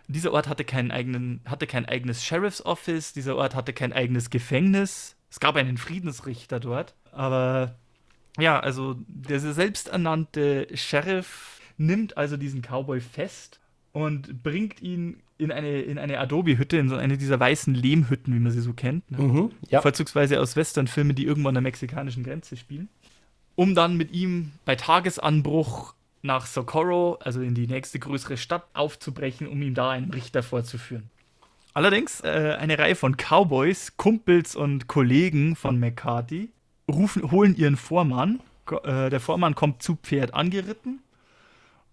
Dieser 0.08 0.32
Ort 0.32 0.48
hatte, 0.48 0.64
keinen 0.64 0.90
eigenen, 0.90 1.42
hatte 1.44 1.68
kein 1.68 1.86
eigenes 1.86 2.24
Sheriff's 2.24 2.66
Office, 2.66 3.12
dieser 3.12 3.36
Ort 3.36 3.54
hatte 3.54 3.72
kein 3.72 3.92
eigenes 3.92 4.30
Gefängnis. 4.30 5.14
Es 5.30 5.38
gab 5.38 5.54
einen 5.54 5.78
Friedensrichter 5.78 6.58
dort, 6.58 6.96
aber 7.12 7.76
ja, 8.36 8.58
also 8.58 8.96
der 9.06 9.38
selbsternannte 9.38 10.66
Sheriff 10.74 11.60
nimmt 11.76 12.16
also 12.16 12.36
diesen 12.36 12.62
Cowboy 12.62 13.00
fest 13.00 13.59
und 13.92 14.42
bringt 14.42 14.80
ihn 14.82 15.22
in 15.38 15.50
eine, 15.50 15.80
in 15.80 15.98
eine 15.98 16.18
Adobe-Hütte, 16.18 16.76
in 16.76 16.88
so 16.88 16.96
eine 16.96 17.16
dieser 17.16 17.40
weißen 17.40 17.74
Lehmhütten, 17.74 18.34
wie 18.34 18.38
man 18.38 18.52
sie 18.52 18.60
so 18.60 18.72
kennt. 18.72 19.10
Ne? 19.10 19.18
Mhm, 19.18 19.50
ja. 19.68 19.80
Vorzugsweise 19.80 20.40
aus 20.40 20.54
Westernfilmen, 20.54 21.16
die 21.16 21.24
irgendwo 21.24 21.48
an 21.48 21.54
der 21.54 21.62
mexikanischen 21.62 22.22
Grenze 22.22 22.56
spielen. 22.56 22.88
Um 23.56 23.74
dann 23.74 23.96
mit 23.96 24.12
ihm 24.12 24.52
bei 24.64 24.76
Tagesanbruch 24.76 25.94
nach 26.22 26.46
Socorro, 26.46 27.18
also 27.22 27.40
in 27.40 27.54
die 27.54 27.66
nächste 27.66 27.98
größere 27.98 28.36
Stadt, 28.36 28.64
aufzubrechen, 28.74 29.46
um 29.46 29.60
ihm 29.62 29.74
da 29.74 29.90
einen 29.90 30.10
Richter 30.10 30.42
vorzuführen. 30.42 31.10
Allerdings, 31.72 32.20
äh, 32.20 32.56
eine 32.58 32.78
Reihe 32.78 32.94
von 32.94 33.16
Cowboys, 33.16 33.96
Kumpels 33.96 34.56
und 34.56 34.86
Kollegen 34.86 35.56
von 35.56 35.78
McCarthy 35.78 36.50
rufen, 36.90 37.30
holen 37.30 37.56
ihren 37.56 37.76
Vormann. 37.76 38.40
Äh, 38.84 39.08
der 39.08 39.20
Vormann 39.20 39.54
kommt 39.54 39.82
zu 39.82 39.96
Pferd 39.96 40.34
angeritten 40.34 41.00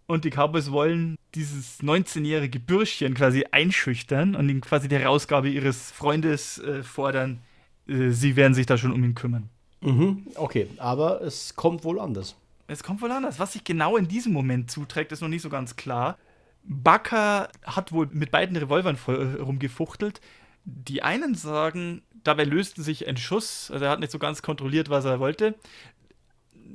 und 0.08 0.24
die 0.24 0.30
Cowboys 0.30 0.72
wollen 0.72 1.18
dieses 1.36 1.82
19-jährige 1.82 2.60
Bürschchen 2.60 3.14
quasi 3.14 3.46
einschüchtern 3.52 4.36
und 4.36 4.50
ihm 4.50 4.62
quasi 4.62 4.88
die 4.88 4.98
Herausgabe 4.98 5.50
ihres 5.50 5.92
Freundes 5.92 6.58
äh, 6.60 6.82
fordern. 6.82 7.42
Äh, 7.88 8.10
sie 8.10 8.36
werden 8.36 8.54
sich 8.54 8.66
da 8.66 8.78
schon 8.78 8.94
um 8.94 9.04
ihn 9.04 9.16
kümmern. 9.16 9.50
Mhm, 9.82 10.26
okay, 10.36 10.68
aber 10.78 11.22
es 11.22 11.56
kommt 11.56 11.84
wohl 11.84 12.00
anders. 12.00 12.36
Es 12.68 12.84
kommt 12.84 13.02
wohl 13.02 13.12
anders. 13.12 13.38
Was 13.38 13.54
sich 13.54 13.64
genau 13.64 13.98
in 13.98 14.08
diesem 14.08 14.34
Moment 14.34 14.72
zuträgt, 14.72 15.12
ist 15.12 15.22
noch 15.22 15.28
nicht 15.28 15.44
so 15.44 15.50
ganz 15.50 15.76
klar. 15.76 16.18
Bakker 16.64 17.50
hat 17.64 17.92
wohl 17.92 18.10
mit 18.12 18.32
beiden 18.32 18.58
Revolvern 18.58 18.98
rumgefuchtelt. 19.40 20.20
Die 20.66 21.04
einen 21.04 21.36
sagen, 21.36 22.02
dabei 22.24 22.44
löste 22.44 22.82
sich 22.82 23.08
ein 23.08 23.16
Schuss, 23.16 23.72
also 23.72 23.86
er 23.86 23.92
hat 23.92 24.02
nicht 24.02 24.12
so 24.12 24.20
ganz 24.20 24.42
kontrolliert, 24.42 24.90
was 24.90 25.06
er 25.06 25.20
wollte 25.22 25.56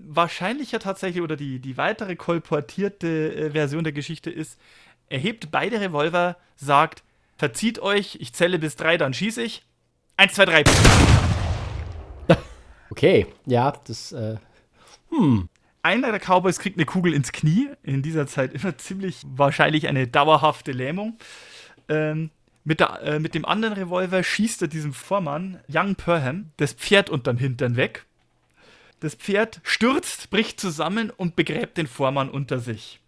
wahrscheinlicher 0.07 0.79
tatsächlich 0.79 1.23
oder 1.23 1.37
die, 1.37 1.59
die 1.59 1.77
weitere 1.77 2.17
kolportierte 2.17 3.35
äh, 3.35 3.51
Version 3.51 3.85
der 3.85 3.93
Geschichte 3.93 4.31
ist, 4.31 4.59
er 5.09 5.19
hebt 5.19 5.51
beide 5.51 5.81
Revolver, 5.81 6.37
sagt, 6.57 7.03
verzieht 7.37 7.79
euch, 7.81 8.17
ich 8.21 8.33
zähle 8.33 8.59
bis 8.59 8.77
drei, 8.77 8.97
dann 8.97 9.15
schieße 9.15 9.43
ich. 9.43 9.65
Eins, 10.17 10.35
zwei, 10.35 10.45
drei. 10.45 10.65
Okay, 12.91 13.27
ja, 13.47 13.73
das, 13.87 14.13
äh, 14.13 14.37
hm. 15.09 15.49
Einer 15.83 16.11
der 16.13 16.21
Cowboys 16.21 16.59
kriegt 16.59 16.77
eine 16.77 16.85
Kugel 16.85 17.15
ins 17.15 17.33
Knie, 17.33 17.71
in 17.83 18.03
dieser 18.03 18.27
Zeit 18.27 18.53
immer 18.53 18.77
ziemlich 18.77 19.23
wahrscheinlich 19.27 19.89
eine 19.89 20.07
dauerhafte 20.07 20.73
Lähmung. 20.73 21.17
Ähm, 21.89 22.31
mit, 22.65 22.81
der, 22.81 23.03
äh, 23.03 23.19
mit 23.19 23.35
dem 23.35 23.45
anderen 23.45 23.75
Revolver 23.75 24.23
schießt 24.23 24.63
er 24.63 24.69
diesem 24.69 24.93
Vormann, 24.93 25.59
Young 25.69 25.97
Perham, 25.97 26.51
das 26.59 26.75
Pferd 26.75 27.11
unterm 27.11 27.39
Hintern 27.39 27.77
weg. 27.77 28.05
Das 29.03 29.17
Pferd 29.17 29.61
stürzt, 29.65 30.31
bricht 30.31 30.61
zusammen 30.61 31.11
und 31.11 31.35
begräbt 31.35 31.77
den 31.77 31.89
Vormann 31.89 32.31
unter 32.31 32.61
sich. 32.61 33.01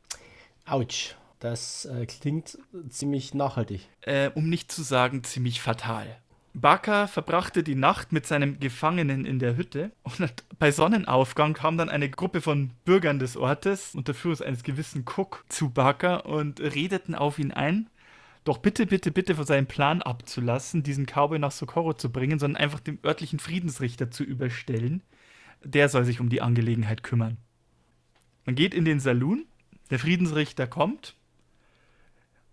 Autsch, 0.66 1.14
das 1.38 1.84
äh, 1.84 2.04
klingt 2.06 2.58
ziemlich 2.88 3.32
nachhaltig. 3.32 3.86
Äh, 4.00 4.30
um 4.34 4.48
nicht 4.48 4.72
zu 4.72 4.82
sagen, 4.82 5.22
ziemlich 5.22 5.62
fatal. 5.62 6.04
Baka 6.52 7.06
verbrachte 7.06 7.62
die 7.62 7.76
Nacht 7.76 8.10
mit 8.10 8.26
seinem 8.26 8.58
Gefangenen 8.58 9.24
in 9.24 9.38
der 9.38 9.56
Hütte 9.56 9.92
und 10.02 10.32
bei 10.58 10.72
Sonnenaufgang 10.72 11.54
kam 11.54 11.78
dann 11.78 11.88
eine 11.88 12.10
Gruppe 12.10 12.40
von 12.40 12.72
Bürgern 12.84 13.20
des 13.20 13.36
Ortes 13.36 13.94
unter 13.94 14.14
Führung 14.14 14.40
eines 14.40 14.64
gewissen 14.64 15.04
Cook 15.04 15.44
zu 15.48 15.70
Baka 15.70 16.16
und 16.16 16.58
redeten 16.58 17.14
auf 17.14 17.38
ihn 17.38 17.52
ein, 17.52 17.88
doch 18.42 18.58
bitte, 18.58 18.86
bitte, 18.86 19.12
bitte 19.12 19.36
von 19.36 19.46
seinem 19.46 19.66
Plan 19.66 20.02
abzulassen, 20.02 20.82
diesen 20.82 21.06
Cowboy 21.06 21.38
nach 21.38 21.52
Socorro 21.52 21.92
zu 21.92 22.10
bringen, 22.10 22.40
sondern 22.40 22.60
einfach 22.60 22.80
dem 22.80 22.98
örtlichen 23.04 23.38
Friedensrichter 23.38 24.10
zu 24.10 24.24
überstellen 24.24 25.00
der 25.64 25.88
soll 25.88 26.04
sich 26.04 26.20
um 26.20 26.28
die 26.28 26.42
Angelegenheit 26.42 27.02
kümmern. 27.02 27.38
Man 28.44 28.54
geht 28.54 28.74
in 28.74 28.84
den 28.84 29.00
Saloon, 29.00 29.46
der 29.90 29.98
Friedensrichter 29.98 30.66
kommt 30.66 31.16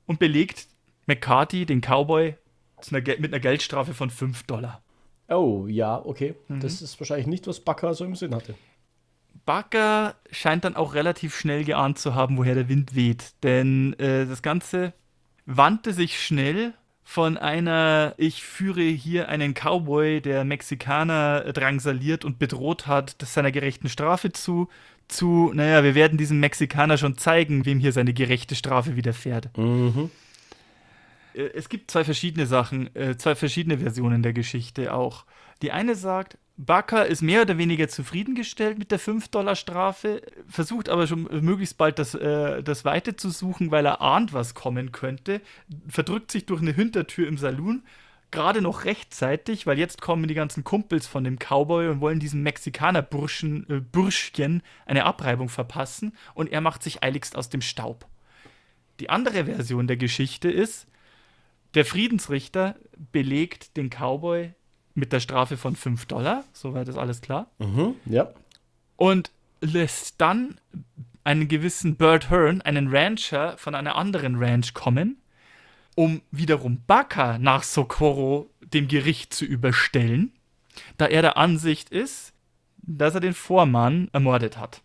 und 0.05 0.19
belegt 0.19 0.67
McCarthy, 1.05 1.65
den 1.65 1.81
Cowboy, 1.81 2.35
mit 2.89 3.09
einer 3.09 3.39
Geldstrafe 3.39 3.93
von 3.93 4.09
5 4.09 4.43
Dollar. 4.43 4.81
Oh, 5.27 5.67
ja, 5.67 6.03
okay. 6.03 6.35
Mhm. 6.47 6.59
Das 6.61 6.81
ist 6.81 6.99
wahrscheinlich 6.99 7.27
nicht, 7.27 7.47
was 7.47 7.59
Bakker 7.59 7.93
so 7.93 8.05
im 8.05 8.15
Sinn 8.15 8.35
hatte. 8.35 8.55
Bakker 9.45 10.15
scheint 10.29 10.65
dann 10.65 10.75
auch 10.75 10.93
relativ 10.93 11.35
schnell 11.35 11.63
geahnt 11.63 11.99
zu 11.99 12.15
haben, 12.15 12.37
woher 12.37 12.55
der 12.55 12.69
Wind 12.69 12.95
weht. 12.95 13.33
Denn 13.43 13.93
äh, 13.93 14.25
das 14.25 14.41
Ganze 14.41 14.93
wandte 15.45 15.93
sich 15.93 16.21
schnell 16.21 16.73
von 17.11 17.37
einer, 17.37 18.13
ich 18.15 18.41
führe 18.41 18.83
hier 18.83 19.27
einen 19.27 19.53
Cowboy, 19.53 20.21
der 20.21 20.45
Mexikaner 20.45 21.51
drangsaliert 21.51 22.23
und 22.23 22.39
bedroht 22.39 22.87
hat, 22.87 23.17
seiner 23.21 23.51
gerechten 23.51 23.89
Strafe 23.89 24.31
zu, 24.31 24.69
zu, 25.09 25.51
naja, 25.53 25.83
wir 25.83 25.93
werden 25.93 26.17
diesem 26.17 26.39
Mexikaner 26.39 26.97
schon 26.97 27.17
zeigen, 27.17 27.65
wem 27.65 27.81
hier 27.81 27.91
seine 27.91 28.13
gerechte 28.13 28.55
Strafe 28.55 28.95
widerfährt. 28.95 29.49
Mhm. 29.57 30.09
Äh, 31.33 31.49
es 31.53 31.67
gibt 31.67 31.91
zwei 31.91 32.05
verschiedene 32.05 32.45
Sachen, 32.45 32.95
äh, 32.95 33.17
zwei 33.17 33.35
verschiedene 33.35 33.79
Versionen 33.79 34.23
der 34.23 34.31
Geschichte 34.31 34.93
auch. 34.93 35.25
Die 35.63 35.73
eine 35.73 35.95
sagt, 35.95 36.37
Bakker 36.57 37.05
ist 37.05 37.21
mehr 37.21 37.41
oder 37.41 37.57
weniger 37.57 37.87
zufriedengestellt 37.87 38.77
mit 38.77 38.91
der 38.91 38.99
5-Dollar-Strafe, 38.99 40.21
versucht 40.47 40.89
aber 40.89 41.07
schon 41.07 41.23
möglichst 41.43 41.77
bald 41.77 41.97
das, 41.97 42.13
äh, 42.13 42.61
das 42.61 42.85
Weite 42.85 43.15
zu 43.15 43.29
suchen, 43.29 43.71
weil 43.71 43.85
er 43.85 44.01
ahnt, 44.01 44.33
was 44.33 44.53
kommen 44.53 44.91
könnte, 44.91 45.41
verdrückt 45.87 46.31
sich 46.31 46.45
durch 46.45 46.61
eine 46.61 46.73
Hintertür 46.73 47.27
im 47.27 47.37
Saloon, 47.37 47.83
gerade 48.31 48.61
noch 48.61 48.85
rechtzeitig, 48.85 49.67
weil 49.67 49.77
jetzt 49.77 50.01
kommen 50.01 50.27
die 50.27 50.33
ganzen 50.33 50.63
Kumpels 50.63 51.07
von 51.07 51.23
dem 51.23 51.37
Cowboy 51.37 51.87
und 51.89 51.99
wollen 51.99 52.19
diesem 52.19 52.43
Mexikaner-Burschen, 52.43 53.69
äh, 53.69 53.79
Bürschchen 53.79 54.61
eine 54.85 55.05
Abreibung 55.05 55.49
verpassen 55.49 56.15
und 56.33 56.51
er 56.51 56.61
macht 56.61 56.83
sich 56.83 57.03
eiligst 57.03 57.35
aus 57.35 57.49
dem 57.49 57.61
Staub. 57.61 58.07
Die 58.99 59.09
andere 59.09 59.45
Version 59.45 59.87
der 59.87 59.97
Geschichte 59.97 60.49
ist, 60.49 60.87
der 61.73 61.85
Friedensrichter 61.85 62.75
belegt 63.11 63.77
den 63.77 63.89
Cowboy 63.89 64.53
mit 64.93 65.13
der 65.13 65.19
Strafe 65.19 65.57
von 65.57 65.75
5 65.75 66.05
Dollar, 66.05 66.43
soweit 66.53 66.87
ist 66.87 66.97
alles 66.97 67.21
klar. 67.21 67.47
Mhm, 67.59 67.95
ja. 68.05 68.29
Und 68.97 69.31
lässt 69.61 70.19
dann 70.19 70.59
einen 71.23 71.47
gewissen 71.47 71.95
Bert 71.95 72.29
Hearn, 72.29 72.61
einen 72.61 72.93
Rancher 72.93 73.57
von 73.57 73.75
einer 73.75 73.95
anderen 73.95 74.35
Ranch 74.35 74.73
kommen, 74.73 75.21
um 75.95 76.21
wiederum 76.31 76.81
Baka 76.87 77.37
nach 77.37 77.63
Socorro 77.63 78.49
dem 78.61 78.87
Gericht 78.87 79.33
zu 79.33 79.45
überstellen, 79.45 80.31
da 80.97 81.05
er 81.05 81.21
der 81.21 81.37
Ansicht 81.37 81.89
ist, 81.89 82.33
dass 82.77 83.13
er 83.13 83.21
den 83.21 83.33
Vormann 83.33 84.09
ermordet 84.13 84.57
hat. 84.57 84.81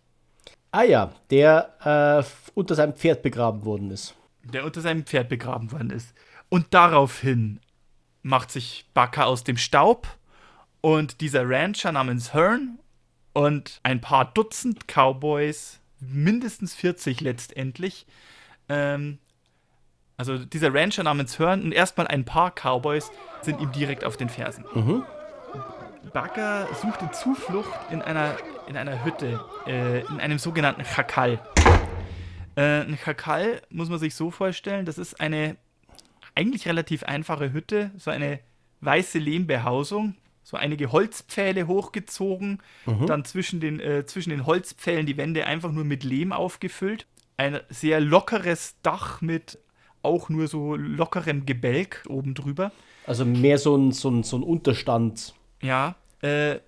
Ah 0.71 0.83
ja, 0.83 1.11
der 1.31 2.23
äh, 2.25 2.51
unter 2.53 2.75
seinem 2.75 2.93
Pferd 2.93 3.23
begraben 3.23 3.65
worden 3.65 3.89
ist. 3.89 4.15
Der 4.43 4.65
unter 4.65 4.81
seinem 4.81 5.05
Pferd 5.05 5.29
begraben 5.29 5.71
worden 5.71 5.89
ist. 5.89 6.13
Und 6.49 6.67
daraufhin 6.73 7.59
macht 8.27 8.51
sich 8.51 8.85
Baka 8.93 9.23
aus 9.23 9.43
dem 9.45 9.57
Staub 9.57 10.07
und 10.81 11.21
dieser 11.21 11.49
Rancher 11.49 11.93
namens 11.93 12.33
Hearn 12.33 12.77
und 13.31 13.79
ein 13.83 14.01
paar 14.01 14.25
Dutzend 14.33 14.85
Cowboys, 14.87 15.79
mindestens 15.99 16.75
40 16.75 17.21
letztendlich, 17.21 18.05
ähm, 18.67 19.19
also 20.17 20.37
dieser 20.37 20.73
Rancher 20.73 21.03
namens 21.03 21.39
Hearn 21.39 21.63
und 21.63 21.71
erstmal 21.71 22.07
ein 22.07 22.25
paar 22.25 22.51
Cowboys 22.51 23.11
sind 23.41 23.61
ihm 23.61 23.71
direkt 23.71 24.03
auf 24.03 24.17
den 24.17 24.27
Fersen. 24.27 24.65
Mhm. 24.73 25.03
Baka 26.11 26.67
suchte 26.81 27.09
Zuflucht 27.11 27.71
in 27.91 28.01
einer, 28.01 28.35
in 28.67 28.75
einer 28.75 29.05
Hütte, 29.05 29.39
äh, 29.65 30.01
in 30.01 30.19
einem 30.19 30.37
sogenannten 30.37 30.83
Chakal. 30.83 31.39
Äh, 32.57 32.81
ein 32.81 32.97
Chakal 32.97 33.61
muss 33.69 33.89
man 33.89 33.99
sich 33.99 34.15
so 34.15 34.31
vorstellen, 34.31 34.85
das 34.85 34.97
ist 34.97 35.21
eine 35.21 35.55
eigentlich 36.37 36.67
relativ 36.67 37.03
einfache 37.03 37.51
Hütte, 37.51 37.89
so 37.97 38.11
eine 38.11 38.39
weiße 38.81 39.17
Lehmbehausung, 39.17 40.15
so 40.43 40.55
einige 40.55 40.91
Holzpfähle 40.91 41.65
hochgezogen, 41.65 42.59
mhm. 42.85 43.07
dann 43.07 43.25
zwischen 43.25 43.59
den, 43.59 43.79
äh, 43.79 44.05
zwischen 44.05 44.29
den 44.29 44.45
Holzpfählen 44.45 45.07
die 45.07 45.17
Wände 45.17 45.47
einfach 45.47 45.71
nur 45.71 45.83
mit 45.83 46.03
Lehm 46.03 46.31
aufgefüllt. 46.31 47.07
Ein 47.37 47.59
sehr 47.69 47.99
lockeres 47.99 48.75
Dach 48.83 49.19
mit 49.21 49.57
auch 50.03 50.29
nur 50.29 50.47
so 50.47 50.75
lockerem 50.75 51.47
Gebälk 51.47 52.03
oben 52.07 52.35
drüber. 52.35 52.71
Also 53.07 53.25
mehr 53.25 53.57
so 53.57 53.75
ein, 53.75 53.91
so 53.91 54.09
ein, 54.09 54.21
so 54.21 54.37
ein 54.37 54.43
Unterstand. 54.43 55.33
Ja, 55.61 55.95
äh, 56.21 56.59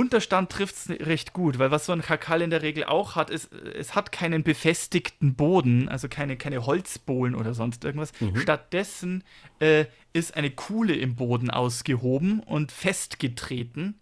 Unterstand 0.00 0.50
trifft 0.50 0.76
es 0.76 0.88
recht 1.06 1.34
gut, 1.34 1.58
weil 1.58 1.70
was 1.70 1.84
so 1.84 1.92
ein 1.92 2.00
Kakal 2.00 2.40
in 2.40 2.48
der 2.48 2.62
Regel 2.62 2.84
auch 2.84 3.16
hat, 3.16 3.28
ist, 3.28 3.52
es 3.52 3.94
hat 3.94 4.12
keinen 4.12 4.42
befestigten 4.42 5.34
Boden, 5.34 5.90
also 5.90 6.08
keine, 6.08 6.38
keine 6.38 6.64
Holzbohlen 6.64 7.34
oder 7.34 7.52
sonst 7.52 7.84
irgendwas. 7.84 8.18
Mhm. 8.18 8.36
Stattdessen 8.36 9.24
äh, 9.58 9.84
ist 10.14 10.38
eine 10.38 10.50
Kuhle 10.50 10.94
im 10.94 11.16
Boden 11.16 11.50
ausgehoben 11.50 12.40
und 12.40 12.72
festgetreten, 12.72 14.00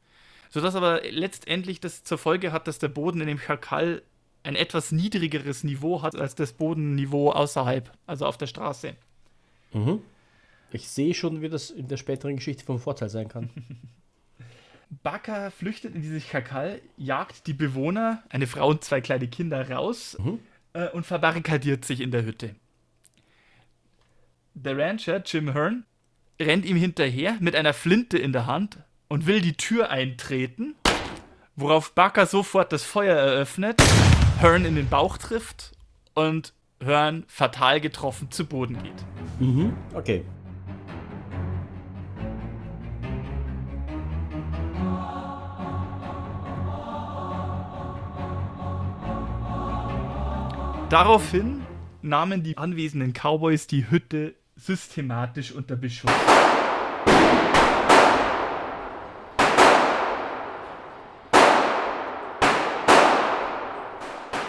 sodass 0.51 0.77
aber 0.77 1.01
letztendlich 1.11 1.81
das 1.81 2.05
zur 2.05 2.17
Folge 2.19 2.53
hat, 2.53 2.69
dass 2.69 2.79
der 2.79 2.87
Boden 2.87 3.21
in 3.21 3.27
dem 3.27 3.39
Kakal 3.39 4.03
ein 4.45 4.55
etwas 4.55 4.93
niedrigeres 4.93 5.65
Niveau 5.65 6.03
hat 6.03 6.15
als 6.15 6.37
das 6.37 6.53
Bodenniveau 6.53 7.33
außerhalb, 7.33 7.91
also 8.07 8.25
auf 8.25 8.39
der 8.39 8.47
Straße. 8.47 8.95
Mhm. 9.73 9.99
Ich 10.71 10.89
sehe 10.89 11.15
schon, 11.15 11.43
wie 11.43 11.49
das 11.49 11.71
in 11.71 11.89
der 11.89 11.97
späteren 11.97 12.37
Geschichte 12.37 12.65
vom 12.65 12.79
Vorteil 12.79 13.09
sein 13.09 13.27
kann. 13.27 13.51
Baka 14.91 15.51
flüchtet 15.51 15.95
in 15.95 16.03
dieses 16.03 16.29
Kakal, 16.29 16.81
jagt 16.97 17.47
die 17.47 17.53
Bewohner, 17.53 18.23
eine 18.31 18.47
Frau 18.47 18.69
und 18.69 18.85
zwei 18.85 19.01
kleine 19.01 19.29
Kinder, 19.29 19.71
raus 19.71 20.17
mhm. 20.19 20.39
äh, 20.73 20.89
und 20.89 21.05
verbarrikadiert 21.05 21.85
sich 21.85 22.01
in 22.01 22.11
der 22.11 22.25
Hütte. 22.25 22.55
Der 24.55 24.77
Rancher, 24.77 25.23
Jim 25.25 25.53
Hearn, 25.53 25.85
rennt 26.41 26.65
ihm 26.65 26.77
hinterher 26.77 27.37
mit 27.41 27.55
einer 27.55 27.75
Flinte 27.75 28.19
in 28.19 28.33
der 28.33 28.47
Hand 28.47 28.79
und 29.09 29.27
will 29.27 29.41
die 29.41 29.57
Tür 29.57 29.91
eintreten, 29.91 30.75
worauf 31.55 31.95
Baka 31.95 32.27
sofort 32.27 32.73
das 32.73 32.85
Feuer 32.85 33.17
eröffnet, 33.17 33.83
Hearn 34.41 34.65
in 34.65 34.75
den 34.75 34.89
Bauch 34.89 35.19
trifft 35.19 35.73
und 36.15 36.55
Hearn 36.83 37.25
fatal 37.29 37.81
getroffen 37.81 38.31
zu 38.31 38.47
Boden 38.47 38.83
geht. 38.83 39.05
Mhm, 39.41 39.77
okay. 39.95 40.25
Daraufhin 50.91 51.67
nahmen 52.01 52.43
die 52.43 52.57
anwesenden 52.57 53.13
Cowboys 53.13 53.67
die 53.67 53.91
Hütte 53.91 54.35
systematisch 54.57 55.53
unter 55.53 55.77
Beschuss. 55.77 56.11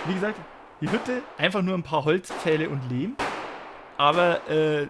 Wie 0.05 0.13
gesagt, 0.13 0.39
die 0.79 0.89
Hütte 0.89 1.23
einfach 1.37 1.61
nur 1.61 1.75
ein 1.75 1.83
paar 1.83 2.05
Holzpfähle 2.05 2.69
und 2.69 2.89
Lehm, 2.89 3.17
aber 3.97 4.49
äh, 4.49 4.87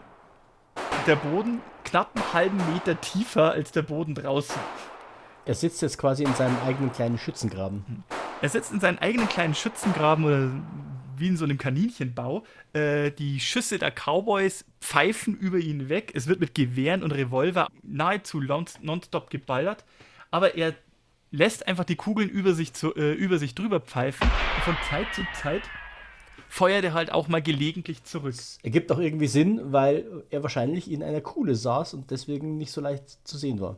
der 1.08 1.16
Boden 1.16 1.62
knapp 1.84 2.12
einen 2.14 2.34
halben 2.34 2.74
Meter 2.74 3.02
tiefer 3.02 3.54
als 3.54 3.72
der 3.72 3.82
Boden 3.82 4.14
draußen. 4.14 4.62
Er 5.46 5.56
sitzt 5.56 5.82
jetzt 5.82 5.98
quasi 5.98 6.26
in 6.26 6.36
seinem 6.36 6.58
eigenen 6.68 6.92
kleinen 6.92 7.18
Schützengraben. 7.18 8.04
Er 8.44 8.50
sitzt 8.50 8.72
in 8.72 8.80
seinem 8.80 9.00
eigenen 9.00 9.28
kleinen 9.28 9.56
Schützengraben 9.56 10.26
oder 10.26 10.52
wie 11.20 11.28
in 11.28 11.38
so 11.38 11.46
einem 11.46 11.58
Kaninchenbau. 11.58 12.44
Äh, 12.74 13.12
die 13.12 13.40
Schüsse 13.40 13.80
der 13.80 13.92
Cowboys 13.92 14.66
pfeifen 14.82 15.38
über 15.38 15.58
ihn 15.58 15.90
weg. 15.90 16.12
Es 16.16 16.28
wird 16.28 16.40
mit 16.40 16.56
Gewehren 16.56 17.04
und 17.04 17.12
Revolver 17.12 17.68
nahezu 17.84 18.42
nonstop 18.82 19.30
geballert. 19.30 19.86
Aber 20.32 20.56
er 20.56 20.76
lässt 21.32 21.68
einfach 21.68 21.86
die 21.86 21.96
Kugeln 21.96 22.30
über 22.30 22.54
sich, 22.54 22.74
zu, 22.74 22.96
äh, 22.96 23.14
über 23.14 23.38
sich 23.38 23.56
drüber 23.56 23.80
pfeifen. 23.80 24.28
Und 24.56 24.64
von 24.64 24.78
Zeit 24.90 25.14
zu 25.14 25.22
Zeit 25.42 25.64
feuert 26.48 26.84
er 26.84 26.94
halt 26.94 27.12
auch 27.12 27.28
mal 27.28 27.42
gelegentlich 27.42 28.04
zurück. 28.04 28.36
Ergibt 28.64 28.92
auch 28.92 29.00
irgendwie 29.00 29.28
Sinn, 29.28 29.72
weil 29.72 30.24
er 30.30 30.42
wahrscheinlich 30.42 30.90
in 30.90 31.04
einer 31.04 31.22
Kuhle 31.22 31.56
saß 31.56 31.94
und 31.94 32.12
deswegen 32.12 32.58
nicht 32.58 32.72
so 32.72 32.82
leicht 32.82 33.28
zu 33.28 33.38
sehen 33.38 33.60
war 33.60 33.78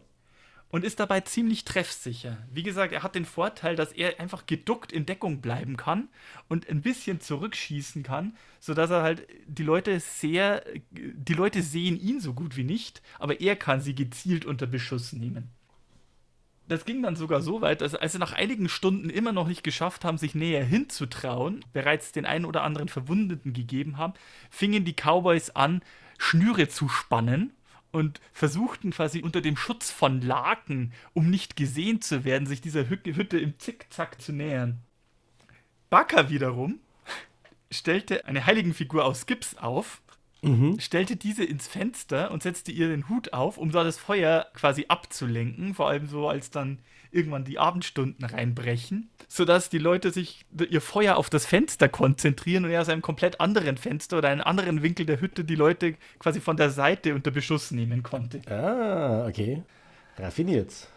und 0.71 0.85
ist 0.85 0.99
dabei 0.99 1.21
ziemlich 1.21 1.65
treffsicher. 1.65 2.37
Wie 2.51 2.63
gesagt, 2.63 2.93
er 2.93 3.03
hat 3.03 3.15
den 3.15 3.25
Vorteil, 3.25 3.75
dass 3.75 3.91
er 3.91 4.19
einfach 4.19 4.45
geduckt 4.45 4.91
in 4.91 5.05
Deckung 5.05 5.41
bleiben 5.41 5.77
kann 5.77 6.07
und 6.47 6.69
ein 6.69 6.81
bisschen 6.81 7.19
zurückschießen 7.19 8.03
kann, 8.03 8.35
sodass 8.59 8.89
er 8.89 9.03
halt 9.03 9.27
die 9.47 9.63
Leute 9.63 9.99
sehr, 9.99 10.63
die 10.91 11.33
Leute 11.33 11.61
sehen 11.61 11.99
ihn 11.99 12.19
so 12.19 12.33
gut 12.33 12.55
wie 12.55 12.63
nicht, 12.63 13.01
aber 13.19 13.41
er 13.41 13.55
kann 13.55 13.81
sie 13.81 13.93
gezielt 13.93 14.45
unter 14.45 14.65
Beschuss 14.65 15.13
nehmen. 15.13 15.49
Das 16.67 16.85
ging 16.85 17.01
dann 17.03 17.17
sogar 17.17 17.41
so 17.41 17.59
weit, 17.59 17.81
dass 17.81 17.95
als 17.95 18.13
sie 18.13 18.17
nach 18.17 18.31
einigen 18.31 18.69
Stunden 18.69 19.09
immer 19.09 19.33
noch 19.33 19.47
nicht 19.47 19.63
geschafft 19.63 20.05
haben, 20.05 20.17
sich 20.17 20.35
näher 20.35 20.63
hinzutrauen, 20.63 21.65
bereits 21.73 22.13
den 22.13 22.25
einen 22.25 22.45
oder 22.45 22.63
anderen 22.63 22.87
Verwundeten 22.87 23.51
gegeben 23.51 23.97
haben, 23.97 24.13
fingen 24.49 24.85
die 24.85 24.93
Cowboys 24.93 25.49
an, 25.49 25.81
Schnüre 26.17 26.69
zu 26.69 26.87
spannen 26.87 27.51
und 27.91 28.21
versuchten 28.33 28.91
quasi 28.91 29.21
unter 29.21 29.41
dem 29.41 29.57
Schutz 29.57 29.91
von 29.91 30.21
Laken, 30.21 30.93
um 31.13 31.29
nicht 31.29 31.55
gesehen 31.55 32.01
zu 32.01 32.23
werden, 32.23 32.47
sich 32.47 32.61
dieser 32.61 32.89
Hütte 32.89 33.39
im 33.39 33.59
Zickzack 33.59 34.21
zu 34.21 34.31
nähern. 34.31 34.79
Baka 35.89 36.29
wiederum 36.29 36.79
stellte 37.69 38.25
eine 38.25 38.45
Heiligenfigur 38.45 39.05
aus 39.05 39.25
Gips 39.25 39.55
auf, 39.57 40.01
mhm. 40.41 40.79
stellte 40.79 41.15
diese 41.15 41.43
ins 41.43 41.67
Fenster 41.67 42.31
und 42.31 42.43
setzte 42.43 42.71
ihr 42.71 42.89
den 42.89 43.09
Hut 43.09 43.33
auf, 43.33 43.57
um 43.57 43.71
da 43.71 43.83
das 43.83 43.97
Feuer 43.97 44.47
quasi 44.53 44.85
abzulenken, 44.87 45.73
vor 45.73 45.89
allem 45.89 46.07
so 46.07 46.27
als 46.27 46.49
dann 46.49 46.79
irgendwann 47.11 47.43
die 47.43 47.59
Abendstunden 47.59 48.25
reinbrechen, 48.25 49.09
sodass 49.27 49.69
die 49.69 49.77
Leute 49.77 50.11
sich 50.11 50.45
ihr 50.69 50.81
Feuer 50.81 51.17
auf 51.17 51.29
das 51.29 51.45
Fenster 51.45 51.89
konzentrieren 51.89 52.65
und 52.65 52.71
er 52.71 52.81
aus 52.81 52.89
einem 52.89 53.01
komplett 53.01 53.39
anderen 53.39 53.77
Fenster 53.77 54.17
oder 54.17 54.29
einem 54.29 54.41
anderen 54.41 54.81
Winkel 54.81 55.05
der 55.05 55.21
Hütte 55.21 55.43
die 55.43 55.55
Leute 55.55 55.95
quasi 56.19 56.39
von 56.39 56.57
der 56.57 56.69
Seite 56.69 57.13
unter 57.13 57.31
Beschuss 57.31 57.71
nehmen 57.71 58.03
konnte. 58.03 58.41
Ah, 58.49 59.27
okay. 59.27 59.63
Raffiniert. 60.17 60.87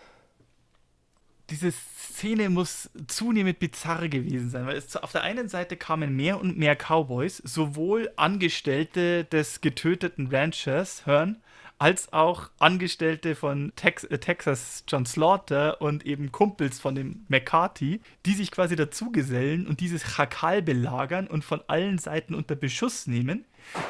Diese 1.50 1.72
Szene 1.72 2.48
muss 2.48 2.90
zunehmend 3.06 3.58
bizarr 3.58 4.08
gewesen 4.08 4.48
sein, 4.48 4.66
weil 4.66 4.76
es 4.76 4.96
auf 4.96 5.12
der 5.12 5.22
einen 5.22 5.48
Seite 5.48 5.76
kamen 5.76 6.16
mehr 6.16 6.40
und 6.40 6.56
mehr 6.56 6.74
Cowboys, 6.74 7.38
sowohl 7.38 8.10
Angestellte 8.16 9.24
des 9.24 9.60
getöteten 9.60 10.28
Ranchers 10.28 11.04
hören, 11.06 11.42
als 11.78 12.12
auch 12.12 12.50
Angestellte 12.58 13.34
von 13.34 13.72
Tex 13.76 14.04
äh, 14.04 14.18
Texas 14.18 14.84
John 14.88 15.06
Slaughter 15.06 15.80
und 15.80 16.06
eben 16.06 16.32
Kumpels 16.32 16.80
von 16.80 16.94
dem 16.94 17.24
McCarthy, 17.28 18.00
die 18.26 18.34
sich 18.34 18.50
quasi 18.50 18.76
dazugesellen 18.76 19.66
und 19.66 19.80
dieses 19.80 20.02
Chakal 20.02 20.62
belagern 20.62 21.26
und 21.26 21.44
von 21.44 21.62
allen 21.66 21.98
Seiten 21.98 22.34
unter 22.34 22.54
Beschuss 22.54 23.06
nehmen, 23.06 23.44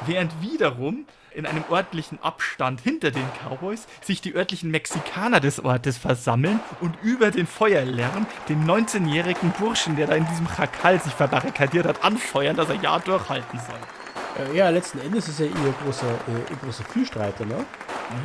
während 0.07 0.41
wiederum 0.41 1.07
in 1.35 1.47
einem 1.47 1.65
örtlichen 1.71 2.23
Abstand 2.23 2.81
hinter 2.81 3.11
den 3.11 3.27
Cowboys 3.43 3.87
sich 4.01 4.21
die 4.21 4.35
örtlichen 4.35 4.71
Mexikaner 4.71 5.41
des 5.41 5.61
Ortes 5.61 5.99
versammeln 5.99 6.61
und 6.81 6.95
über 7.03 7.31
den 7.31 7.47
Feuerlärm 7.47 8.27
den 8.49 8.65
19-jährigen 8.65 9.51
Burschen, 9.59 9.97
der 9.97 10.07
da 10.07 10.15
in 10.15 10.27
diesem 10.29 10.47
Chakal 10.47 11.01
sich 11.01 11.13
verbarrikadiert 11.13 11.87
hat, 11.87 12.05
anfeuern, 12.05 12.57
dass 12.57 12.69
er 12.69 12.77
ja 12.77 12.99
durchhalten 12.99 13.59
soll. 13.59 14.04
Äh, 14.39 14.57
ja, 14.57 14.69
letzten 14.71 14.99
Endes 15.01 15.29
ist 15.29 15.41
er 15.41 15.47
ihr 15.47 15.75
großer, 15.83 16.07
äh, 16.07 16.51
ihr 16.51 16.57
großer 16.63 16.85
Fühlstreiter, 16.85 17.45
ne? 17.45 17.65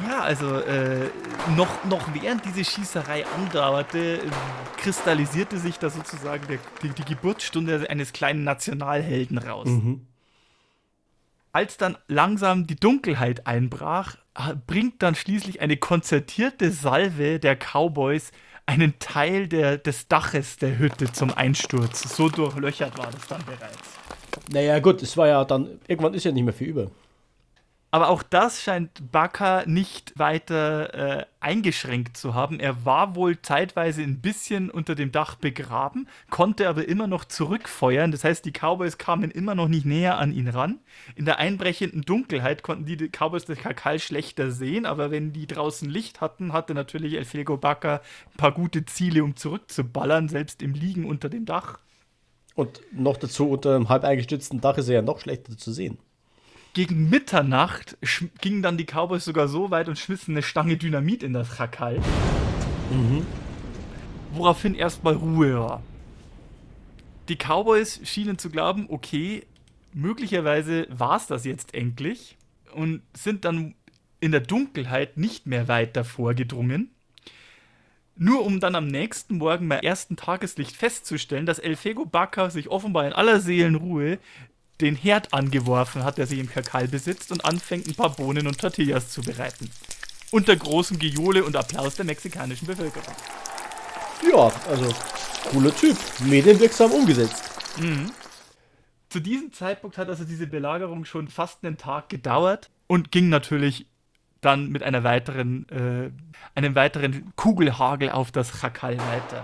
Ja, 0.08 0.22
also 0.22 0.60
äh, 0.60 1.10
noch, 1.56 1.84
noch 1.86 2.14
während 2.14 2.44
diese 2.46 2.64
Schießerei 2.64 3.26
andauerte, 3.28 4.20
kristallisierte 4.78 5.58
sich 5.58 5.80
da 5.80 5.90
sozusagen 5.90 6.46
der, 6.48 6.60
die, 6.84 6.90
die, 6.90 7.06
Geburtsstunde 7.06 7.90
eines 7.90 8.14
kleinen 8.14 8.44
Nationalhelden 8.44 9.38
raus. 9.38 9.68
Mhm. 9.68 10.06
Als 11.52 11.78
dann 11.78 11.98
langsam 12.08 12.68
die 12.68 12.76
Dunkelheit 12.76 13.48
einbrach, 13.48 14.18
bringt 14.68 15.02
dann 15.02 15.16
schließlich 15.16 15.62
eine 15.62 15.78
konzertierte 15.78 16.72
Salve 16.72 17.40
der 17.40 17.56
Cowboys 17.56 18.32
einen 18.66 19.00
Teil 19.00 19.48
der, 19.48 19.78
des 19.78 20.08
Daches 20.08 20.58
der 20.58 20.78
Hütte 20.78 21.12
zum 21.12 21.34
Einsturz. 21.34 22.16
So 22.16 22.30
durchlöchert 22.30 22.98
war 22.98 23.10
das 23.10 23.28
dann 23.28 23.44
bereits. 23.46 23.99
Naja, 24.52 24.80
gut, 24.80 25.02
es 25.02 25.16
war 25.18 25.28
ja 25.28 25.46
dann, 25.46 25.80
irgendwann 25.88 26.14
ist 26.14 26.26
ja 26.26 26.32
nicht 26.32 26.44
mehr 26.44 26.54
viel 26.54 26.70
über. 26.70 26.92
Aber 27.92 28.10
auch 28.10 28.22
das 28.22 28.62
scheint 28.62 29.12
Baka 29.12 29.64
nicht 29.66 30.14
weiter 30.16 30.94
äh, 30.94 31.26
eingeschränkt 31.40 32.18
zu 32.18 32.36
haben. 32.36 32.60
Er 32.60 32.86
war 32.86 33.16
wohl 33.16 33.42
zeitweise 33.42 34.04
ein 34.04 34.22
bisschen 34.22 34.70
unter 34.70 34.94
dem 34.94 35.12
Dach 35.12 35.34
begraben, 35.34 36.08
konnte 36.30 36.70
aber 36.70 36.88
immer 36.88 37.08
noch 37.08 37.26
zurückfeuern. 37.26 38.12
Das 38.12 38.24
heißt, 38.24 38.46
die 38.46 38.52
Cowboys 38.52 39.00
kamen 39.00 39.32
immer 39.32 39.56
noch 39.56 39.68
nicht 39.68 39.86
näher 39.86 40.20
an 40.20 40.34
ihn 40.34 40.50
ran. 40.50 40.78
In 41.16 41.26
der 41.26 41.40
einbrechenden 41.40 42.04
Dunkelheit 42.04 42.62
konnten 42.62 42.86
die 42.86 43.10
Cowboys 43.10 43.46
das 43.46 43.58
Kakal 43.58 43.98
schlechter 43.98 44.52
sehen, 44.52 44.86
aber 44.86 45.10
wenn 45.10 45.34
die 45.34 45.48
draußen 45.48 45.90
Licht 45.90 46.22
hatten, 46.22 46.54
hatte 46.54 46.76
natürlich 46.76 47.16
El 47.16 47.26
Fego 47.26 47.58
Baka 47.58 48.02
ein 48.34 48.38
paar 48.38 48.52
gute 48.52 48.86
Ziele, 48.86 49.24
um 49.24 49.36
zurückzuballern, 49.36 50.30
selbst 50.30 50.62
im 50.62 50.76
Liegen 50.76 51.06
unter 51.06 51.28
dem 51.28 51.46
Dach. 51.46 51.80
Und 52.60 52.82
noch 52.92 53.16
dazu 53.16 53.52
unter 53.52 53.74
einem 53.74 53.88
halb 53.88 54.04
eingestützten 54.04 54.60
Dach 54.60 54.78
ist 54.78 54.90
er 54.90 54.96
ja 54.96 55.02
noch 55.02 55.22
schlechter 55.22 55.58
zu 55.58 55.72
sehen. 55.72 55.98
Gegen 56.74 57.10
Mitternacht 57.10 57.98
gingen 58.42 58.62
dann 58.62 58.76
die 58.76 58.84
Cowboys 58.84 59.24
sogar 59.24 59.48
so 59.48 59.72
weit 59.72 59.88
und 59.88 59.98
schmissen 59.98 60.34
eine 60.34 60.42
Stange 60.42 60.76
Dynamit 60.76 61.24
in 61.24 61.32
das 61.32 61.58
Rakal. 61.58 62.02
Mhm. 62.92 63.26
Woraufhin 64.34 64.76
erstmal 64.76 65.14
Ruhe 65.14 65.58
war. 65.58 65.84
Die 67.30 67.38
Cowboys 67.38 68.02
schienen 68.04 68.38
zu 68.38 68.50
glauben, 68.50 68.88
okay, 68.90 69.46
möglicherweise 69.94 70.86
war 70.90 71.16
es 71.16 71.28
das 71.28 71.46
jetzt 71.46 71.74
endlich 71.74 72.36
und 72.74 73.04
sind 73.16 73.46
dann 73.46 73.74
in 74.20 74.34
der 74.34 74.42
Dunkelheit 74.42 75.16
nicht 75.16 75.48
mehr 75.48 75.70
weiter 75.70 76.04
vorgedrungen. 76.04 76.90
Nur 78.22 78.46
um 78.46 78.60
dann 78.60 78.76
am 78.76 78.88
nächsten 78.88 79.38
Morgen 79.38 79.70
beim 79.70 79.80
ersten 79.80 80.18
Tageslicht 80.18 80.76
festzustellen, 80.76 81.46
dass 81.46 81.58
El 81.58 81.78
Fego 81.78 82.06
Baca 82.06 82.50
sich 82.50 82.68
offenbar 82.68 83.08
in 83.08 83.14
aller 83.14 83.40
Seelenruhe 83.40 84.20
den 84.82 84.98
Herd 84.98 85.34
angeworfen 85.34 86.04
hat, 86.04 86.18
der 86.18 86.28
sich 86.28 86.38
im 86.38 86.50
Kakal 86.50 86.90
besitzt, 86.90 87.32
und 87.32 87.46
anfängt, 87.46 87.88
ein 87.88 87.96
paar 87.96 88.10
Bohnen 88.10 88.46
und 88.46 88.60
Tortillas 88.60 89.10
zu 89.10 89.22
bereiten. 89.22 89.72
Unter 90.32 90.58
großem 90.58 91.00
Gejohle 91.00 91.46
und 91.46 91.56
Applaus 91.56 91.96
der 91.96 92.04
mexikanischen 92.04 92.68
Bevölkerung. 92.68 93.16
Ja, 94.30 94.52
also 94.68 94.94
cooler 95.52 95.74
Typ. 95.74 95.98
Medienwirksam 96.26 96.92
umgesetzt. 96.92 97.42
Mhm. 97.78 98.12
Zu 99.08 99.22
diesem 99.22 99.54
Zeitpunkt 99.54 99.98
hat 99.98 100.10
also 100.10 100.26
diese 100.26 100.46
Belagerung 100.46 101.06
schon 101.06 101.30
fast 101.30 101.64
einen 101.64 101.78
Tag 101.78 102.10
gedauert 102.10 102.70
und 102.88 103.14
ging 103.14 103.30
natürlich 103.30 103.86
dann 104.42 104.70
mit 104.70 104.84
einer 104.84 105.04
weiteren, 105.04 105.68
äh, 105.70 106.12
einem 106.58 106.76
weiteren 106.76 107.34
Kugelhagel 107.36 108.10
auf 108.10 108.32
das 108.32 108.60
Chakal 108.60 108.98
weiter. 108.98 109.44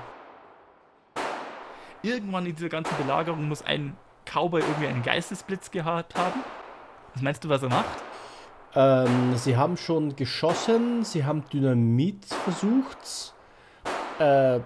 Irgendwann 2.02 2.46
in 2.46 2.56
dieser 2.56 2.70
ganzen 2.70 2.96
Belagerung 2.98 3.48
muss 3.48 3.64
ein 3.64 3.98
Cowboy 4.26 4.62
irgendwie 4.62 4.88
einen 4.88 5.04
Geistesblitz 5.04 5.72
gehabt 5.72 6.16
haben. 6.16 6.42
Was 7.14 7.22
meinst 7.22 7.44
du, 7.44 7.50
was 7.50 7.64
er 7.64 7.70
macht? 7.70 8.04
Ähm, 8.76 9.36
sie 9.38 9.56
haben 9.56 9.78
schon 9.78 10.16
geschossen, 10.16 11.04
sie 11.04 11.24
haben 11.24 11.44
Dynamit 11.52 12.26
versucht. 12.26 13.34
Äh, 14.20 14.60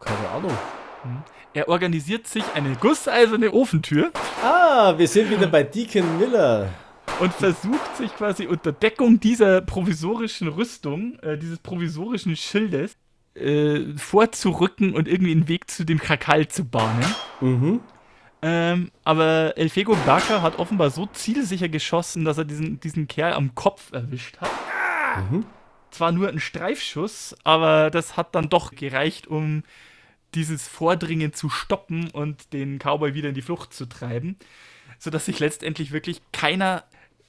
keine 0.00 0.28
Ahnung. 0.34 0.56
Hm. 1.02 1.22
Er 1.54 1.68
organisiert 1.68 2.26
sich 2.26 2.44
eine 2.54 2.76
gusseiserne 2.76 3.50
Ofentür. 3.50 4.10
Ah, 4.44 4.92
wir 4.98 5.08
sind 5.08 5.30
wieder 5.30 5.46
bei 5.46 5.62
Deacon 5.62 6.18
Miller. 6.18 6.68
Und 7.18 7.32
versucht 7.32 7.96
sich 7.96 8.14
quasi 8.14 8.46
unter 8.46 8.72
Deckung 8.72 9.20
dieser 9.20 9.62
provisorischen 9.62 10.48
Rüstung, 10.48 11.18
äh, 11.20 11.38
dieses 11.38 11.58
provisorischen 11.58 12.36
Schildes, 12.36 12.96
äh, 13.34 13.96
vorzurücken 13.96 14.94
und 14.94 15.08
irgendwie 15.08 15.32
einen 15.32 15.48
Weg 15.48 15.70
zu 15.70 15.84
dem 15.84 15.98
Krakal 15.98 16.48
zu 16.48 16.64
bahnen. 16.64 17.14
Mhm. 17.40 17.80
Ähm, 18.42 18.90
aber 19.02 19.54
El 19.56 19.70
Fego 19.70 19.96
Barca 20.04 20.42
hat 20.42 20.58
offenbar 20.58 20.90
so 20.90 21.06
zielsicher 21.06 21.68
geschossen, 21.68 22.24
dass 22.24 22.38
er 22.38 22.44
diesen, 22.44 22.80
diesen 22.80 23.08
Kerl 23.08 23.32
am 23.32 23.54
Kopf 23.54 23.92
erwischt 23.92 24.38
hat. 24.38 24.50
Mhm. 25.30 25.46
Zwar 25.90 26.12
nur 26.12 26.28
ein 26.28 26.38
Streifschuss, 26.38 27.34
aber 27.44 27.90
das 27.90 28.16
hat 28.16 28.34
dann 28.34 28.50
doch 28.50 28.72
gereicht, 28.72 29.26
um 29.26 29.62
dieses 30.34 30.68
Vordringen 30.68 31.32
zu 31.32 31.48
stoppen 31.48 32.10
und 32.10 32.52
den 32.52 32.78
Cowboy 32.78 33.14
wieder 33.14 33.30
in 33.30 33.34
die 33.34 33.42
Flucht 33.42 33.72
zu 33.72 33.86
treiben, 33.86 34.36
sodass 34.98 35.26
sich 35.26 35.38
letztendlich 35.38 35.92
wirklich 35.92 36.20
keiner 36.32 36.84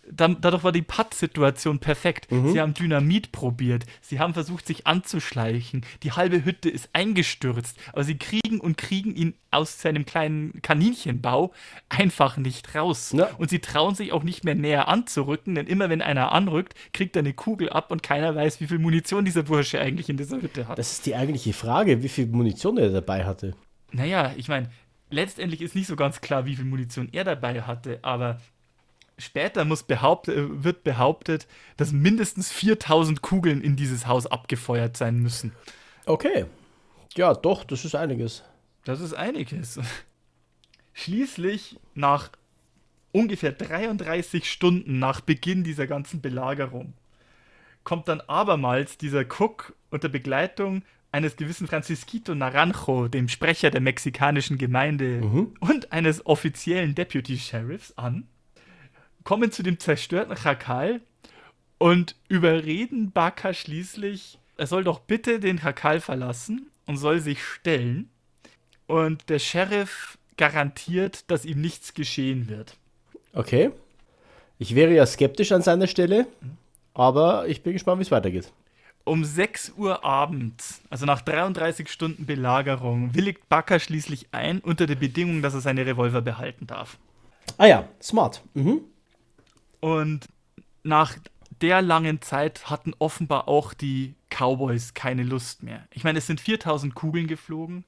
dadurch 0.10 0.64
war 0.64 0.72
die 0.72 0.82
Putt-Situation 0.82 1.80
perfekt. 1.80 2.32
Mhm. 2.32 2.52
Sie 2.52 2.62
haben 2.62 2.74
Dynamit 2.74 3.32
probiert. 3.32 3.86
Sie 4.02 4.20
haben 4.20 4.34
versucht, 4.34 4.68
sich 4.68 4.88
anzuschleichen. 4.88 5.86
Die 6.04 6.12
halbe 6.12 6.46
Hütte 6.46 6.70
ist 6.70 6.90
eingestürzt. 6.94 7.78
Aber 7.94 8.04
sie 8.04 8.18
kriegen 8.18 8.60
und 8.60 8.78
kriegen 8.78 9.16
ihn 9.16 9.34
aus 9.52 9.82
seinem 9.82 10.06
kleinen 10.06 10.62
Kaninchenbau 10.62 11.54
einfach 11.90 12.38
nicht 12.38 12.76
raus. 12.76 13.14
Ja. 13.16 13.30
Und 13.38 13.50
sie 13.50 13.60
trauen 13.60 13.96
sich 13.96 14.12
auch 14.12 14.24
nicht 14.24 14.44
mehr 14.44 14.56
näher 14.56 14.88
anzurücken, 14.88 15.56
denn 15.56 15.68
immer 15.68 15.90
wenn 15.90 16.02
einer 16.02 16.32
anrückt, 16.32 16.76
kriegt 16.94 17.16
er 17.16 17.22
eine 17.22 17.34
Kugel 17.34 17.70
ab 17.70 17.92
und 17.92 18.04
keiner 18.04 18.36
weiß, 18.36 18.62
wie 18.62 18.68
viel 18.68 18.80
Munition 18.80 19.26
dieser 19.26 19.44
Bursche 19.44 19.80
eigentlich 19.80 20.10
in 20.10 20.18
dieser 20.18 20.42
Hütte 20.42 20.68
hat. 20.68 20.78
Das 20.78 20.92
ist 20.92 21.06
die 21.06 21.16
eigentliche 21.16 21.54
Frage, 21.54 22.04
wie 22.04 22.10
viel 22.10 22.28
Munition 22.28 22.78
er 22.78 22.90
dabei 22.90 23.26
hatte. 23.26 23.56
Naja, 23.92 24.34
ich 24.36 24.48
meine, 24.48 24.70
letztendlich 25.10 25.62
ist 25.62 25.76
nicht 25.76 25.88
so 25.88 25.96
ganz 25.96 26.22
klar, 26.22 26.46
wie 26.46 26.56
viel 26.56 26.66
Munition 26.66 27.10
er 27.12 27.24
dabei 27.24 27.62
hatte, 27.62 28.00
aber 28.02 28.38
Später 29.20 29.66
muss 29.66 29.82
behaupt, 29.84 30.28
wird 30.28 30.84
behauptet, 30.84 31.48
dass 31.76 31.92
mindestens 31.92 32.52
4000 32.52 33.22
Kugeln 33.24 33.62
in 33.62 33.76
dieses 33.76 34.06
Haus 34.06 34.28
abgefeuert 34.28 34.96
sein 34.96 35.18
müssen. 35.18 35.54
Okay. 36.06 36.46
Ja, 37.16 37.34
doch, 37.34 37.64
das 37.64 37.84
ist 37.84 37.96
einiges. 37.96 38.44
Das 38.86 39.02
ist 39.02 39.14
einiges. 39.14 39.80
Schließlich, 40.94 41.80
nach 41.96 42.30
ungefähr 43.12 43.52
33 43.52 44.50
Stunden 44.50 45.00
nach 45.00 45.22
Beginn 45.22 45.64
dieser 45.64 45.88
ganzen 45.88 46.22
Belagerung, 46.22 46.94
kommt 47.84 48.08
dann 48.08 48.22
abermals 48.22 49.00
dieser 49.00 49.22
Cook 49.22 49.76
unter 49.90 50.10
Begleitung 50.10 50.84
eines 51.12 51.38
gewissen 51.38 51.68
Francisquito 51.68 52.36
Naranjo, 52.36 53.08
dem 53.08 53.30
Sprecher 53.30 53.72
der 53.72 53.82
mexikanischen 53.82 54.60
Gemeinde, 54.60 55.22
mhm. 55.22 55.54
und 55.60 55.92
eines 55.92 56.24
offiziellen 56.26 56.94
Deputy 56.94 57.38
Sheriffs 57.38 57.98
an 57.98 58.28
kommen 59.28 59.52
zu 59.52 59.62
dem 59.62 59.78
zerstörten 59.78 60.38
Chakal 60.38 61.02
und 61.80 62.16
überreden 62.30 63.12
Baka 63.12 63.54
schließlich, 63.54 64.40
er 64.56 64.68
soll 64.68 64.86
doch 64.86 65.00
bitte 65.00 65.42
den 65.42 65.60
Chakal 65.60 66.00
verlassen 66.00 66.72
und 66.86 66.96
soll 66.96 67.20
sich 67.20 67.44
stellen. 67.44 68.10
Und 68.86 69.28
der 69.28 69.40
Sheriff 69.40 70.18
garantiert, 70.38 71.30
dass 71.30 71.44
ihm 71.44 71.60
nichts 71.60 71.94
geschehen 71.94 72.48
wird. 72.48 72.78
Okay. 73.34 73.72
Ich 74.60 74.76
wäre 74.76 74.94
ja 74.94 75.06
skeptisch 75.06 75.52
an 75.52 75.62
seiner 75.62 75.88
Stelle, 75.88 76.26
aber 76.94 77.50
ich 77.50 77.64
bin 77.64 77.74
gespannt, 77.74 78.00
wie 78.00 78.04
es 78.04 78.12
weitergeht. 78.12 78.54
Um 79.04 79.26
6 79.26 79.74
Uhr 79.76 80.06
abends, 80.06 80.80
also 80.90 81.06
nach 81.06 81.20
33 81.20 81.90
Stunden 81.90 82.26
Belagerung, 82.26 83.14
willigt 83.14 83.50
Bakker 83.50 83.82
schließlich 83.82 84.28
ein, 84.32 84.62
unter 84.62 84.86
der 84.86 84.96
Bedingung, 84.96 85.42
dass 85.42 85.54
er 85.54 85.60
seine 85.60 85.86
Revolver 85.86 86.22
behalten 86.22 86.66
darf. 86.66 86.98
Ah 87.58 87.66
ja, 87.66 87.90
smart. 88.02 88.42
Mhm. 88.54 88.86
Und 89.88 90.28
nach 90.84 91.16
der 91.62 91.82
langen 91.82 92.22
Zeit 92.22 92.70
hatten 92.70 92.94
offenbar 93.00 93.48
auch 93.48 93.74
die 93.74 94.16
Cowboys 94.30 94.94
keine 94.94 95.24
Lust 95.24 95.64
mehr. 95.64 95.88
Ich 95.92 96.04
meine, 96.04 96.20
es 96.20 96.28
sind 96.28 96.42
4000 96.42 96.94
Kugeln 96.94 97.28
geflogen. 97.28 97.86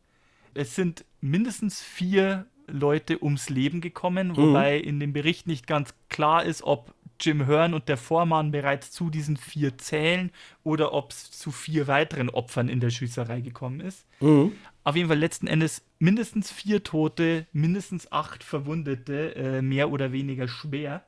Es 0.53 0.75
sind 0.75 1.03
mindestens 1.21 1.81
vier 1.81 2.45
Leute 2.67 3.21
ums 3.21 3.49
Leben 3.49 3.81
gekommen, 3.81 4.29
mhm. 4.29 4.37
wobei 4.37 4.77
in 4.77 4.99
dem 4.99 5.13
Bericht 5.13 5.45
nicht 5.45 5.67
ganz 5.67 5.93
klar 6.07 6.43
ist, 6.45 6.63
ob 6.63 6.93
Jim 7.19 7.45
Hearn 7.47 7.73
und 7.73 7.89
der 7.89 7.97
Vormann 7.97 8.51
bereits 8.51 8.91
zu 8.91 9.09
diesen 9.09 9.35
vier 9.35 9.77
zählen 9.77 10.31
oder 10.63 10.93
ob 10.93 11.11
es 11.11 11.31
zu 11.31 11.51
vier 11.51 11.87
weiteren 11.87 12.29
Opfern 12.29 12.69
in 12.69 12.79
der 12.79 12.91
Schießerei 12.91 13.41
gekommen 13.41 13.81
ist. 13.81 14.07
Mhm. 14.21 14.53
Auf 14.85 14.95
jeden 14.95 15.09
Fall 15.09 15.19
letzten 15.19 15.47
Endes 15.47 15.83
mindestens 15.99 16.49
vier 16.51 16.83
Tote, 16.83 17.45
mindestens 17.51 18.11
acht 18.11 18.43
Verwundete, 18.43 19.35
äh, 19.35 19.61
mehr 19.61 19.91
oder 19.91 20.13
weniger 20.13 20.47
schwer. 20.47 21.03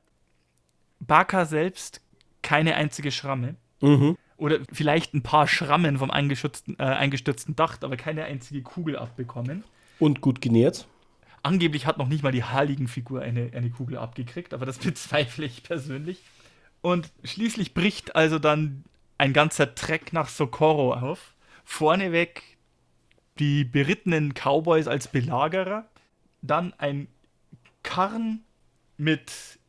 Barker 1.02 1.46
selbst 1.46 2.02
keine 2.42 2.76
einzige 2.76 3.12
Schramme. 3.12 3.56
Mhm. 3.82 4.18
Oder 4.38 4.60
vielleicht 4.72 5.14
ein 5.14 5.22
paar 5.22 5.48
Schrammen 5.48 5.98
vom 5.98 6.10
eingestürzten, 6.10 6.76
äh, 6.80 6.84
eingestürzten 6.84 7.56
Dach, 7.56 7.78
aber 7.82 7.98
keine 7.98 8.24
einzige 8.24 8.62
Kugel 8.62 8.98
abbekommen. 8.98 9.64
Und 10.00 10.22
gut 10.22 10.42
genährt. 10.42 10.88
Angeblich 11.44 11.86
hat 11.86 11.98
noch 11.98 12.08
nicht 12.08 12.24
mal 12.24 12.32
die 12.32 12.44
Heiligenfigur 12.44 13.22
eine, 13.22 13.52
eine 13.54 13.70
Kugel 13.70 13.98
abgekriegt, 13.98 14.54
aber 14.54 14.66
das 14.66 14.78
bezweifle 14.80 15.46
ich 15.46 15.64
persönlich. 15.64 16.24
Und 16.82 17.12
schließlich 17.24 17.74
bricht 17.74 18.16
also 18.16 18.40
dann 18.40 18.84
ein 19.18 19.34
ganzer 19.34 19.76
Treck 19.76 20.14
nach 20.14 20.30
Socorro 20.30 20.94
auf. 20.94 21.36
Vorneweg 21.64 22.42
die 23.38 23.64
berittenen 23.64 24.34
Cowboys 24.34 24.88
als 24.88 25.08
Belagerer, 25.08 25.86
dann 26.42 26.74
ein 26.80 27.08
Karren 27.84 28.44
mit 28.98 29.60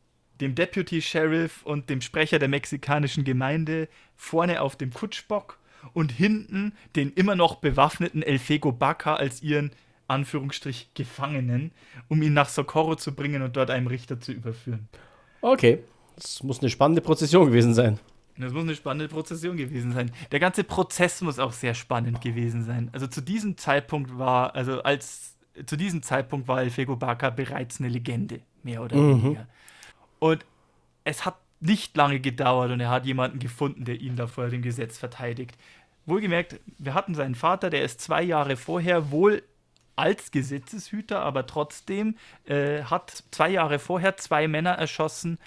dem 0.43 0.55
Deputy 0.55 1.01
Sheriff 1.01 1.63
und 1.63 1.89
dem 1.89 2.01
Sprecher 2.01 2.39
der 2.39 2.49
mexikanischen 2.49 3.23
Gemeinde 3.23 3.87
vorne 4.15 4.61
auf 4.61 4.75
dem 4.75 4.93
Kutschbock 4.93 5.57
und 5.93 6.11
hinten 6.11 6.73
den 6.95 7.11
immer 7.13 7.35
noch 7.35 7.55
bewaffneten 7.55 8.21
El 8.21 8.39
Fego 8.39 8.71
Baca 8.71 9.15
als 9.15 9.41
ihren 9.41 9.71
Anführungsstrich 10.07 10.89
Gefangenen, 10.93 11.71
um 12.09 12.21
ihn 12.21 12.33
nach 12.33 12.49
Socorro 12.49 12.95
zu 12.95 13.15
bringen 13.15 13.41
und 13.41 13.55
dort 13.55 13.69
einem 13.69 13.87
Richter 13.87 14.19
zu 14.19 14.31
überführen. 14.31 14.87
Okay, 15.41 15.79
das 16.15 16.43
muss 16.43 16.59
eine 16.59 16.69
spannende 16.69 17.01
Prozession 17.01 17.47
gewesen 17.47 17.73
sein. 17.73 17.99
Das 18.37 18.51
muss 18.51 18.63
eine 18.63 18.75
spannende 18.75 19.07
Prozession 19.07 19.57
gewesen 19.57 19.93
sein. 19.93 20.11
Der 20.31 20.39
ganze 20.39 20.63
Prozess 20.63 21.21
muss 21.21 21.39
auch 21.39 21.51
sehr 21.51 21.73
spannend 21.73 22.21
gewesen 22.21 22.63
sein. 22.63 22.89
Also 22.91 23.07
zu 23.07 23.21
diesem 23.21 23.57
Zeitpunkt 23.57 24.17
war, 24.17 24.55
also 24.55 24.81
als 24.81 25.35
zu 25.65 25.75
diesem 25.75 26.01
Zeitpunkt 26.01 26.47
war 26.47 26.61
El 26.61 26.71
Fego 26.71 26.95
Baca 26.95 27.29
bereits 27.29 27.79
eine 27.79 27.89
Legende, 27.89 28.41
mehr 28.63 28.81
oder 28.81 28.95
mhm. 28.95 29.23
weniger. 29.23 29.47
Und 30.23 30.45
es 31.03 31.25
hat 31.25 31.35
nicht 31.59 31.97
lange 31.97 32.21
gedauert 32.21 32.71
und 32.71 32.79
er 32.79 32.89
hat 32.89 33.05
jemanden 33.05 33.39
gefunden, 33.39 33.83
der 33.83 33.99
ihn 33.99 34.15
da 34.15 34.27
vor 34.27 34.47
dem 34.47 34.61
Gesetz 34.61 34.97
verteidigt. 34.97 35.57
Wohlgemerkt, 36.05 36.61
wir 36.77 36.93
hatten 36.93 37.13
seinen 37.13 37.35
Vater, 37.35 37.69
der 37.69 37.83
ist 37.83 37.99
zwei 37.99 38.23
Jahre 38.23 38.55
vorher 38.55 39.11
wohl 39.11 39.43
als 39.97 40.31
Gesetzeshüter, 40.31 41.19
aber 41.19 41.45
trotzdem 41.45 42.15
äh, 42.45 42.83
hat 42.83 43.23
zwei 43.31 43.49
Jahre 43.49 43.79
vorher 43.79 44.15
zwei 44.15 44.47
Männer 44.47 44.71
erschossen, 44.71 45.39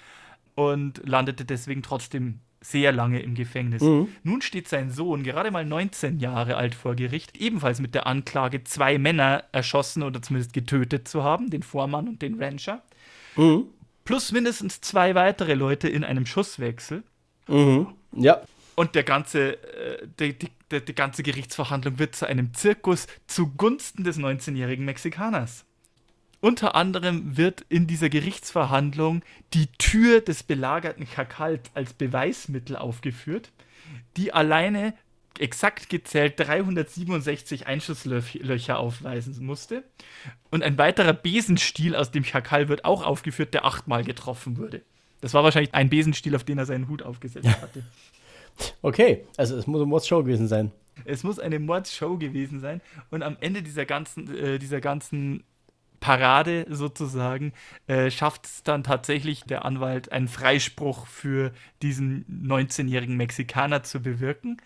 und 0.53 1.07
landete 1.07 1.45
deswegen 1.45 1.83
trotzdem 1.83 2.39
sehr 2.61 2.91
lange 2.91 3.19
im 3.19 3.35
Gefängnis. 3.35 3.83
Mhm. 3.83 4.09
Nun 4.23 4.41
steht 4.41 4.67
sein 4.67 4.89
Sohn, 4.89 5.23
gerade 5.23 5.51
mal 5.51 5.65
19 5.65 6.19
Jahre 6.19 6.55
alt 6.55 6.73
vor 6.73 6.95
Gericht, 6.95 7.37
ebenfalls 7.37 7.79
mit 7.79 7.93
der 7.93 8.07
Anklage, 8.07 8.63
zwei 8.63 8.97
Männer 8.97 9.43
erschossen 9.51 10.01
oder 10.01 10.21
zumindest 10.21 10.53
getötet 10.53 11.07
zu 11.07 11.23
haben, 11.23 11.51
den 11.51 11.61
Vormann 11.61 12.07
und 12.07 12.21
den 12.21 12.41
Rancher, 12.41 12.81
Mhm. 13.37 13.67
Plus 14.07 14.31
mindestens 14.31 14.79
zwei 14.79 15.15
weitere 15.15 15.53
Leute 15.53 15.89
in 15.89 16.05
einem 16.05 16.25
Schusswechsel. 16.25 17.03
Mhm. 17.47 17.87
Ja. 18.13 18.41
Und 18.75 18.95
der 18.95 19.03
ganze, 19.03 19.61
äh, 19.75 20.07
die, 20.17 20.33
die, 20.33 20.49
die, 20.71 20.85
die 20.85 20.95
ganze 20.95 21.23
Gerichtsverhandlung 21.23 21.99
wird 21.99 22.15
zu 22.15 22.25
einem 22.25 22.53
Zirkus 22.53 23.07
zugunsten 23.27 24.05
des 24.05 24.17
19-jährigen 24.17 24.85
Mexikaners. 24.85 25.65
Unter 26.39 26.75
anderem 26.75 27.35
wird 27.35 27.65
in 27.67 27.85
dieser 27.85 28.07
Gerichtsverhandlung 28.07 29.23
die 29.53 29.67
Tür 29.77 30.21
des 30.21 30.41
belagerten 30.41 31.05
Chakal 31.05 31.59
als 31.73 31.91
Beweismittel 31.91 32.77
aufgeführt, 32.77 33.51
die 34.15 34.31
alleine 34.33 34.93
exakt 35.39 35.89
gezählt 35.89 36.39
367 36.39 37.67
Einschusslöcher 37.67 38.79
aufweisen 38.79 39.45
musste. 39.45 39.83
Und 40.51 40.63
ein 40.63 40.77
weiterer 40.77 41.13
Besenstiel 41.13 41.95
aus 41.95 42.11
dem 42.11 42.23
Chakal 42.23 42.69
wird 42.69 42.85
auch 42.85 43.05
aufgeführt, 43.05 43.53
der 43.53 43.65
achtmal 43.65 44.03
getroffen 44.03 44.57
wurde. 44.57 44.81
Das 45.21 45.33
war 45.33 45.43
wahrscheinlich 45.43 45.73
ein 45.73 45.89
Besenstiel, 45.89 46.35
auf 46.35 46.43
den 46.43 46.57
er 46.57 46.65
seinen 46.65 46.87
Hut 46.87 47.01
aufgesetzt 47.01 47.47
hatte. 47.61 47.83
Okay, 48.81 49.25
also 49.37 49.55
es 49.55 49.67
muss 49.67 49.81
eine 49.81 49.87
Mordshow 49.87 50.23
gewesen 50.23 50.47
sein. 50.47 50.71
Es 51.05 51.23
muss 51.23 51.39
eine 51.39 51.59
Mordshow 51.59 52.17
gewesen 52.17 52.59
sein. 52.59 52.81
Und 53.11 53.23
am 53.23 53.37
Ende 53.39 53.61
dieser 53.61 53.85
ganzen, 53.85 54.35
äh, 54.35 54.57
dieser 54.57 54.81
ganzen 54.81 55.43
Parade 55.99 56.65
sozusagen 56.69 57.53
äh, 57.87 58.11
schafft 58.11 58.45
es 58.45 58.63
dann 58.63 58.83
tatsächlich 58.83 59.43
der 59.43 59.65
Anwalt, 59.65 60.11
einen 60.11 60.27
Freispruch 60.27 61.07
für 61.07 61.51
diesen 61.81 62.25
19-jährigen 62.47 63.17
Mexikaner 63.17 63.83
zu 63.83 64.01
bewirken, 64.01 64.57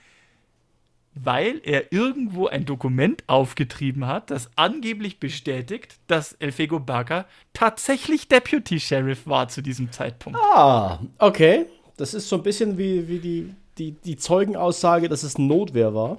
weil 1.14 1.59
er 1.64 1.91
irgendwo 1.91 2.47
ein 2.47 2.66
Dokument 2.66 3.24
aufgetrieben 3.28 4.07
hat, 4.07 4.32
das 4.32 4.49
angeblich 4.55 5.20
bestätigt, 5.20 5.95
dass 6.07 6.34
El 6.34 6.51
Fego 6.51 6.80
Baca 6.80 7.26
tatsächlich 7.53 8.28
Deputy 8.28 8.80
Sheriff 8.80 9.28
war 9.28 9.49
zu 9.49 9.62
diesem 9.62 9.91
Zeitpunkt. 9.91 10.39
Ah, 10.39 10.99
okay. 11.18 11.66
Das 11.97 12.14
ist 12.14 12.30
so 12.30 12.38
ein 12.38 12.43
bisschen 12.43 12.78
wie, 12.78 13.07
wie 13.07 13.20
die, 13.20 13.53
die, 13.78 13.91
die 13.91 14.16
Zeugenaussage, 14.16 15.09
dass 15.09 15.24
es 15.24 15.38
Notwehr 15.38 15.93
war. 15.93 16.18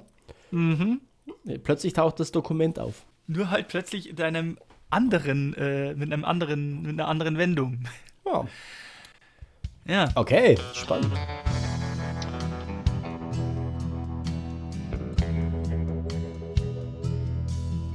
Mhm. 0.51 1.01
Plötzlich 1.64 1.95
taucht 1.95 2.20
das 2.20 2.30
Dokument 2.30 2.78
auf. 2.78 3.05
Nur 3.26 3.51
halt 3.51 3.68
plötzlich 3.68 4.09
in 4.11 4.20
einem 4.20 4.59
anderen, 4.90 5.55
äh, 5.55 5.95
mit 5.95 6.12
einem 6.12 6.24
anderen, 6.24 6.82
mit 6.82 6.93
einer 6.93 7.09
anderen 7.09 7.38
Wendung. 7.38 7.84
Ja. 8.24 8.47
Ja. 9.84 10.09
Okay, 10.14 10.57
spannend. 10.74 11.11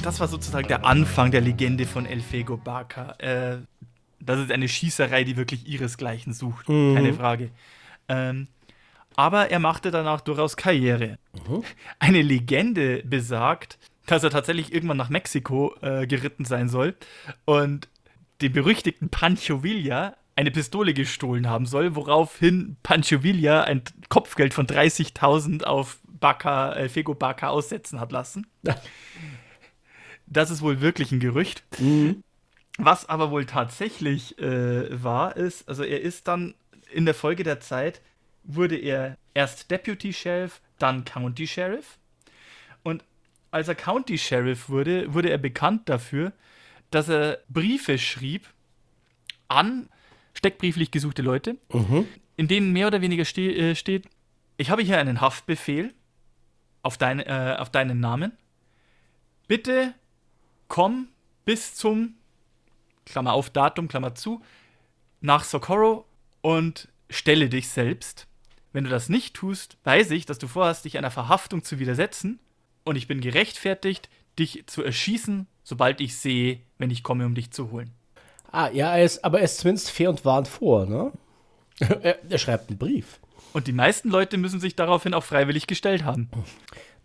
Das 0.07 0.21
war 0.21 0.29
sozusagen 0.29 0.69
der 0.69 0.85
Anfang 0.85 1.31
der 1.31 1.41
Legende 1.41 1.85
von 1.85 2.05
El 2.05 2.21
Fego 2.21 2.55
Baca. 2.55 3.15
Äh, 3.17 3.57
das 4.21 4.39
ist 4.39 4.53
eine 4.53 4.69
Schießerei, 4.69 5.25
die 5.25 5.35
wirklich 5.35 5.67
ihresgleichen 5.67 6.31
sucht. 6.31 6.69
Mhm. 6.69 6.95
Keine 6.95 7.13
Frage. 7.13 7.51
Ähm, 8.07 8.47
aber 9.17 9.51
er 9.51 9.59
machte 9.59 9.91
danach 9.91 10.21
durchaus 10.21 10.55
Karriere. 10.55 11.17
Mhm. 11.33 11.61
Eine 11.99 12.21
Legende 12.21 13.03
besagt, 13.03 13.79
dass 14.05 14.23
er 14.23 14.29
tatsächlich 14.29 14.73
irgendwann 14.73 14.95
nach 14.95 15.09
Mexiko 15.09 15.75
äh, 15.81 16.07
geritten 16.07 16.45
sein 16.45 16.69
soll 16.69 16.95
und 17.43 17.89
dem 18.41 18.53
berüchtigten 18.53 19.09
Pancho 19.09 19.61
Villa 19.61 20.15
eine 20.37 20.51
Pistole 20.51 20.93
gestohlen 20.93 21.49
haben 21.49 21.65
soll, 21.65 21.97
woraufhin 21.97 22.77
Pancho 22.81 23.23
Villa 23.23 23.65
ein 23.65 23.81
Kopfgeld 24.07 24.53
von 24.53 24.67
30.000 24.67 25.65
auf 25.65 25.99
Baca, 26.05 26.71
El 26.71 26.87
Fego 26.87 27.13
Baca 27.13 27.49
aussetzen 27.49 27.99
hat 27.99 28.13
lassen. 28.13 28.47
Das 30.27 30.51
ist 30.51 30.61
wohl 30.61 30.81
wirklich 30.81 31.11
ein 31.11 31.19
Gerücht. 31.19 31.63
Mhm. 31.79 32.21
Was 32.77 33.07
aber 33.09 33.31
wohl 33.31 33.45
tatsächlich 33.45 34.37
äh, 34.37 35.01
wahr 35.03 35.35
ist, 35.35 35.67
also 35.67 35.83
er 35.83 36.01
ist 36.01 36.27
dann 36.27 36.53
in 36.93 37.05
der 37.05 37.15
Folge 37.15 37.43
der 37.43 37.59
Zeit, 37.59 38.01
wurde 38.43 38.77
er 38.77 39.17
erst 39.33 39.71
Deputy 39.71 40.13
Sheriff, 40.13 40.61
dann 40.77 41.03
County 41.05 41.47
Sheriff. 41.47 41.97
Und 42.83 43.03
als 43.51 43.67
er 43.67 43.75
County 43.75 44.17
Sheriff 44.17 44.69
wurde, 44.69 45.13
wurde 45.13 45.29
er 45.29 45.37
bekannt 45.39 45.89
dafür, 45.89 46.33
dass 46.91 47.09
er 47.09 47.39
Briefe 47.49 47.97
schrieb 47.97 48.45
an 49.47 49.89
steckbrieflich 50.33 50.91
gesuchte 50.91 51.21
Leute, 51.23 51.57
Mhm. 51.73 52.05
in 52.35 52.47
denen 52.47 52.73
mehr 52.73 52.87
oder 52.87 53.01
weniger 53.01 53.25
ste 53.25 53.41
äh, 53.55 53.75
steht, 53.75 54.05
ich 54.57 54.69
habe 54.69 54.83
hier 54.83 54.99
einen 54.99 55.19
Haftbefehl 55.19 55.93
auf, 56.83 56.97
dein, 56.97 57.19
äh, 57.19 57.55
auf 57.57 57.71
deinen 57.71 57.99
Namen. 57.99 58.33
Bitte 59.47 59.93
komm 60.67 61.09
bis 61.45 61.75
zum, 61.75 62.15
Klammer 63.05 63.33
auf, 63.33 63.49
Datum, 63.49 63.87
Klammer 63.87 64.15
zu, 64.15 64.41
nach 65.21 65.43
Socorro 65.43 66.05
und 66.41 66.89
stelle 67.09 67.49
dich 67.49 67.69
selbst. 67.69 68.27
Wenn 68.73 68.83
du 68.83 68.89
das 68.89 69.09
nicht 69.09 69.33
tust, 69.33 69.77
weiß 69.83 70.11
ich, 70.11 70.25
dass 70.25 70.39
du 70.39 70.47
vorhast, 70.47 70.85
dich 70.85 70.97
einer 70.97 71.11
Verhaftung 71.11 71.63
zu 71.63 71.79
widersetzen 71.79 72.39
und 72.83 72.95
ich 72.95 73.07
bin 73.07 73.21
gerechtfertigt, 73.21 74.09
dich 74.37 74.65
zu 74.67 74.83
erschießen, 74.83 75.47
sobald 75.63 75.99
ich 76.01 76.15
sehe, 76.17 76.61
wenn 76.77 76.91
ich 76.91 77.03
komme, 77.03 77.25
um 77.25 77.33
dich 77.33 77.51
zu 77.51 77.71
holen. 77.71 77.91
Ah, 78.51 78.69
ja, 78.69 78.95
er 78.95 79.03
ist, 79.03 79.23
aber 79.23 79.39
er 79.39 79.45
ist 79.45 79.59
zumindest 79.59 79.89
fair 79.89 80.09
und 80.09 80.25
warnt 80.25 80.47
vor, 80.47 80.85
ne? 80.85 81.11
er, 81.79 82.19
er 82.29 82.37
schreibt 82.37 82.69
einen 82.69 82.77
Brief. 82.77 83.19
Und 83.53 83.67
die 83.67 83.73
meisten 83.73 84.09
Leute 84.09 84.37
müssen 84.37 84.59
sich 84.59 84.75
daraufhin 84.75 85.13
auch 85.13 85.23
freiwillig 85.23 85.67
gestellt 85.67 86.03
haben. 86.03 86.29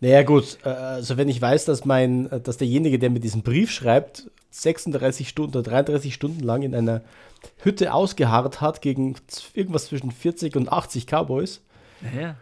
Naja, 0.03 0.25
gut, 0.25 0.59
äh, 0.65 0.69
also 0.69 1.17
wenn 1.17 1.29
ich 1.29 1.41
weiß, 1.41 1.65
dass 1.65 1.85
mein, 1.85 2.29
äh, 2.31 2.41
dass 2.41 2.57
derjenige, 2.57 2.99
der 2.99 3.09
mir 3.09 3.21
diesen 3.21 3.43
Brief 3.43 3.71
schreibt, 3.71 4.29
36 4.51 5.29
Stunden 5.29 5.57
oder 5.57 5.71
33 5.71 6.13
Stunden 6.13 6.41
lang 6.41 6.63
in 6.63 6.75
einer 6.75 7.03
Hütte 7.59 7.95
ausgeharrt 7.95 8.61
hat 8.61 8.83
gegen 8.83 9.15
irgendwas 9.55 9.87
zwischen 9.87 10.11
40 10.11 10.57
und 10.57 10.73
80 10.73 11.07
Cowboys, 11.07 11.61
Naja. 12.01 12.35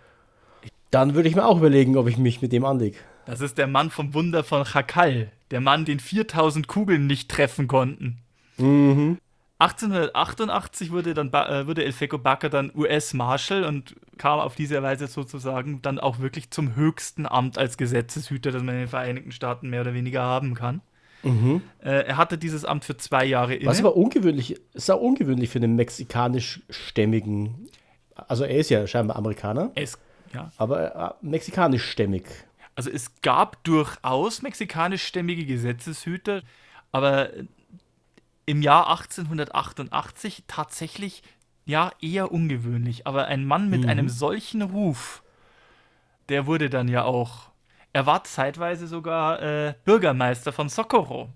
dann 0.91 1.15
würde 1.15 1.29
ich 1.29 1.37
mir 1.37 1.45
auch 1.45 1.59
überlegen, 1.59 1.99
ob 1.99 2.09
ich 2.09 2.17
mich 2.17 2.41
mit 2.41 2.53
dem 2.53 2.65
anlege. 2.65 2.97
Das 3.27 3.43
ist 3.43 3.59
der 3.59 3.67
Mann 3.67 3.91
vom 3.91 4.15
Wunder 4.15 4.43
von 4.43 4.65
Chakal. 4.65 5.31
Der 5.51 5.61
Mann, 5.61 5.85
den 5.85 6.01
4000 6.01 6.67
Kugeln 6.67 7.07
nicht 7.07 7.29
treffen 7.29 7.69
konnten. 7.69 8.19
Mhm. 8.57 9.19
1888 9.61 10.91
wurde, 10.91 11.13
dann, 11.13 11.29
äh, 11.33 11.67
wurde 11.67 11.85
El 11.85 11.93
Feco 11.93 12.19
Baca 12.19 12.49
dann 12.49 12.73
US-Marshal 12.75 13.65
und 13.65 13.95
kam 14.17 14.41
auf 14.41 14.55
diese 14.55 14.83
Weise 14.83 15.07
sozusagen 15.07 15.83
dann 15.83 15.99
auch 15.99 16.19
wirklich 16.19 16.51
zum 16.51 16.77
höchsten 16.77 17.27
Amt 17.27 17.59
als 17.59 17.77
Gesetzeshüter, 17.77 18.53
das 18.53 18.63
man 18.63 18.75
in 18.75 18.81
den 18.83 18.89
Vereinigten 18.89 19.33
Staaten 19.33 19.69
mehr 19.69 19.83
oder 19.83 19.93
weniger 19.93 20.23
haben 20.23 20.55
kann. 20.55 20.81
Mhm. 21.23 21.61
Äh, 21.83 22.07
er 22.07 22.17
hatte 22.17 22.39
dieses 22.39 22.65
Amt 22.65 22.87
für 22.87 22.97
zwei 22.97 23.27
Jahre 23.27 23.55
inne. 23.55 23.67
Was 23.67 23.81
aber 23.81 23.97
ungewöhnlich 23.97 24.59
ist, 24.73 24.91
auch 24.91 25.01
ungewöhnlich 25.01 25.51
für 25.51 25.59
einen 25.59 25.77
mexikanischstämmigen, 25.77 27.69
also 28.29 28.45
er 28.45 28.57
ist 28.57 28.71
ja 28.71 28.87
scheinbar 28.87 29.17
Amerikaner, 29.17 29.73
es, 29.75 29.99
ja. 30.33 30.51
aber 30.57 31.19
äh, 31.21 31.27
mexikanischstämmig. 31.27 32.25
Also 32.75 32.89
es 32.89 33.21
gab 33.21 33.63
durchaus 33.65 34.41
mexikanischstämmige 34.41 35.45
Gesetzeshüter, 35.45 36.41
aber 36.93 37.29
im 38.47 38.63
Jahr 38.63 38.89
1888 38.91 40.45
tatsächlich 40.47 41.23
ja 41.65 41.93
eher 42.01 42.33
ungewöhnlich. 42.33 43.07
Aber 43.07 43.27
ein 43.27 43.45
Mann 43.45 43.71
mit 43.71 43.87
einem 43.87 44.09
solchen 44.09 44.63
Ruf, 44.63 45.23
der 46.29 46.47
wurde 46.47 46.71
dann 46.71 46.89
ja 46.89 47.05
auch. 47.05 47.51
Er 47.93 48.07
war 48.07 48.25
zeitweise 48.25 48.87
sogar 48.87 49.43
äh, 49.43 49.75
Bürgermeister 49.85 50.53
von 50.53 50.69
Socorro. 50.69 51.31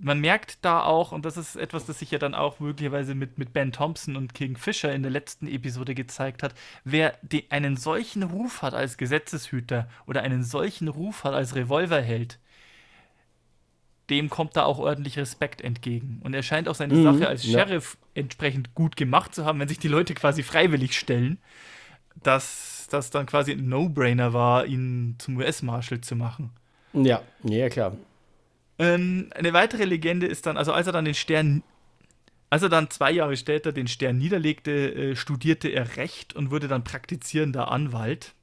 Man 0.00 0.20
merkt 0.20 0.58
da 0.64 0.82
auch, 0.82 1.12
und 1.12 1.24
das 1.24 1.36
ist 1.36 1.56
etwas, 1.56 1.86
das 1.86 2.00
sich 2.00 2.10
ja 2.10 2.18
dann 2.18 2.34
auch 2.34 2.60
möglicherweise 2.60 3.14
mit, 3.14 3.38
mit 3.38 3.52
Ben 3.52 3.70
Thompson 3.70 4.16
und 4.16 4.34
King 4.34 4.56
Fisher 4.56 4.92
in 4.92 5.02
der 5.02 5.12
letzten 5.12 5.46
Episode 5.46 5.94
gezeigt 5.94 6.42
hat, 6.42 6.54
wer 6.82 7.16
die, 7.22 7.50
einen 7.50 7.76
solchen 7.76 8.22
Ruf 8.22 8.62
hat 8.62 8.74
als 8.74 8.96
Gesetzeshüter 8.96 9.88
oder 10.06 10.22
einen 10.22 10.42
solchen 10.42 10.88
Ruf 10.88 11.24
hat 11.24 11.34
als 11.34 11.54
Revolverheld, 11.54 12.38
dem 14.10 14.30
kommt 14.30 14.56
da 14.56 14.64
auch 14.64 14.78
ordentlich 14.78 15.18
Respekt 15.18 15.62
entgegen. 15.62 16.20
Und 16.24 16.34
er 16.34 16.42
scheint 16.42 16.68
auch 16.68 16.74
seine 16.74 16.94
Mhm, 16.94 16.96
Sache 16.96 17.28
als 17.28 17.44
ja. 17.44 17.66
Sheriff 17.66 17.96
entsprechend 18.14 18.74
gut 18.74 18.96
gemacht 18.96 19.34
zu 19.34 19.44
haben, 19.44 19.60
wenn 19.60 19.68
sich 19.68 19.78
die 19.78 19.88
Leute 19.88 20.14
quasi 20.14 20.42
freiwillig 20.42 20.98
stellen, 20.98 21.38
dass 22.22 22.86
das 22.90 23.10
dann 23.10 23.26
quasi 23.26 23.52
ein 23.52 23.68
No-Brainer 23.68 24.32
war, 24.32 24.66
ihn 24.66 25.16
zum 25.18 25.36
US-Marshal 25.38 26.00
zu 26.02 26.16
machen. 26.16 26.50
Ja, 26.92 27.22
ja, 27.42 27.68
klar. 27.68 27.96
Ähm, 28.78 29.30
eine 29.34 29.52
weitere 29.52 29.84
Legende 29.84 30.26
ist 30.26 30.46
dann, 30.46 30.56
also 30.56 30.72
als 30.72 30.86
er 30.86 30.92
dann 30.92 31.04
den 31.04 31.14
Stern, 31.14 31.62
als 32.50 32.62
er 32.62 32.70
dann 32.70 32.90
zwei 32.90 33.12
Jahre 33.12 33.36
später 33.36 33.72
den 33.72 33.88
Stern 33.88 34.18
niederlegte, 34.18 34.72
äh, 35.12 35.16
studierte 35.16 35.68
er 35.68 35.96
Recht 35.96 36.34
und 36.36 36.50
wurde 36.50 36.68
dann 36.68 36.84
praktizierender 36.84 37.70
Anwalt. 37.70 38.34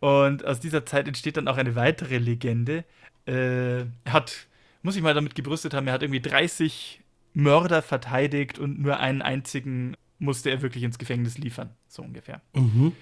Und 0.00 0.44
aus 0.46 0.60
dieser 0.60 0.86
Zeit 0.86 1.08
entsteht 1.08 1.36
dann 1.38 1.48
auch 1.48 1.58
eine 1.58 1.76
weitere 1.76 2.18
Legende. 2.18 2.84
Äh, 3.26 3.80
er 3.82 3.88
hat, 4.12 4.48
muss 4.82 4.96
ich 4.96 5.02
mal 5.02 5.14
damit 5.14 5.34
gebrüstet 5.34 5.74
haben, 5.74 5.86
er 5.86 5.94
hat 5.94 6.02
irgendwie 6.02 6.20
30 6.20 7.00
Mörder 7.32 7.82
verteidigt 7.82 8.58
und 8.58 8.80
nur 8.80 8.98
einen 8.98 9.22
einzigen 9.22 9.96
musste 10.18 10.50
er 10.50 10.62
wirklich 10.62 10.84
ins 10.84 10.98
Gefängnis 10.98 11.38
liefern, 11.38 11.70
so 11.88 12.02
ungefähr. 12.02 12.42
Mhm. 12.54 12.92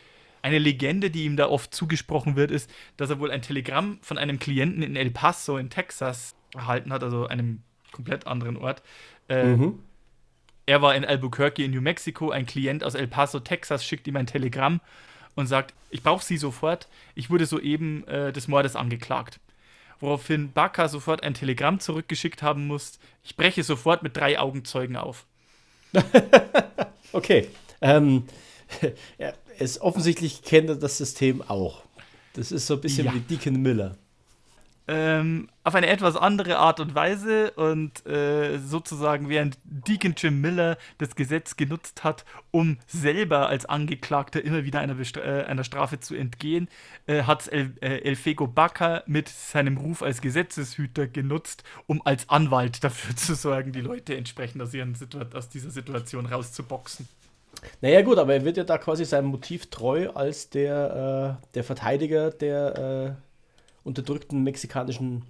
Eine 0.40 0.58
Legende, 0.58 1.10
die 1.10 1.24
ihm 1.24 1.36
da 1.36 1.48
oft 1.48 1.74
zugesprochen 1.74 2.36
wird, 2.36 2.50
ist, 2.50 2.70
dass 2.96 3.10
er 3.10 3.18
wohl 3.18 3.30
ein 3.30 3.42
Telegramm 3.42 3.98
von 4.02 4.18
einem 4.18 4.38
Klienten 4.38 4.82
in 4.82 4.94
El 4.94 5.10
Paso 5.10 5.56
in 5.56 5.68
Texas 5.68 6.36
erhalten 6.54 6.92
hat, 6.92 7.02
also 7.02 7.26
einem 7.26 7.62
komplett 7.90 8.26
anderen 8.26 8.56
Ort. 8.56 8.82
Äh, 9.28 9.56
mhm. 9.56 9.80
Er 10.66 10.80
war 10.80 10.94
in 10.94 11.04
Albuquerque 11.04 11.64
in 11.64 11.72
New 11.72 11.80
Mexico, 11.80 12.30
ein 12.30 12.46
Klient 12.46 12.84
aus 12.84 12.94
El 12.94 13.08
Paso, 13.08 13.40
Texas, 13.40 13.84
schickt 13.84 14.06
ihm 14.06 14.16
ein 14.16 14.26
Telegramm 14.26 14.80
und 15.34 15.46
sagt, 15.46 15.74
ich 15.90 16.02
brauche 16.02 16.24
sie 16.24 16.36
sofort, 16.36 16.88
ich 17.14 17.30
wurde 17.30 17.46
soeben 17.46 18.06
äh, 18.06 18.32
des 18.32 18.48
Mordes 18.48 18.76
angeklagt. 18.76 19.40
Woraufhin 20.00 20.52
Baka 20.52 20.88
sofort 20.88 21.22
ein 21.22 21.34
Telegramm 21.34 21.80
zurückgeschickt 21.80 22.42
haben 22.42 22.66
muss, 22.66 22.98
ich 23.24 23.36
breche 23.36 23.64
sofort 23.64 24.02
mit 24.02 24.16
drei 24.16 24.38
Augenzeugen 24.38 24.96
auf. 24.96 25.26
okay. 27.12 27.48
Ähm, 27.80 28.24
ja, 29.18 29.32
es 29.58 29.80
offensichtlich 29.80 30.42
kennt 30.42 30.68
er 30.68 30.76
das 30.76 30.98
System 30.98 31.42
auch. 31.42 31.82
Das 32.34 32.52
ist 32.52 32.66
so 32.66 32.74
ein 32.74 32.80
bisschen 32.80 33.06
ja. 33.06 33.14
wie 33.14 33.20
Deacon 33.20 33.60
Miller 33.60 33.96
ähm, 34.88 35.48
auf 35.64 35.74
eine 35.74 35.88
etwas 35.88 36.16
andere 36.16 36.58
Art 36.58 36.80
und 36.80 36.94
Weise 36.94 37.50
und 37.52 38.06
äh, 38.06 38.58
sozusagen 38.58 39.28
während 39.28 39.58
Deacon 39.64 40.14
Jim 40.16 40.40
Miller 40.40 40.78
das 40.96 41.14
Gesetz 41.14 41.56
genutzt 41.56 42.04
hat, 42.04 42.24
um 42.50 42.78
selber 42.86 43.48
als 43.48 43.66
Angeklagter 43.66 44.42
immer 44.42 44.64
wieder 44.64 44.80
einer, 44.80 44.96
äh, 44.98 45.44
einer 45.44 45.62
Strafe 45.62 46.00
zu 46.00 46.14
entgehen, 46.14 46.68
äh, 47.06 47.24
hat 47.24 47.48
El 47.48 47.74
äh, 47.82 47.98
Elfego 47.98 48.46
Baca 48.46 49.02
mit 49.06 49.28
seinem 49.28 49.76
Ruf 49.76 50.02
als 50.02 50.22
Gesetzeshüter 50.22 51.06
genutzt, 51.06 51.64
um 51.86 52.00
als 52.04 52.28
Anwalt 52.30 52.82
dafür 52.82 53.14
zu 53.14 53.34
sorgen, 53.34 53.72
die 53.72 53.82
Leute 53.82 54.16
entsprechend 54.16 54.62
aus, 54.62 54.72
aus 55.34 55.48
dieser 55.50 55.70
Situation 55.70 56.24
rauszuboxen. 56.24 57.06
Naja 57.80 58.02
gut, 58.02 58.18
aber 58.18 58.34
er 58.34 58.44
wird 58.44 58.56
ja 58.56 58.64
da 58.64 58.78
quasi 58.78 59.04
seinem 59.04 59.28
Motiv 59.28 59.66
treu 59.70 60.08
als 60.10 60.48
der, 60.50 61.38
äh, 61.42 61.48
der 61.54 61.64
Verteidiger 61.64 62.30
der 62.30 63.16
äh, 63.18 63.27
unterdrückten 63.88 64.44
mexikanischen 64.44 65.24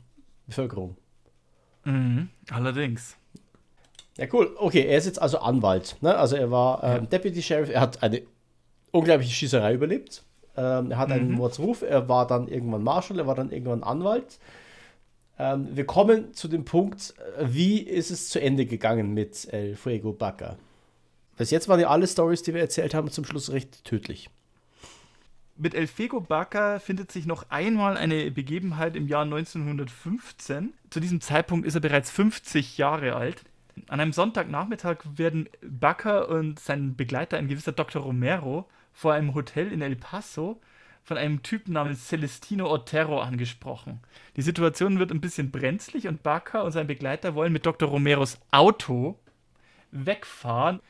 Bevölkerung. 0.47 0.97
Mhm, 1.85 2.29
allerdings. 2.51 3.17
Ja, 4.19 4.27
cool. 4.33 4.55
Okay, 4.59 4.85
er 4.85 4.99
ist 4.99 5.07
jetzt 5.07 5.23
also 5.23 5.39
Anwalt. 5.39 5.97
Ne? 6.01 6.15
Also 6.15 6.37
er 6.37 6.51
war 6.51 6.83
ähm, 6.83 6.91
ja. 6.91 7.01
Deputy 7.07 7.41
Sheriff. 7.41 7.71
Er 7.71 7.81
hat 7.81 8.03
eine 8.03 8.23
unglaubliche 8.91 9.33
Schießerei 9.33 9.75
überlebt. 9.75 10.25
Ähm, 10.57 10.91
er 10.91 10.99
hat 10.99 11.13
einen 11.13 11.31
mhm. 11.31 11.37
Mordsruf. 11.37 11.83
Er 11.83 12.09
war 12.09 12.27
dann 12.27 12.49
irgendwann 12.49 12.83
Marshal. 12.83 13.19
Er 13.19 13.27
war 13.29 13.37
dann 13.37 13.53
irgendwann 13.53 13.85
Anwalt. 13.85 14.39
Ähm, 15.39 15.69
wir 15.73 15.87
kommen 15.87 16.35
zu 16.35 16.49
dem 16.49 16.65
Punkt, 16.65 17.15
äh, 17.39 17.45
wie 17.47 17.79
ist 17.79 18.11
es 18.11 18.29
zu 18.29 18.41
Ende 18.41 18.67
gegangen 18.67 19.15
mit 19.15 19.47
El 19.53 19.77
Fuego 19.77 20.13
Baca? 20.13 20.57
Bis 21.37 21.53
jetzt 21.53 21.69
waren 21.69 21.79
ja 21.79 21.89
alle 21.89 22.09
Stories, 22.09 22.43
die 22.43 22.53
wir 22.53 22.61
erzählt 22.61 22.95
haben, 22.95 23.13
zum 23.13 23.25
Schluss 23.25 23.53
recht 23.53 23.85
tödlich 23.85 24.31
mit 25.59 25.75
El 25.75 25.87
Fego 25.87 26.21
Baca 26.21 26.79
findet 26.79 27.11
sich 27.11 27.27
noch 27.27 27.51
einmal 27.51 27.97
eine 27.97 28.31
Begebenheit 28.31 28.97
im 28.97 29.09
Jahr 29.09 29.25
1915. 29.25 30.73
Zu 30.91 31.01
diesem 31.01 31.21
Zeitpunkt 31.21 31.67
ist 31.67 31.75
er 31.75 31.81
bereits 31.81 32.11
50 32.11 32.79
Jahre 32.79 33.15
alt. 33.17 33.45
An 33.89 34.01
einem 34.01 34.13
Sonntagnachmittag 34.13 34.99
werden 35.17 35.49
Baca 35.63 36.21
und 36.21 36.59
sein 36.59 36.97
Begleiter, 36.97 37.37
ein 37.37 37.49
gewisser 37.49 37.73
Dr. 37.73 38.03
Romero, 38.03 38.69
vor 38.93 39.13
einem 39.13 39.35
Hotel 39.35 39.73
in 39.73 39.83
El 39.83 39.97
Paso 39.97 40.61
von 41.05 41.17
einem 41.17 41.43
Typen 41.43 41.73
namens 41.73 42.09
Celestino 42.09 42.71
Otero 42.71 43.21
angesprochen. 43.21 44.01
Die 44.37 44.43
Situation 44.43 44.99
wird 44.99 45.11
ein 45.11 45.21
bisschen 45.21 45.51
brenzlig 45.51 46.07
und 46.07 46.23
Baca 46.23 46.61
und 46.61 46.73
sein 46.73 46.87
Begleiter 46.87 47.35
wollen 47.35 47.53
mit 47.53 47.65
Dr. 47.65 47.89
Romeros 47.89 48.39
Auto 48.51 49.19
wegfahren 49.91 50.81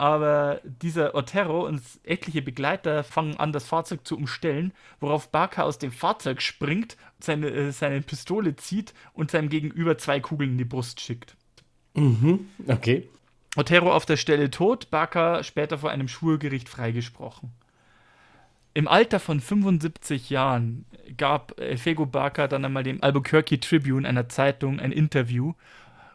aber 0.00 0.62
dieser 0.64 1.14
Otero 1.14 1.66
und 1.66 1.82
etliche 2.04 2.40
Begleiter 2.40 3.04
fangen 3.04 3.36
an, 3.36 3.52
das 3.52 3.66
Fahrzeug 3.66 4.06
zu 4.06 4.16
umstellen, 4.16 4.72
worauf 4.98 5.30
Barker 5.30 5.66
aus 5.66 5.78
dem 5.78 5.92
Fahrzeug 5.92 6.40
springt, 6.40 6.96
seine, 7.18 7.50
äh, 7.50 7.70
seine 7.70 8.00
Pistole 8.00 8.56
zieht 8.56 8.94
und 9.12 9.30
seinem 9.30 9.50
Gegenüber 9.50 9.98
zwei 9.98 10.18
Kugeln 10.18 10.52
in 10.52 10.58
die 10.58 10.64
Brust 10.64 11.02
schickt. 11.02 11.36
Mhm, 11.92 12.48
okay. 12.66 13.06
Otero 13.58 13.92
auf 13.92 14.06
der 14.06 14.16
Stelle 14.16 14.50
tot, 14.50 14.90
Barker 14.90 15.44
später 15.44 15.76
vor 15.76 15.90
einem 15.90 16.08
Schwurgericht 16.08 16.70
freigesprochen. 16.70 17.50
Im 18.72 18.88
Alter 18.88 19.20
von 19.20 19.38
75 19.38 20.30
Jahren 20.30 20.86
gab 21.18 21.54
Fego 21.76 22.06
Barker 22.06 22.48
dann 22.48 22.64
einmal 22.64 22.84
dem 22.84 23.02
Albuquerque 23.02 23.60
Tribune, 23.60 24.08
einer 24.08 24.30
Zeitung, 24.30 24.80
ein 24.80 24.92
Interview, 24.92 25.52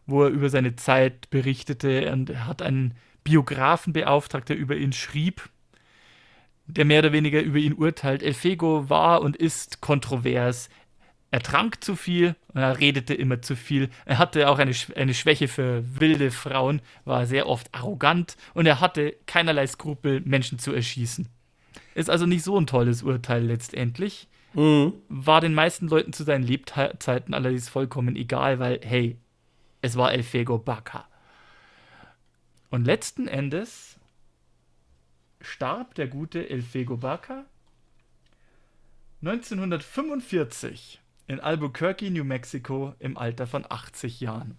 wo 0.08 0.24
er 0.24 0.30
über 0.30 0.50
seine 0.50 0.76
Zeit 0.76 1.30
berichtete 1.30 2.12
und 2.12 2.32
er 2.32 2.48
hat 2.48 2.64
einen 2.64 2.96
Biografen 3.26 3.91
beauftragt, 3.91 4.47
der 4.47 4.55
über 4.55 4.78
ihn 4.78 4.93
schrieb, 4.93 5.49
der 6.65 6.86
mehr 6.86 6.99
oder 6.99 7.11
weniger 7.11 7.41
über 7.41 7.57
ihn 7.57 7.73
urteilt. 7.73 8.23
Elfego 8.23 8.89
war 8.89 9.21
und 9.21 9.36
ist 9.36 9.82
kontrovers. 9.82 10.69
Er 11.32 11.41
trank 11.41 11.84
zu 11.84 11.97
viel 11.97 12.36
er 12.55 12.80
redete 12.80 13.13
immer 13.13 13.41
zu 13.41 13.55
viel. 13.55 13.89
Er 14.05 14.17
hatte 14.17 14.49
auch 14.49 14.59
eine, 14.59 14.73
eine 14.95 15.13
Schwäche 15.13 15.49
für 15.49 15.84
wilde 15.99 16.32
Frauen, 16.32 16.82
war 17.03 17.26
sehr 17.26 17.47
oft 17.47 17.67
arrogant 17.73 18.38
und 18.53 18.65
er 18.65 18.80
hatte 18.80 19.15
keinerlei 19.26 19.67
Skrupel, 19.67 20.21
Menschen 20.21 20.57
zu 20.57 20.73
erschießen. 20.73 21.28
Ist 21.95 22.09
also 22.09 22.26
nicht 22.26 22.43
so 22.43 22.57
ein 22.57 22.65
tolles 22.65 23.03
Urteil 23.03 23.43
letztendlich. 23.43 24.30
Mhm. 24.53 24.93
War 25.09 25.41
den 25.41 25.53
meisten 25.53 25.89
Leuten 25.89 26.13
zu 26.13 26.23
seinen 26.23 26.43
Lebzeiten 26.43 27.34
allerdings 27.34 27.67
vollkommen 27.67 28.15
egal, 28.15 28.59
weil, 28.59 28.80
hey, 28.84 29.17
es 29.82 29.97
war 29.97 30.13
Elfego 30.13 30.57
Baca. 30.57 31.05
Und 32.76 32.84
letzten 32.84 33.30
Endes 33.30 33.95
starb 35.39 35.95
der 35.95 36.09
gute 36.09 36.49
Elfego 36.49 36.97
Baca 36.97 37.45
1945 39.21 40.99
in 41.28 41.39
Albuquerque, 41.39 42.11
New 42.11 42.26
Mexico, 42.26 42.93
im 42.99 43.17
Alter 43.17 43.47
von 43.47 43.65
80 43.65 44.19
Jahren. 44.19 44.57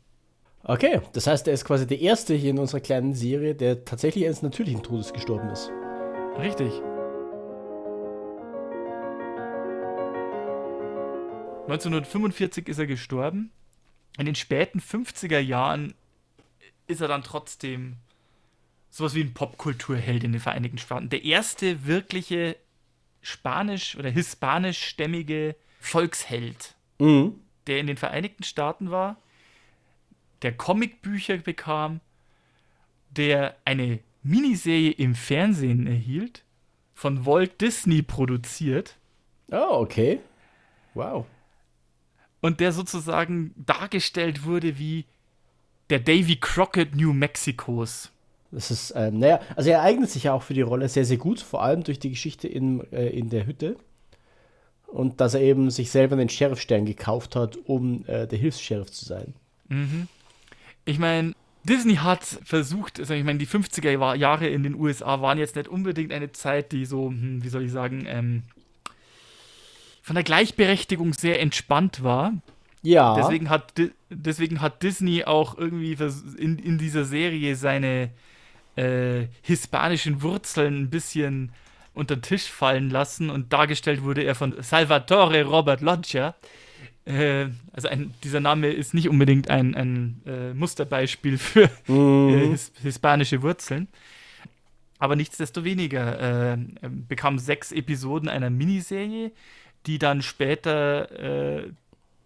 Okay, 0.63 1.03
das 1.13 1.27
heißt, 1.27 1.47
er 1.47 1.53
ist 1.53 1.67
quasi 1.67 1.87
der 1.87 2.01
Erste 2.01 2.33
hier 2.33 2.53
in 2.53 2.59
unserer 2.59 2.81
kleinen 2.81 3.13
Serie, 3.13 3.55
der 3.55 3.85
tatsächlich 3.85 4.25
eines 4.25 4.41
natürlichen 4.41 4.83
Todes 4.83 5.13
gestorben 5.13 5.51
ist. 5.51 5.71
Richtig. 6.39 6.73
1945 11.65 12.67
ist 12.67 12.79
er 12.79 12.87
gestorben. 12.87 13.53
In 14.17 14.25
den 14.25 14.35
späten 14.35 14.81
50er 14.81 15.39
Jahren 15.39 15.93
ist 16.87 17.03
er 17.03 17.09
dann 17.09 17.23
trotzdem 17.23 17.99
sowas 18.91 19.15
wie 19.15 19.23
ein 19.23 19.35
Popkulturheld 19.35 20.25
in 20.25 20.33
den 20.33 20.41
Vereinigten 20.41 20.79
Staaten. 20.79 21.09
Der 21.09 21.25
erste 21.25 21.87
wirkliche 21.87 22.57
spanisch- 23.23 23.97
oder 23.97 24.11
hispanischstämmige 24.11 25.57
Volksheld, 25.81 26.75
mhm. 26.99 27.41
der 27.67 27.81
in 27.81 27.87
den 27.87 27.97
Vereinigten 27.97 28.45
Staaten 28.45 28.91
war, 28.91 29.17
der 30.43 30.53
Comicbücher 30.53 31.39
bekam, 31.39 32.01
der 33.11 33.57
eine 33.65 34.01
Miniserie 34.23 34.93
im 34.93 35.15
Fernsehen 35.15 35.87
erhielt, 35.87 36.43
von 36.95 37.27
Walt 37.27 37.61
Disney 37.61 38.03
produziert. 38.03 38.97
Oh, 39.51 39.81
okay. 39.81 40.21
Wow. 40.95 41.27
Und 42.41 42.61
der 42.61 42.73
sozusagen 42.73 43.55
dargestellt 43.57 44.45
wurde 44.45 44.79
wie 44.79 45.05
der 45.91 46.01
Davy 46.01 46.37
Crockett 46.37 46.95
New 46.95 47.13
Mexicos. 47.13 48.11
Das 48.57 48.71
ist, 48.71 48.95
ähm, 48.97 49.19
naja, 49.19 49.39
also 49.55 49.69
er 49.69 49.83
eignet 49.83 50.09
sich 50.09 50.23
ja 50.23 50.33
auch 50.33 50.43
für 50.43 50.55
die 50.55 50.63
Rolle 50.63 50.89
sehr, 50.89 51.05
sehr 51.05 51.19
gut, 51.19 51.41
vor 51.41 51.63
allem 51.63 51.85
durch 51.85 51.99
die 51.99 52.09
Geschichte 52.09 52.49
in, 52.49 52.91
äh, 52.91 53.09
in 53.09 53.29
der 53.29 53.47
Hütte. 53.47 53.77
Und 54.87 55.21
dass 55.21 55.35
er 55.35 55.43
eben 55.43 55.69
sich 55.69 55.91
selber 55.91 56.17
den 56.17 56.31
Sheriffstern 56.31 56.87
gekauft 56.87 57.37
hat, 57.37 57.59
um 57.67 58.07
äh, 58.07 58.27
der 58.27 58.39
Hilfs-Sheriff 58.39 58.91
zu 58.91 59.05
sein. 59.05 59.35
Mhm. 59.69 60.09
Ich 60.87 60.99
meine, 60.99 61.35
Disney 61.65 61.97
hat 61.97 62.25
versucht, 62.25 62.99
also 62.99 63.13
ich 63.13 63.25
meine, 63.25 63.39
die 63.39 63.47
50er 63.47 64.15
Jahre 64.15 64.47
in 64.47 64.63
den 64.63 64.75
USA 64.75 65.21
waren 65.21 65.37
jetzt 65.37 65.57
nicht 65.57 65.69
unbedingt 65.69 66.11
eine 66.11 66.33
Zeit, 66.33 66.73
die 66.73 66.87
so, 66.87 67.09
hm, 67.09 67.45
wie 67.45 67.51
soll 67.51 67.65
ich 67.65 67.73
sagen, 67.73 68.07
ähm, 68.09 68.43
von 70.01 70.15
der 70.15 70.25
Gleichberechtigung 70.25 71.13
sehr 71.13 71.43
entspannt 71.43 72.03
war. 72.03 72.33
Ja. 72.81 73.17
Deswegen 73.17 73.51
hat, 73.51 73.75
deswegen 74.09 74.63
hat 74.63 74.83
Disney 74.83 75.25
auch 75.25 75.59
irgendwie 75.59 75.95
in, 76.39 76.59
in 76.59 76.79
dieser 76.79 77.05
Serie 77.05 77.55
seine 77.55 78.13
äh, 78.77 79.29
hispanischen 79.43 80.23
Wurzeln 80.23 80.83
ein 80.83 80.91
bisschen 80.91 81.53
unter 81.95 82.17
den 82.17 82.23
Tisch 82.23 82.45
fallen 82.45 82.91
lassen 82.91 83.31
und 83.31 83.53
dargestellt 83.53 84.03
wurde 84.03 84.23
er 84.23 84.35
von 84.35 84.55
Salvatore 84.63 85.45
Robert 85.45 85.81
Loggia. 85.81 86.35
Äh, 87.07 87.47
also 87.73 87.89
ein, 87.89 88.13
dieser 88.23 88.41
Name 88.41 88.69
ist 88.69 88.93
nicht 88.93 89.09
unbedingt 89.09 89.49
ein, 89.49 89.75
ein 89.75 90.23
äh, 90.27 90.53
Musterbeispiel 90.53 91.39
für. 91.39 91.71
Äh, 91.89 92.51
his, 92.51 92.73
hispanische 92.83 93.43
Wurzeln. 93.43 93.89
Aber 94.99 95.17
nichtsdestoweniger 95.17 96.53
äh, 96.53 96.59
bekam 96.89 97.39
sechs 97.39 97.73
Episoden 97.73 98.29
einer 98.29 98.51
Miniserie, 98.51 99.33
die 99.87 99.99
dann 99.99 100.23
später 100.23 101.61
äh, 101.61 101.71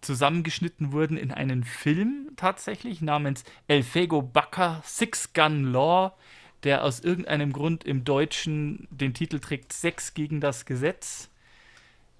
zusammengeschnitten 0.01 0.91
wurden 0.91 1.17
in 1.17 1.31
einen 1.31 1.63
Film 1.63 2.31
tatsächlich 2.35 3.01
namens 3.01 3.43
El 3.67 3.83
Fego 3.83 4.21
Baca 4.21 4.81
Six 4.83 5.33
Gun 5.33 5.71
Law 5.71 6.13
der 6.63 6.83
aus 6.83 6.99
irgendeinem 6.99 7.53
Grund 7.53 7.83
im 7.83 8.03
Deutschen 8.03 8.87
den 8.91 9.13
Titel 9.13 9.39
trägt 9.39 9.73
Sex 9.73 10.13
gegen 10.13 10.41
das 10.41 10.65
Gesetz. 10.65 11.29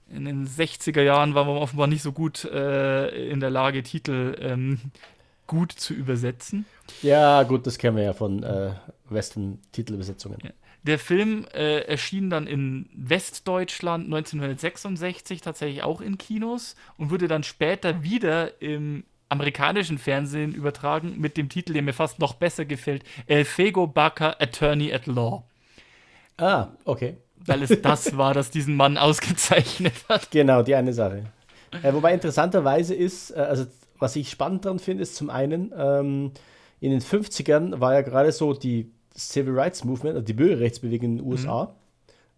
In 0.10 0.26
den 0.26 0.48
60er 0.48 1.02
Jahren 1.02 1.36
war 1.36 1.46
man 1.46 1.58
offenbar 1.58 1.88
nicht 1.88 2.02
so 2.02 2.12
gut 2.12 2.44
äh, 2.46 3.30
in 3.30 3.40
der 3.40 3.50
Lage, 3.50 3.84
Titel 3.84 4.36
ähm, 4.40 4.80
gut 5.48 5.72
zu 5.72 5.94
übersetzen. 5.94 6.66
Ja, 7.02 7.44
gut, 7.44 7.66
das 7.66 7.78
kennen 7.78 7.98
wir 7.98 8.04
ja 8.04 8.14
von 8.14 8.44
äh, 8.44 8.72
Western-Titelübersetzungen. 9.10 10.40
Ja. 10.44 10.52
Der 10.84 10.98
Film 10.98 11.46
äh, 11.54 11.82
erschien 11.82 12.30
dann 12.30 12.48
in 12.48 12.90
Westdeutschland 12.94 14.06
1966 14.06 15.42
tatsächlich 15.42 15.84
auch 15.84 16.02
in 16.02 16.18
Kinos 16.18 16.76
und 16.98 17.12
wurde 17.12 17.28
dann 17.28 17.44
später 17.44 18.02
wieder 18.02 18.62
im 18.62 19.04
amerikanischen 19.32 19.98
Fernsehen 19.98 20.54
übertragen 20.54 21.16
mit 21.18 21.38
dem 21.38 21.50
Titel, 21.50 21.74
der 21.74 21.82
mir 21.82 21.94
fast 21.94 22.20
noch 22.20 22.34
besser 22.34 22.66
gefällt: 22.66 23.04
El 23.28 23.46
Fego 23.46 23.88
Baca 23.88 24.36
Attorney 24.40 24.94
at 24.94 25.08
Law. 25.08 25.44
Ah, 26.38 26.70
okay. 26.86 27.18
Weil 27.38 27.64
es 27.64 27.70
das 27.82 28.18
war, 28.18 28.34
das 28.34 28.52
diesen 28.52 28.76
Mann 28.76 28.98
ausgezeichnet 28.98 29.94
hat. 30.10 30.32
Genau, 30.32 30.62
die 30.64 30.76
eine 30.76 30.94
Sache. 30.94 31.26
Äh, 31.84 31.94
wobei 31.94 32.14
interessanterweise 32.14 32.94
ist, 32.94 33.32
äh, 33.32 33.40
also 33.40 33.66
was 34.00 34.16
ich 34.16 34.30
spannend 34.30 34.66
daran 34.66 34.80
finde, 34.80 35.04
ist 35.04 35.16
zum 35.16 35.30
einen, 35.30 35.72
ähm, 35.78 36.32
in 36.80 36.92
den 36.92 37.02
50ern 37.02 37.80
war 37.80 37.94
ja 37.94 38.02
gerade 38.02 38.32
so 38.32 38.54
die 38.54 38.92
Civil 39.16 39.58
Rights 39.58 39.84
Movement, 39.84 40.16
also 40.16 40.26
die 40.26 40.34
Bürgerrechtsbewegung 40.34 41.12
in 41.12 41.18
den 41.18 41.26
USA, 41.26 41.66
mhm. 41.66 41.70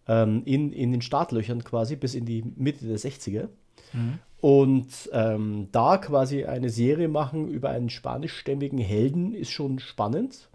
ähm, 0.08 0.42
in, 0.44 0.72
in 0.72 0.92
den 0.92 1.02
Startlöchern 1.02 1.64
quasi 1.64 1.96
bis 1.96 2.14
in 2.14 2.26
die 2.26 2.44
Mitte 2.56 2.84
der 2.84 2.98
60er. 2.98 3.48
Mhm. 3.92 4.18
Und 4.40 5.08
ähm, 5.12 5.68
da 5.72 5.96
quasi 5.96 6.44
eine 6.44 6.68
Serie 6.68 7.08
machen 7.08 7.48
über 7.48 7.70
einen 7.70 7.88
spanischstämmigen 7.88 8.78
Helden 8.78 9.34
ist 9.34 9.50
schon 9.50 9.78
spannend. 9.78 10.48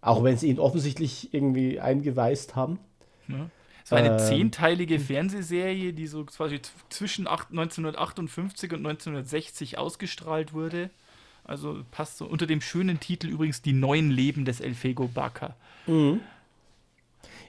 Auch 0.00 0.24
wenn 0.24 0.36
sie 0.36 0.48
ihn 0.48 0.58
offensichtlich 0.58 1.32
irgendwie 1.32 1.78
eingeweist 1.78 2.56
haben. 2.56 2.80
Ja. 3.28 3.48
Es 3.84 3.90
war 3.92 3.98
eine 3.98 4.12
ähm, 4.12 4.18
zehnteilige 4.18 4.98
Fernsehserie, 4.98 5.92
die 5.92 6.06
so 6.06 6.24
quasi 6.24 6.60
zwischen 6.88 7.26
1958 7.26 8.72
und 8.72 8.78
1960 8.78 9.78
ausgestrahlt 9.78 10.52
wurde. 10.52 10.90
Also 11.44 11.82
passt 11.90 12.18
so 12.18 12.26
unter 12.26 12.46
dem 12.46 12.60
schönen 12.60 13.00
Titel 13.00 13.28
übrigens 13.28 13.62
Die 13.62 13.72
neuen 13.72 14.10
Leben 14.10 14.44
des 14.44 14.60
Elfego 14.60 15.08
Baca. 15.08 15.56
Mhm. 15.86 16.20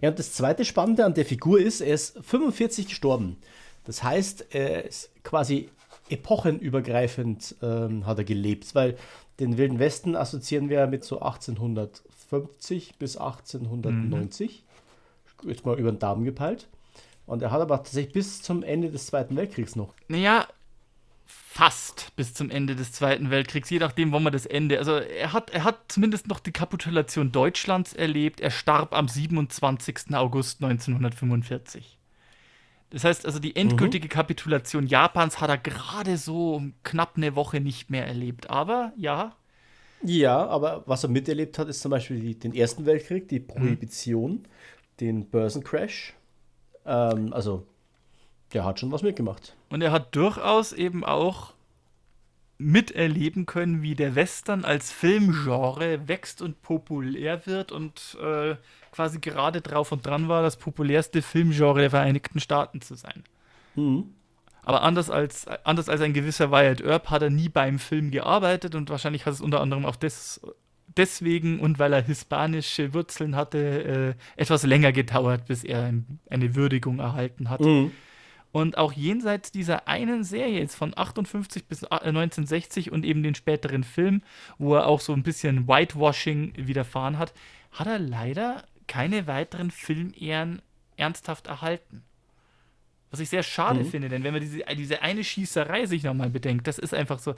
Ja, 0.02 0.10
und 0.10 0.20
das 0.20 0.34
zweite 0.34 0.66
Spannende 0.66 1.06
an 1.06 1.14
der 1.14 1.26
Figur 1.26 1.60
ist, 1.60 1.82
er 1.82 1.94
ist 1.94 2.18
45 2.24 2.88
gestorben. 2.88 3.38
Das 3.86 4.04
heißt, 4.04 4.48
er 4.52 4.86
ist 4.86 5.12
quasi 5.24 5.70
epochenübergreifend 6.10 7.56
ähm, 7.62 8.06
hat 8.06 8.18
er 8.18 8.24
gelebt, 8.24 8.76
weil 8.76 8.98
den 9.40 9.58
Wilden 9.58 9.80
Westen 9.80 10.16
assoziieren 10.16 10.70
wir 10.70 10.88
mit 10.88 11.04
so 11.04 11.20
1850 11.20 12.96
bis 12.98 13.18
1890. 13.18 14.64
Mhm. 15.44 15.50
Jetzt 15.50 15.66
mal 15.66 15.78
über 15.80 15.92
den 15.92 16.00
Daumen 16.00 16.24
gepeilt. 16.24 16.68
Und 17.26 17.42
er 17.42 17.52
hat 17.52 17.62
aber 17.62 17.78
tatsächlich 17.78 18.14
bis 18.14 18.42
zum 18.42 18.64
Ende 18.64 18.90
des 18.90 19.08
Zweiten 19.08 19.36
Weltkriegs 19.36 19.76
noch. 19.76 19.94
Naja, 20.08 20.46
fast 21.26 22.16
bis 22.16 22.34
zum 22.34 22.50
Ende 22.50 22.76
des 22.76 22.92
Zweiten 22.92 23.30
Weltkriegs, 23.30 23.70
je 23.70 23.80
nachdem, 23.80 24.12
wann 24.12 24.24
man 24.24 24.34
das 24.34 24.46
Ende. 24.46 24.78
Also 24.80 24.94
er 24.96 25.34
hat, 25.34 25.52
er 25.52 25.64
hat 25.64 25.80
zumindest 25.88 26.28
noch 26.28 26.40
die 26.40 26.52
Kapitulation 26.52 27.32
Deutschlands 27.32 27.94
erlebt. 27.94 28.42
Er 28.42 28.52
starb 28.52 28.94
am 28.94 29.08
27. 29.08 30.14
August 30.14 30.64
1945. 30.64 31.98
Das 32.94 33.04
heißt 33.04 33.26
also, 33.26 33.40
die 33.40 33.56
endgültige 33.56 34.06
mhm. 34.06 34.12
Kapitulation 34.12 34.86
Japans 34.86 35.42
hat 35.42 35.50
er 35.50 35.58
gerade 35.58 36.16
so 36.16 36.62
knapp 36.84 37.14
eine 37.18 37.36
Woche 37.36 37.60
nicht 37.60 37.90
mehr 37.90 38.06
erlebt. 38.06 38.52
Aber 38.52 38.94
ja. 38.96 39.36
Ja, 40.04 40.46
aber 40.46 40.84
was 40.86 41.04
er 41.04 41.10
miterlebt 41.10 41.58
hat, 41.58 41.68
ist 41.70 41.82
zum 41.82 41.90
Beispiel 41.90 42.20
die, 42.20 42.38
den 42.38 42.54
Ersten 42.54 42.86
Weltkrieg, 42.86 43.28
die 43.30 43.40
Prohibition, 43.40 44.32
mhm. 44.32 44.44
den 45.00 45.26
Börsencrash. 45.28 46.14
Ähm, 46.86 47.34
also 47.34 47.66
der 48.54 48.64
hat 48.64 48.80
schon 48.80 48.92
was 48.92 49.02
mitgemacht. 49.02 49.56
Und 49.72 49.82
er 49.82 49.92
hat 49.92 50.16
durchaus 50.16 50.72
eben 50.72 51.04
auch 51.04 51.54
miterleben 52.64 53.46
können, 53.46 53.82
wie 53.82 53.96
der 53.96 54.16
Western 54.16 54.66
als 54.66 54.92
Filmgenre 54.92 56.08
wächst 56.08 56.42
und 56.42 56.62
populär 56.62 57.46
wird 57.46 57.72
und 57.72 58.18
äh, 58.22 58.56
quasi 58.92 59.20
gerade 59.20 59.62
drauf 59.62 59.92
und 59.92 60.06
dran 60.06 60.30
war, 60.30 60.42
das 60.42 60.58
populärste 60.58 61.22
Filmgenre 61.22 61.82
der 61.82 61.90
Vereinigten 61.90 62.40
Staaten 62.40 62.82
zu 62.82 62.96
sein. 62.96 63.24
Mhm. 63.76 64.06
Aber 64.66 64.82
anders 64.84 65.10
als, 65.10 65.46
anders 65.66 65.90
als 65.90 66.02
ein 66.02 66.14
gewisser 66.14 66.52
Wyatt 66.52 66.82
Earp 66.82 67.10
hat 67.10 67.22
er 67.22 67.30
nie 67.30 67.50
beim 67.50 67.80
Film 67.80 68.12
gearbeitet 68.12 68.76
und 68.76 68.90
wahrscheinlich 68.90 69.26
hat 69.26 69.34
es 69.34 69.42
unter 69.42 69.60
anderem 69.60 69.86
auch 69.86 69.98
des, 69.98 70.40
deswegen 70.96 71.60
und 71.60 71.80
weil 71.80 71.92
er 71.92 72.02
hispanische 72.02 72.94
Wurzeln 72.94 73.36
hatte, 73.36 74.16
äh, 74.38 74.42
etwas 74.42 74.64
länger 74.64 74.94
gedauert, 74.94 75.46
bis 75.46 75.64
er 75.64 75.94
eine 76.30 76.56
Würdigung 76.56 77.00
erhalten 77.00 77.50
hat. 77.50 77.62
Mhm. 77.62 77.92
Und 78.54 78.78
auch 78.78 78.94
jenseits 78.94 79.52
dieser 79.52 79.88
einen 79.88 80.24
Serie 80.24 80.60
jetzt 80.60 80.76
von 80.76 80.96
58 80.96 81.66
bis 81.66 81.84
1960 81.84 82.88
äh, 82.88 82.90
und 82.92 83.04
eben 83.04 83.24
den 83.24 83.34
späteren 83.34 83.84
Film, 83.84 84.22
wo 84.60 84.76
er 84.76 84.86
auch 84.86 85.00
so 85.00 85.12
ein 85.12 85.24
bisschen 85.24 85.68
Whitewashing 85.68 86.54
widerfahren 86.56 87.18
hat, 87.18 87.34
hat 87.72 87.88
er 87.88 87.98
leider 87.98 88.64
keine 88.88 89.26
weiteren 89.26 89.72
Filmehren 89.72 90.62
ernsthaft 90.98 91.48
erhalten. 91.48 92.04
Was 93.10 93.20
ich 93.20 93.30
sehr 93.30 93.42
schade 93.42 93.80
mhm. 93.80 93.86
finde, 93.86 94.10
denn 94.10 94.24
wenn 94.24 94.34
man 94.34 94.42
diese, 94.42 94.64
diese 94.78 95.02
eine 95.02 95.24
Schießerei 95.24 95.88
sich 95.88 96.04
nochmal 96.04 96.30
bedenkt, 96.30 96.68
das 96.68 96.78
ist 96.78 96.94
einfach 96.94 97.18
so, 97.18 97.34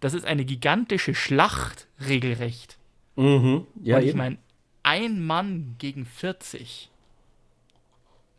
das 0.00 0.12
ist 0.12 0.26
eine 0.26 0.44
gigantische 0.44 1.14
Schlacht 1.14 1.86
regelrecht. 2.06 2.76
Mhm. 3.16 3.66
Ja, 3.82 3.96
Und 3.96 4.04
ich 4.04 4.14
meine, 4.14 4.36
ein 4.82 5.24
Mann 5.24 5.76
gegen 5.78 6.04
40 6.04 6.90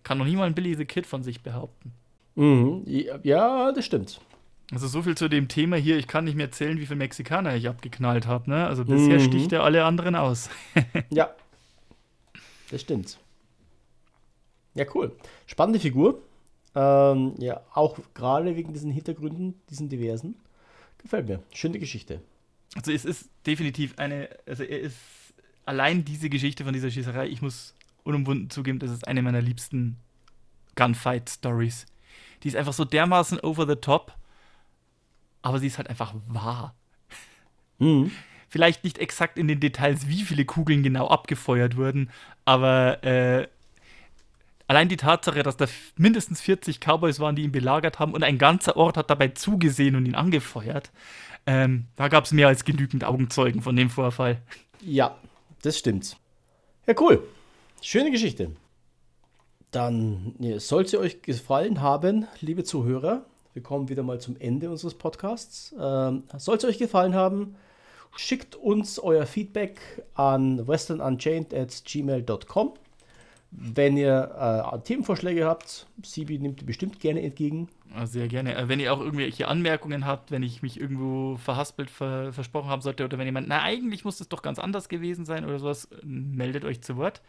kann 0.04 0.20
noch 0.20 0.26
nie 0.26 0.36
mal 0.36 0.46
ein 0.46 0.54
Billy 0.54 0.76
the 0.76 0.86
Kid 0.86 1.08
von 1.08 1.24
sich 1.24 1.42
behaupten. 1.42 1.92
Mhm. 2.40 2.84
Ja, 3.24 3.72
das 3.74 3.86
stimmt. 3.86 4.22
Also 4.72 4.88
so 4.88 5.02
viel 5.02 5.18
zu 5.18 5.28
dem 5.28 5.50
Thema 5.50 5.76
hier. 5.76 5.98
Ich 5.98 6.08
kann 6.08 6.24
nicht 6.24 6.38
mehr 6.38 6.52
zählen, 6.52 6.80
wie 6.80 6.86
viele 6.86 7.00
Mexikaner 7.00 7.56
ich 7.56 7.68
abgeknallt 7.68 8.28
habe. 8.28 8.50
Ne? 8.50 8.66
Also 8.66 8.86
bisher 8.86 9.20
mhm. 9.20 9.24
sticht 9.24 9.52
er 9.52 9.64
alle 9.64 9.84
anderen 9.84 10.16
aus. 10.16 10.50
ja, 11.10 11.30
das 12.72 12.82
stimmt. 12.82 13.20
Ja, 14.76 14.86
cool. 14.94 15.12
Spannende 15.48 15.80
Figur. 15.80 16.22
Ähm, 16.76 17.34
ja, 17.40 17.62
auch 17.74 18.00
gerade 18.14 18.56
wegen 18.56 18.72
diesen 18.72 18.92
Hintergründen, 18.92 19.60
diesen 19.70 19.90
diversen. 19.90 20.36
Gefällt 21.00 21.28
mir. 21.28 21.44
Schöne 21.52 21.80
Geschichte. 21.80 22.22
Also 22.76 22.92
es 22.92 23.04
ist 23.04 23.30
definitiv 23.46 23.98
eine, 23.98 24.30
also 24.46 24.64
er 24.64 24.80
ist 24.80 24.96
allein 25.66 26.06
diese 26.06 26.30
Geschichte 26.30 26.64
von 26.64 26.74
dieser 26.74 26.90
Schießerei, 26.90 27.28
ich 27.28 27.42
muss 27.42 27.74
unumwunden 28.04 28.50
zugeben, 28.50 28.80
das 28.80 28.92
ist 28.92 29.08
eine 29.08 29.24
meiner 29.24 29.42
liebsten 29.42 29.98
Gunfight-Stories. 30.76 31.88
Die 32.44 32.48
ist 32.48 32.56
einfach 32.56 32.74
so 32.74 32.86
dermaßen 32.86 33.40
over 33.42 33.68
the 33.68 33.76
top, 33.76 34.14
aber 35.42 35.60
sie 35.60 35.68
ist 35.68 35.78
halt 35.78 35.90
einfach 35.90 36.14
wahr. 36.28 36.74
Mhm. 37.80 38.12
Vielleicht 38.50 38.84
nicht 38.84 38.98
exakt 38.98 39.38
in 39.38 39.48
den 39.48 39.60
Details, 39.60 40.08
wie 40.08 40.24
viele 40.24 40.46
Kugeln 40.46 40.82
genau 40.84 41.08
abgefeuert 41.08 41.78
wurden, 41.78 42.10
aber 42.46 43.04
äh, 43.04 43.48
allein 44.68 44.90
die 44.90 44.98
Tatsache, 44.98 45.44
dass 45.44 45.58
da 45.58 45.66
mindestens 45.98 46.42
40 46.42 46.80
Cowboys 46.80 47.20
waren, 47.20 47.36
die 47.36 47.44
ihn 47.44 47.52
belagert 47.52 48.00
haben 48.00 48.14
und 48.14 48.24
ein 48.24 48.38
ganzer 48.38 48.78
Ort 48.78 48.98
hat 48.98 49.10
dabei 49.10 49.30
zugesehen 49.30 49.96
und 49.96 50.06
ihn 50.06 50.16
angefeuert, 50.16 50.92
ähm, 51.46 51.86
da 51.96 52.08
gab 52.08 52.26
es 52.26 52.32
mehr 52.32 52.48
als 52.48 52.64
genügend 52.66 53.04
Augenzeugen 53.04 53.62
von 53.62 53.76
dem 53.76 53.90
Vorfall. 53.90 54.42
Ja, 54.82 55.18
das 55.62 55.78
stimmt. 55.78 56.18
Ja, 56.88 56.94
cool. 57.00 57.24
Schöne 57.82 58.12
Geschichte. 58.12 58.52
Dann 59.72 60.36
ja, 60.40 60.60
soll 60.60 60.84
es 60.84 60.94
euch 60.96 61.22
gefallen 61.22 61.82
haben, 61.82 62.28
liebe 62.42 62.64
Zuhörer. 62.64 63.26
Wir 63.54 63.62
kommen 63.62 63.90
wieder 63.90 64.02
mal 64.04 64.20
zum 64.20 64.36
Ende 64.40 64.70
unseres 64.70 64.96
Podcasts. 64.96 65.76
Ähm, 65.80 66.24
soll 66.38 66.58
es 66.58 66.66
euch 66.66 66.80
gefallen 66.80 67.14
haben, 67.14 67.56
schickt 68.16 68.56
uns 68.56 68.98
euer 69.00 69.28
Feedback 69.28 69.80
an 70.16 70.68
westernunchained.gmail.com. 70.68 72.74
Wenn 73.52 73.98
ihr 73.98 74.72
äh, 74.74 74.80
Themenvorschläge 74.80 75.46
habt, 75.46 75.86
Sibi 76.04 76.40
nimmt 76.40 76.62
die 76.62 76.66
bestimmt 76.66 77.00
gerne 77.00 77.22
entgegen. 77.22 77.70
Sehr 78.06 78.28
gerne. 78.28 78.56
Äh, 78.56 78.70
wenn 78.70 78.80
ihr 78.80 78.94
auch 78.94 79.00
irgendwelche 79.00 79.48
Anmerkungen 79.48 80.06
habt, 80.06 80.30
wenn 80.32 80.44
ich 80.44 80.62
mich 80.64 80.80
irgendwo 80.80 81.38
verhaspelt 81.38 81.90
ver 81.92 82.34
versprochen 82.34 82.70
haben 82.70 82.82
sollte 82.82 83.06
oder 83.06 83.20
wenn 83.20 83.26
jemand, 83.26 83.48
na 83.48 83.62
eigentlich 83.62 84.06
muss 84.06 84.20
es 84.20 84.30
doch 84.30 84.42
ganz 84.42 84.58
anders 84.60 84.90
gewesen 84.90 85.26
sein 85.26 85.46
oder 85.46 85.60
sowas, 85.60 85.88
meldet 86.04 86.66
euch 86.66 86.82
zu 86.82 86.98
Wort 86.98 87.22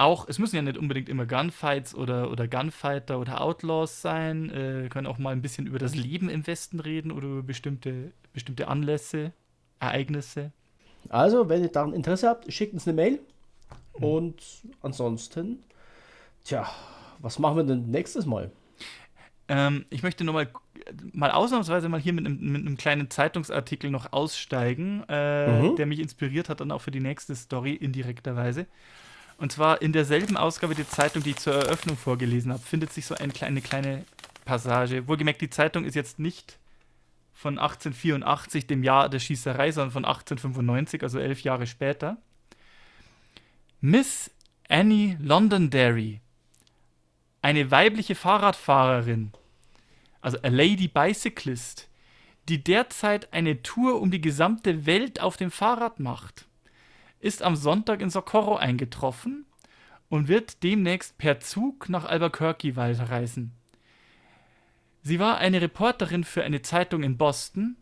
auch, 0.00 0.28
es 0.28 0.38
müssen 0.38 0.56
ja 0.56 0.62
nicht 0.62 0.78
unbedingt 0.78 1.08
immer 1.08 1.26
Gunfights 1.26 1.94
oder, 1.94 2.30
oder 2.30 2.48
Gunfighter 2.48 3.20
oder 3.20 3.40
Outlaws 3.40 4.00
sein, 4.00 4.50
äh, 4.50 4.88
können 4.88 5.06
auch 5.06 5.18
mal 5.18 5.32
ein 5.32 5.42
bisschen 5.42 5.66
über 5.66 5.78
das 5.78 5.94
Leben 5.94 6.28
im 6.28 6.46
Westen 6.46 6.80
reden 6.80 7.12
oder 7.12 7.26
über 7.28 7.42
bestimmte, 7.42 8.12
bestimmte 8.32 8.68
Anlässe, 8.68 9.32
Ereignisse. 9.78 10.52
Also, 11.08 11.48
wenn 11.48 11.62
ihr 11.62 11.68
daran 11.68 11.92
Interesse 11.92 12.28
habt, 12.28 12.52
schickt 12.52 12.72
uns 12.72 12.86
eine 12.86 12.94
Mail. 12.94 13.20
Mhm. 13.98 14.04
Und 14.04 14.42
ansonsten, 14.82 15.58
tja, 16.44 16.68
was 17.18 17.38
machen 17.38 17.56
wir 17.56 17.64
denn 17.64 17.90
nächstes 17.90 18.26
Mal? 18.26 18.50
Ähm, 19.48 19.84
ich 19.90 20.02
möchte 20.02 20.24
nur 20.24 20.34
mal, 20.34 20.48
mal 21.12 21.30
ausnahmsweise 21.30 21.88
mal 21.88 22.00
hier 22.00 22.12
mit 22.12 22.24
einem, 22.24 22.52
mit 22.52 22.66
einem 22.66 22.76
kleinen 22.76 23.10
Zeitungsartikel 23.10 23.90
noch 23.90 24.12
aussteigen, 24.12 25.02
äh, 25.08 25.60
mhm. 25.60 25.76
der 25.76 25.86
mich 25.86 25.98
inspiriert 25.98 26.48
hat, 26.48 26.60
dann 26.60 26.70
auch 26.70 26.80
für 26.80 26.90
die 26.90 27.00
nächste 27.00 27.34
Story 27.34 27.74
indirekterweise. 27.74 28.66
Und 29.40 29.52
zwar 29.52 29.80
in 29.80 29.94
derselben 29.94 30.36
Ausgabe 30.36 30.74
der 30.74 30.86
Zeitung, 30.86 31.22
die 31.22 31.30
ich 31.30 31.38
zur 31.38 31.54
Eröffnung 31.54 31.96
vorgelesen 31.96 32.52
habe, 32.52 32.62
findet 32.62 32.92
sich 32.92 33.06
so 33.06 33.14
eine 33.14 33.32
kleine, 33.32 33.62
kleine 33.62 34.04
Passage. 34.44 35.08
Wohlgemerkt, 35.08 35.40
die 35.40 35.48
Zeitung 35.48 35.86
ist 35.86 35.94
jetzt 35.94 36.18
nicht 36.18 36.58
von 37.32 37.58
1884, 37.58 38.66
dem 38.66 38.82
Jahr 38.82 39.08
der 39.08 39.18
Schießerei, 39.18 39.72
sondern 39.72 39.92
von 39.92 40.04
1895, 40.04 41.02
also 41.02 41.18
elf 41.18 41.40
Jahre 41.40 41.66
später. 41.66 42.18
Miss 43.80 44.30
Annie 44.68 45.16
Londonderry, 45.22 46.20
eine 47.40 47.70
weibliche 47.70 48.16
Fahrradfahrerin, 48.16 49.32
also 50.20 50.36
a 50.42 50.48
Lady 50.48 50.86
Bicyclist, 50.86 51.88
die 52.50 52.62
derzeit 52.62 53.32
eine 53.32 53.62
Tour 53.62 54.02
um 54.02 54.10
die 54.10 54.20
gesamte 54.20 54.84
Welt 54.84 55.22
auf 55.22 55.38
dem 55.38 55.50
Fahrrad 55.50 55.98
macht, 55.98 56.44
ist 57.20 57.42
am 57.42 57.54
Sonntag 57.54 58.00
in 58.00 58.10
Socorro 58.10 58.56
eingetroffen 58.56 59.46
und 60.08 60.28
wird 60.28 60.62
demnächst 60.62 61.16
per 61.18 61.40
Zug 61.40 61.88
nach 61.88 62.04
Albuquerque 62.04 62.76
weiterreisen. 62.76 63.52
Sie 65.02 65.18
war 65.18 65.38
eine 65.38 65.62
Reporterin 65.62 66.24
für 66.24 66.42
eine 66.42 66.62
Zeitung 66.62 67.02
in 67.02 67.16
Boston 67.16 67.76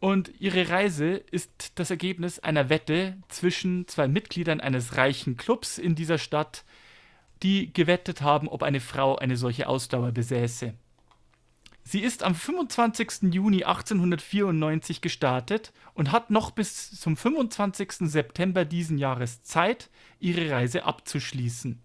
und 0.00 0.32
ihre 0.38 0.68
Reise 0.68 1.16
ist 1.30 1.72
das 1.74 1.90
Ergebnis 1.90 2.38
einer 2.38 2.68
Wette 2.68 3.16
zwischen 3.28 3.88
zwei 3.88 4.06
Mitgliedern 4.06 4.60
eines 4.60 4.96
reichen 4.96 5.36
Clubs 5.36 5.76
in 5.78 5.94
dieser 5.94 6.18
Stadt, 6.18 6.64
die 7.42 7.72
gewettet 7.72 8.22
haben, 8.22 8.48
ob 8.48 8.62
eine 8.62 8.80
Frau 8.80 9.16
eine 9.16 9.36
solche 9.36 9.68
Ausdauer 9.68 10.12
besäße. 10.12 10.74
Sie 11.90 12.00
ist 12.00 12.22
am 12.22 12.34
25. 12.34 13.32
Juni 13.32 13.64
1894 13.64 15.00
gestartet 15.00 15.72
und 15.94 16.12
hat 16.12 16.28
noch 16.28 16.50
bis 16.50 16.90
zum 17.00 17.16
25. 17.16 18.10
September 18.10 18.66
diesen 18.66 18.98
Jahres 18.98 19.42
Zeit, 19.42 19.88
ihre 20.20 20.50
Reise 20.50 20.84
abzuschließen. 20.84 21.80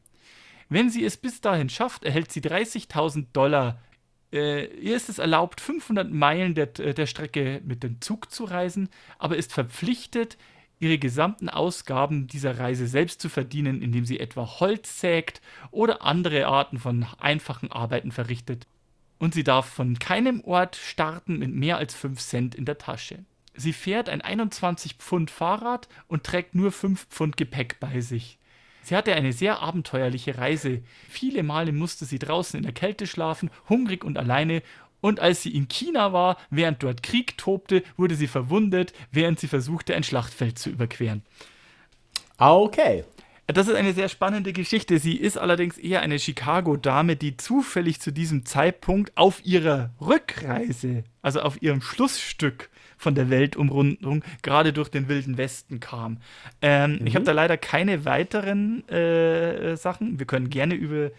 Wenn 0.68 0.89
sie 0.89 1.06
es 1.06 1.16
bis 1.16 1.39
dahin 1.39 1.70
schafft, 1.70 2.04
erhält 2.04 2.34
sie 2.34 2.41
30.000 2.41 3.28
Dollar 3.32 3.80
äh, 4.34 4.66
ihr 4.76 4.97
ist 4.97 5.08
es 5.08 5.20
erlaubt, 5.20 5.62
500 5.62 6.12
Meilen 6.12 6.54
der, 6.54 6.66
der 6.66 7.06
Strecke 7.06 7.62
mit 7.64 7.82
dem 7.82 8.01
Zug 8.01 8.30
zu 8.30 8.43
reisen, 8.43 8.89
aber 9.20 9.38
ist 9.38 9.54
verpflichtet, 9.54 10.38
ihre 10.80 10.97
gesamten 10.97 11.47
Ausgaben 11.47 12.28
dieser 12.28 12.60
Reise 12.60 12.88
selbst 12.88 13.22
zu 13.22 13.30
verdienen, 13.30 13.82
indem 13.82 14.04
sie 14.04 14.20
etwa 14.20 14.60
Holz 14.60 14.99
sägt 14.99 15.41
oder 15.72 16.01
andere 16.01 16.47
Arten 16.47 16.78
von 16.78 17.06
einfachen 17.20 17.72
Arbeiten 17.72 18.12
verrichtet. 18.12 18.68
Und 19.24 19.34
sie 19.34 19.46
darf 19.46 19.68
von 19.68 20.00
keinem 20.00 20.42
Ort 20.42 20.76
starten 20.76 21.40
mit 21.40 21.56
mehr 21.56 21.78
als 21.78 21.96
5 21.96 22.20
Cent 22.20 22.56
in 22.56 22.66
der 22.66 22.78
Tasche. 22.78 23.20
Sie 23.56 23.72
fährt 23.72 24.10
ein 24.10 24.20
21 24.20 24.96
Pfund 24.96 25.32
Fahrrad 25.32 25.88
und 26.10 26.26
trägt 26.26 26.56
nur 26.56 26.74
5 26.74 27.08
Pfund 27.08 27.38
Gepäck 27.38 27.80
bei 27.80 28.02
sich. 28.02 28.38
Sie 28.82 28.98
hatte 28.98 29.16
eine 29.16 29.32
sehr 29.32 29.62
abenteuerliche 29.62 30.38
Reise. 30.40 30.82
Viele 31.08 31.42
Male 31.42 31.72
musste 31.72 32.04
sie 32.04 32.20
draußen 32.20 32.58
in 32.58 32.64
der 32.64 32.74
Kälte 32.74 33.08
schlafen, 33.08 33.50
hungrig 33.70 34.04
und 34.04 34.18
alleine. 34.18 34.62
Und 35.00 35.22
als 35.22 35.42
sie 35.42 35.56
in 35.56 35.70
China 35.70 36.12
war, 36.12 36.36
während 36.50 36.84
dort 36.84 37.02
Krieg 37.02 37.38
tobte, 37.38 37.82
wurde 37.96 38.16
sie 38.16 38.28
verwundet, 38.28 38.92
während 39.14 39.40
sie 39.40 39.48
versuchte, 39.48 39.96
ein 39.96 40.04
Schlachtfeld 40.04 40.60
zu 40.60 40.70
überqueren. 40.70 41.24
Okay. 42.38 43.06
Das 43.48 43.68
ist 43.68 43.76
eine 43.76 43.94
sehr 43.94 44.08
spannende 44.08 44.54
Geschichte. 44.54 45.00
Sie 45.00 45.18
ist 45.18 45.38
allerdings 45.38 45.78
eher 45.78 46.02
eine 46.02 46.18
Chicago-Dame, 46.18 47.18
die 47.18 47.36
zufällig 47.36 48.00
zu 48.00 48.12
diesem 48.12 48.46
Zeitpunkt 48.46 49.18
auf 49.18 49.46
ihrer 49.46 49.89
Rückreise, 50.00 51.04
also 51.22 51.41
auf 51.41 51.62
ihrem 51.62 51.82
Schlussstück, 51.82 52.70
von 52.98 53.16
der 53.16 53.30
Weltumrundung 53.30 54.24
gerade 54.44 54.72
durch 54.72 54.88
den 54.88 55.10
Wilden 55.10 55.38
Westen 55.38 55.82
kam. 55.82 56.20
Ähm, 56.62 57.00
mhm. 57.00 57.08
Ich 57.08 57.16
habe 57.16 57.26
da 57.26 57.34
leider 57.34 57.58
keine 57.58 58.06
weiteren 58.06 58.88
äh, 58.88 59.76
Sachen. 59.76 60.20
Wir 60.20 60.26
können 60.26 60.50
gerne 60.50 60.76
über 60.76 61.12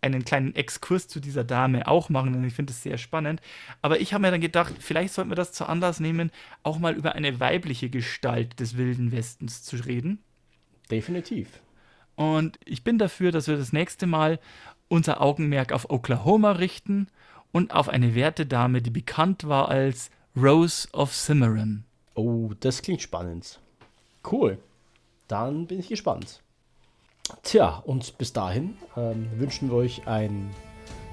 einen 0.00 0.24
kleinen 0.24 0.54
Exkurs 0.54 1.08
zu 1.08 1.18
dieser 1.18 1.42
Dame 1.42 1.88
auch 1.88 2.08
machen, 2.08 2.32
denn 2.32 2.44
ich 2.44 2.54
finde 2.54 2.72
es 2.72 2.84
sehr 2.84 2.98
spannend. 2.98 3.40
Aber 3.82 4.00
ich 4.00 4.14
habe 4.14 4.22
mir 4.22 4.30
dann 4.30 4.40
gedacht, 4.40 4.74
vielleicht 4.78 5.12
sollten 5.12 5.32
wir 5.32 5.34
das 5.34 5.50
zu 5.50 5.66
Anlass 5.66 5.98
nehmen, 5.98 6.30
auch 6.62 6.78
mal 6.78 6.94
über 6.94 7.16
eine 7.16 7.40
weibliche 7.40 7.90
Gestalt 7.90 8.60
des 8.60 8.76
Wilden 8.76 9.10
Westens 9.10 9.64
zu 9.64 9.74
reden. 9.76 10.22
Definitiv. 10.90 11.60
Und 12.16 12.58
ich 12.64 12.82
bin 12.82 12.98
dafür, 12.98 13.30
dass 13.30 13.46
wir 13.46 13.56
das 13.56 13.72
nächste 13.72 14.06
Mal 14.06 14.40
unser 14.88 15.20
Augenmerk 15.20 15.72
auf 15.72 15.90
Oklahoma 15.90 16.52
richten 16.52 17.08
und 17.52 17.74
auf 17.74 17.88
eine 17.88 18.14
werte 18.14 18.46
Dame, 18.46 18.82
die 18.82 18.90
bekannt 18.90 19.46
war 19.46 19.68
als 19.68 20.10
Rose 20.36 20.88
of 20.92 21.14
Cimarron. 21.14 21.84
Oh, 22.14 22.50
das 22.60 22.82
klingt 22.82 23.02
spannend. 23.02 23.60
Cool. 24.30 24.58
Dann 25.28 25.66
bin 25.66 25.78
ich 25.78 25.88
gespannt. 25.88 26.42
Tja, 27.42 27.82
und 27.84 28.16
bis 28.18 28.32
dahin 28.32 28.76
ähm, 28.96 29.28
wünschen 29.36 29.68
wir 29.68 29.76
euch 29.76 30.06
ein, 30.06 30.50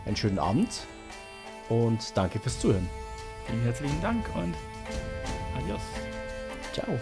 einen 0.06 0.16
schönen 0.16 0.40
Abend 0.40 0.88
und 1.70 2.16
danke 2.16 2.40
fürs 2.40 2.60
Zuhören. 2.60 2.90
Vielen 3.46 3.62
herzlichen 3.62 4.02
Dank 4.02 4.26
und 4.36 4.56
adios. 5.58 5.82
Ciao. 6.74 7.00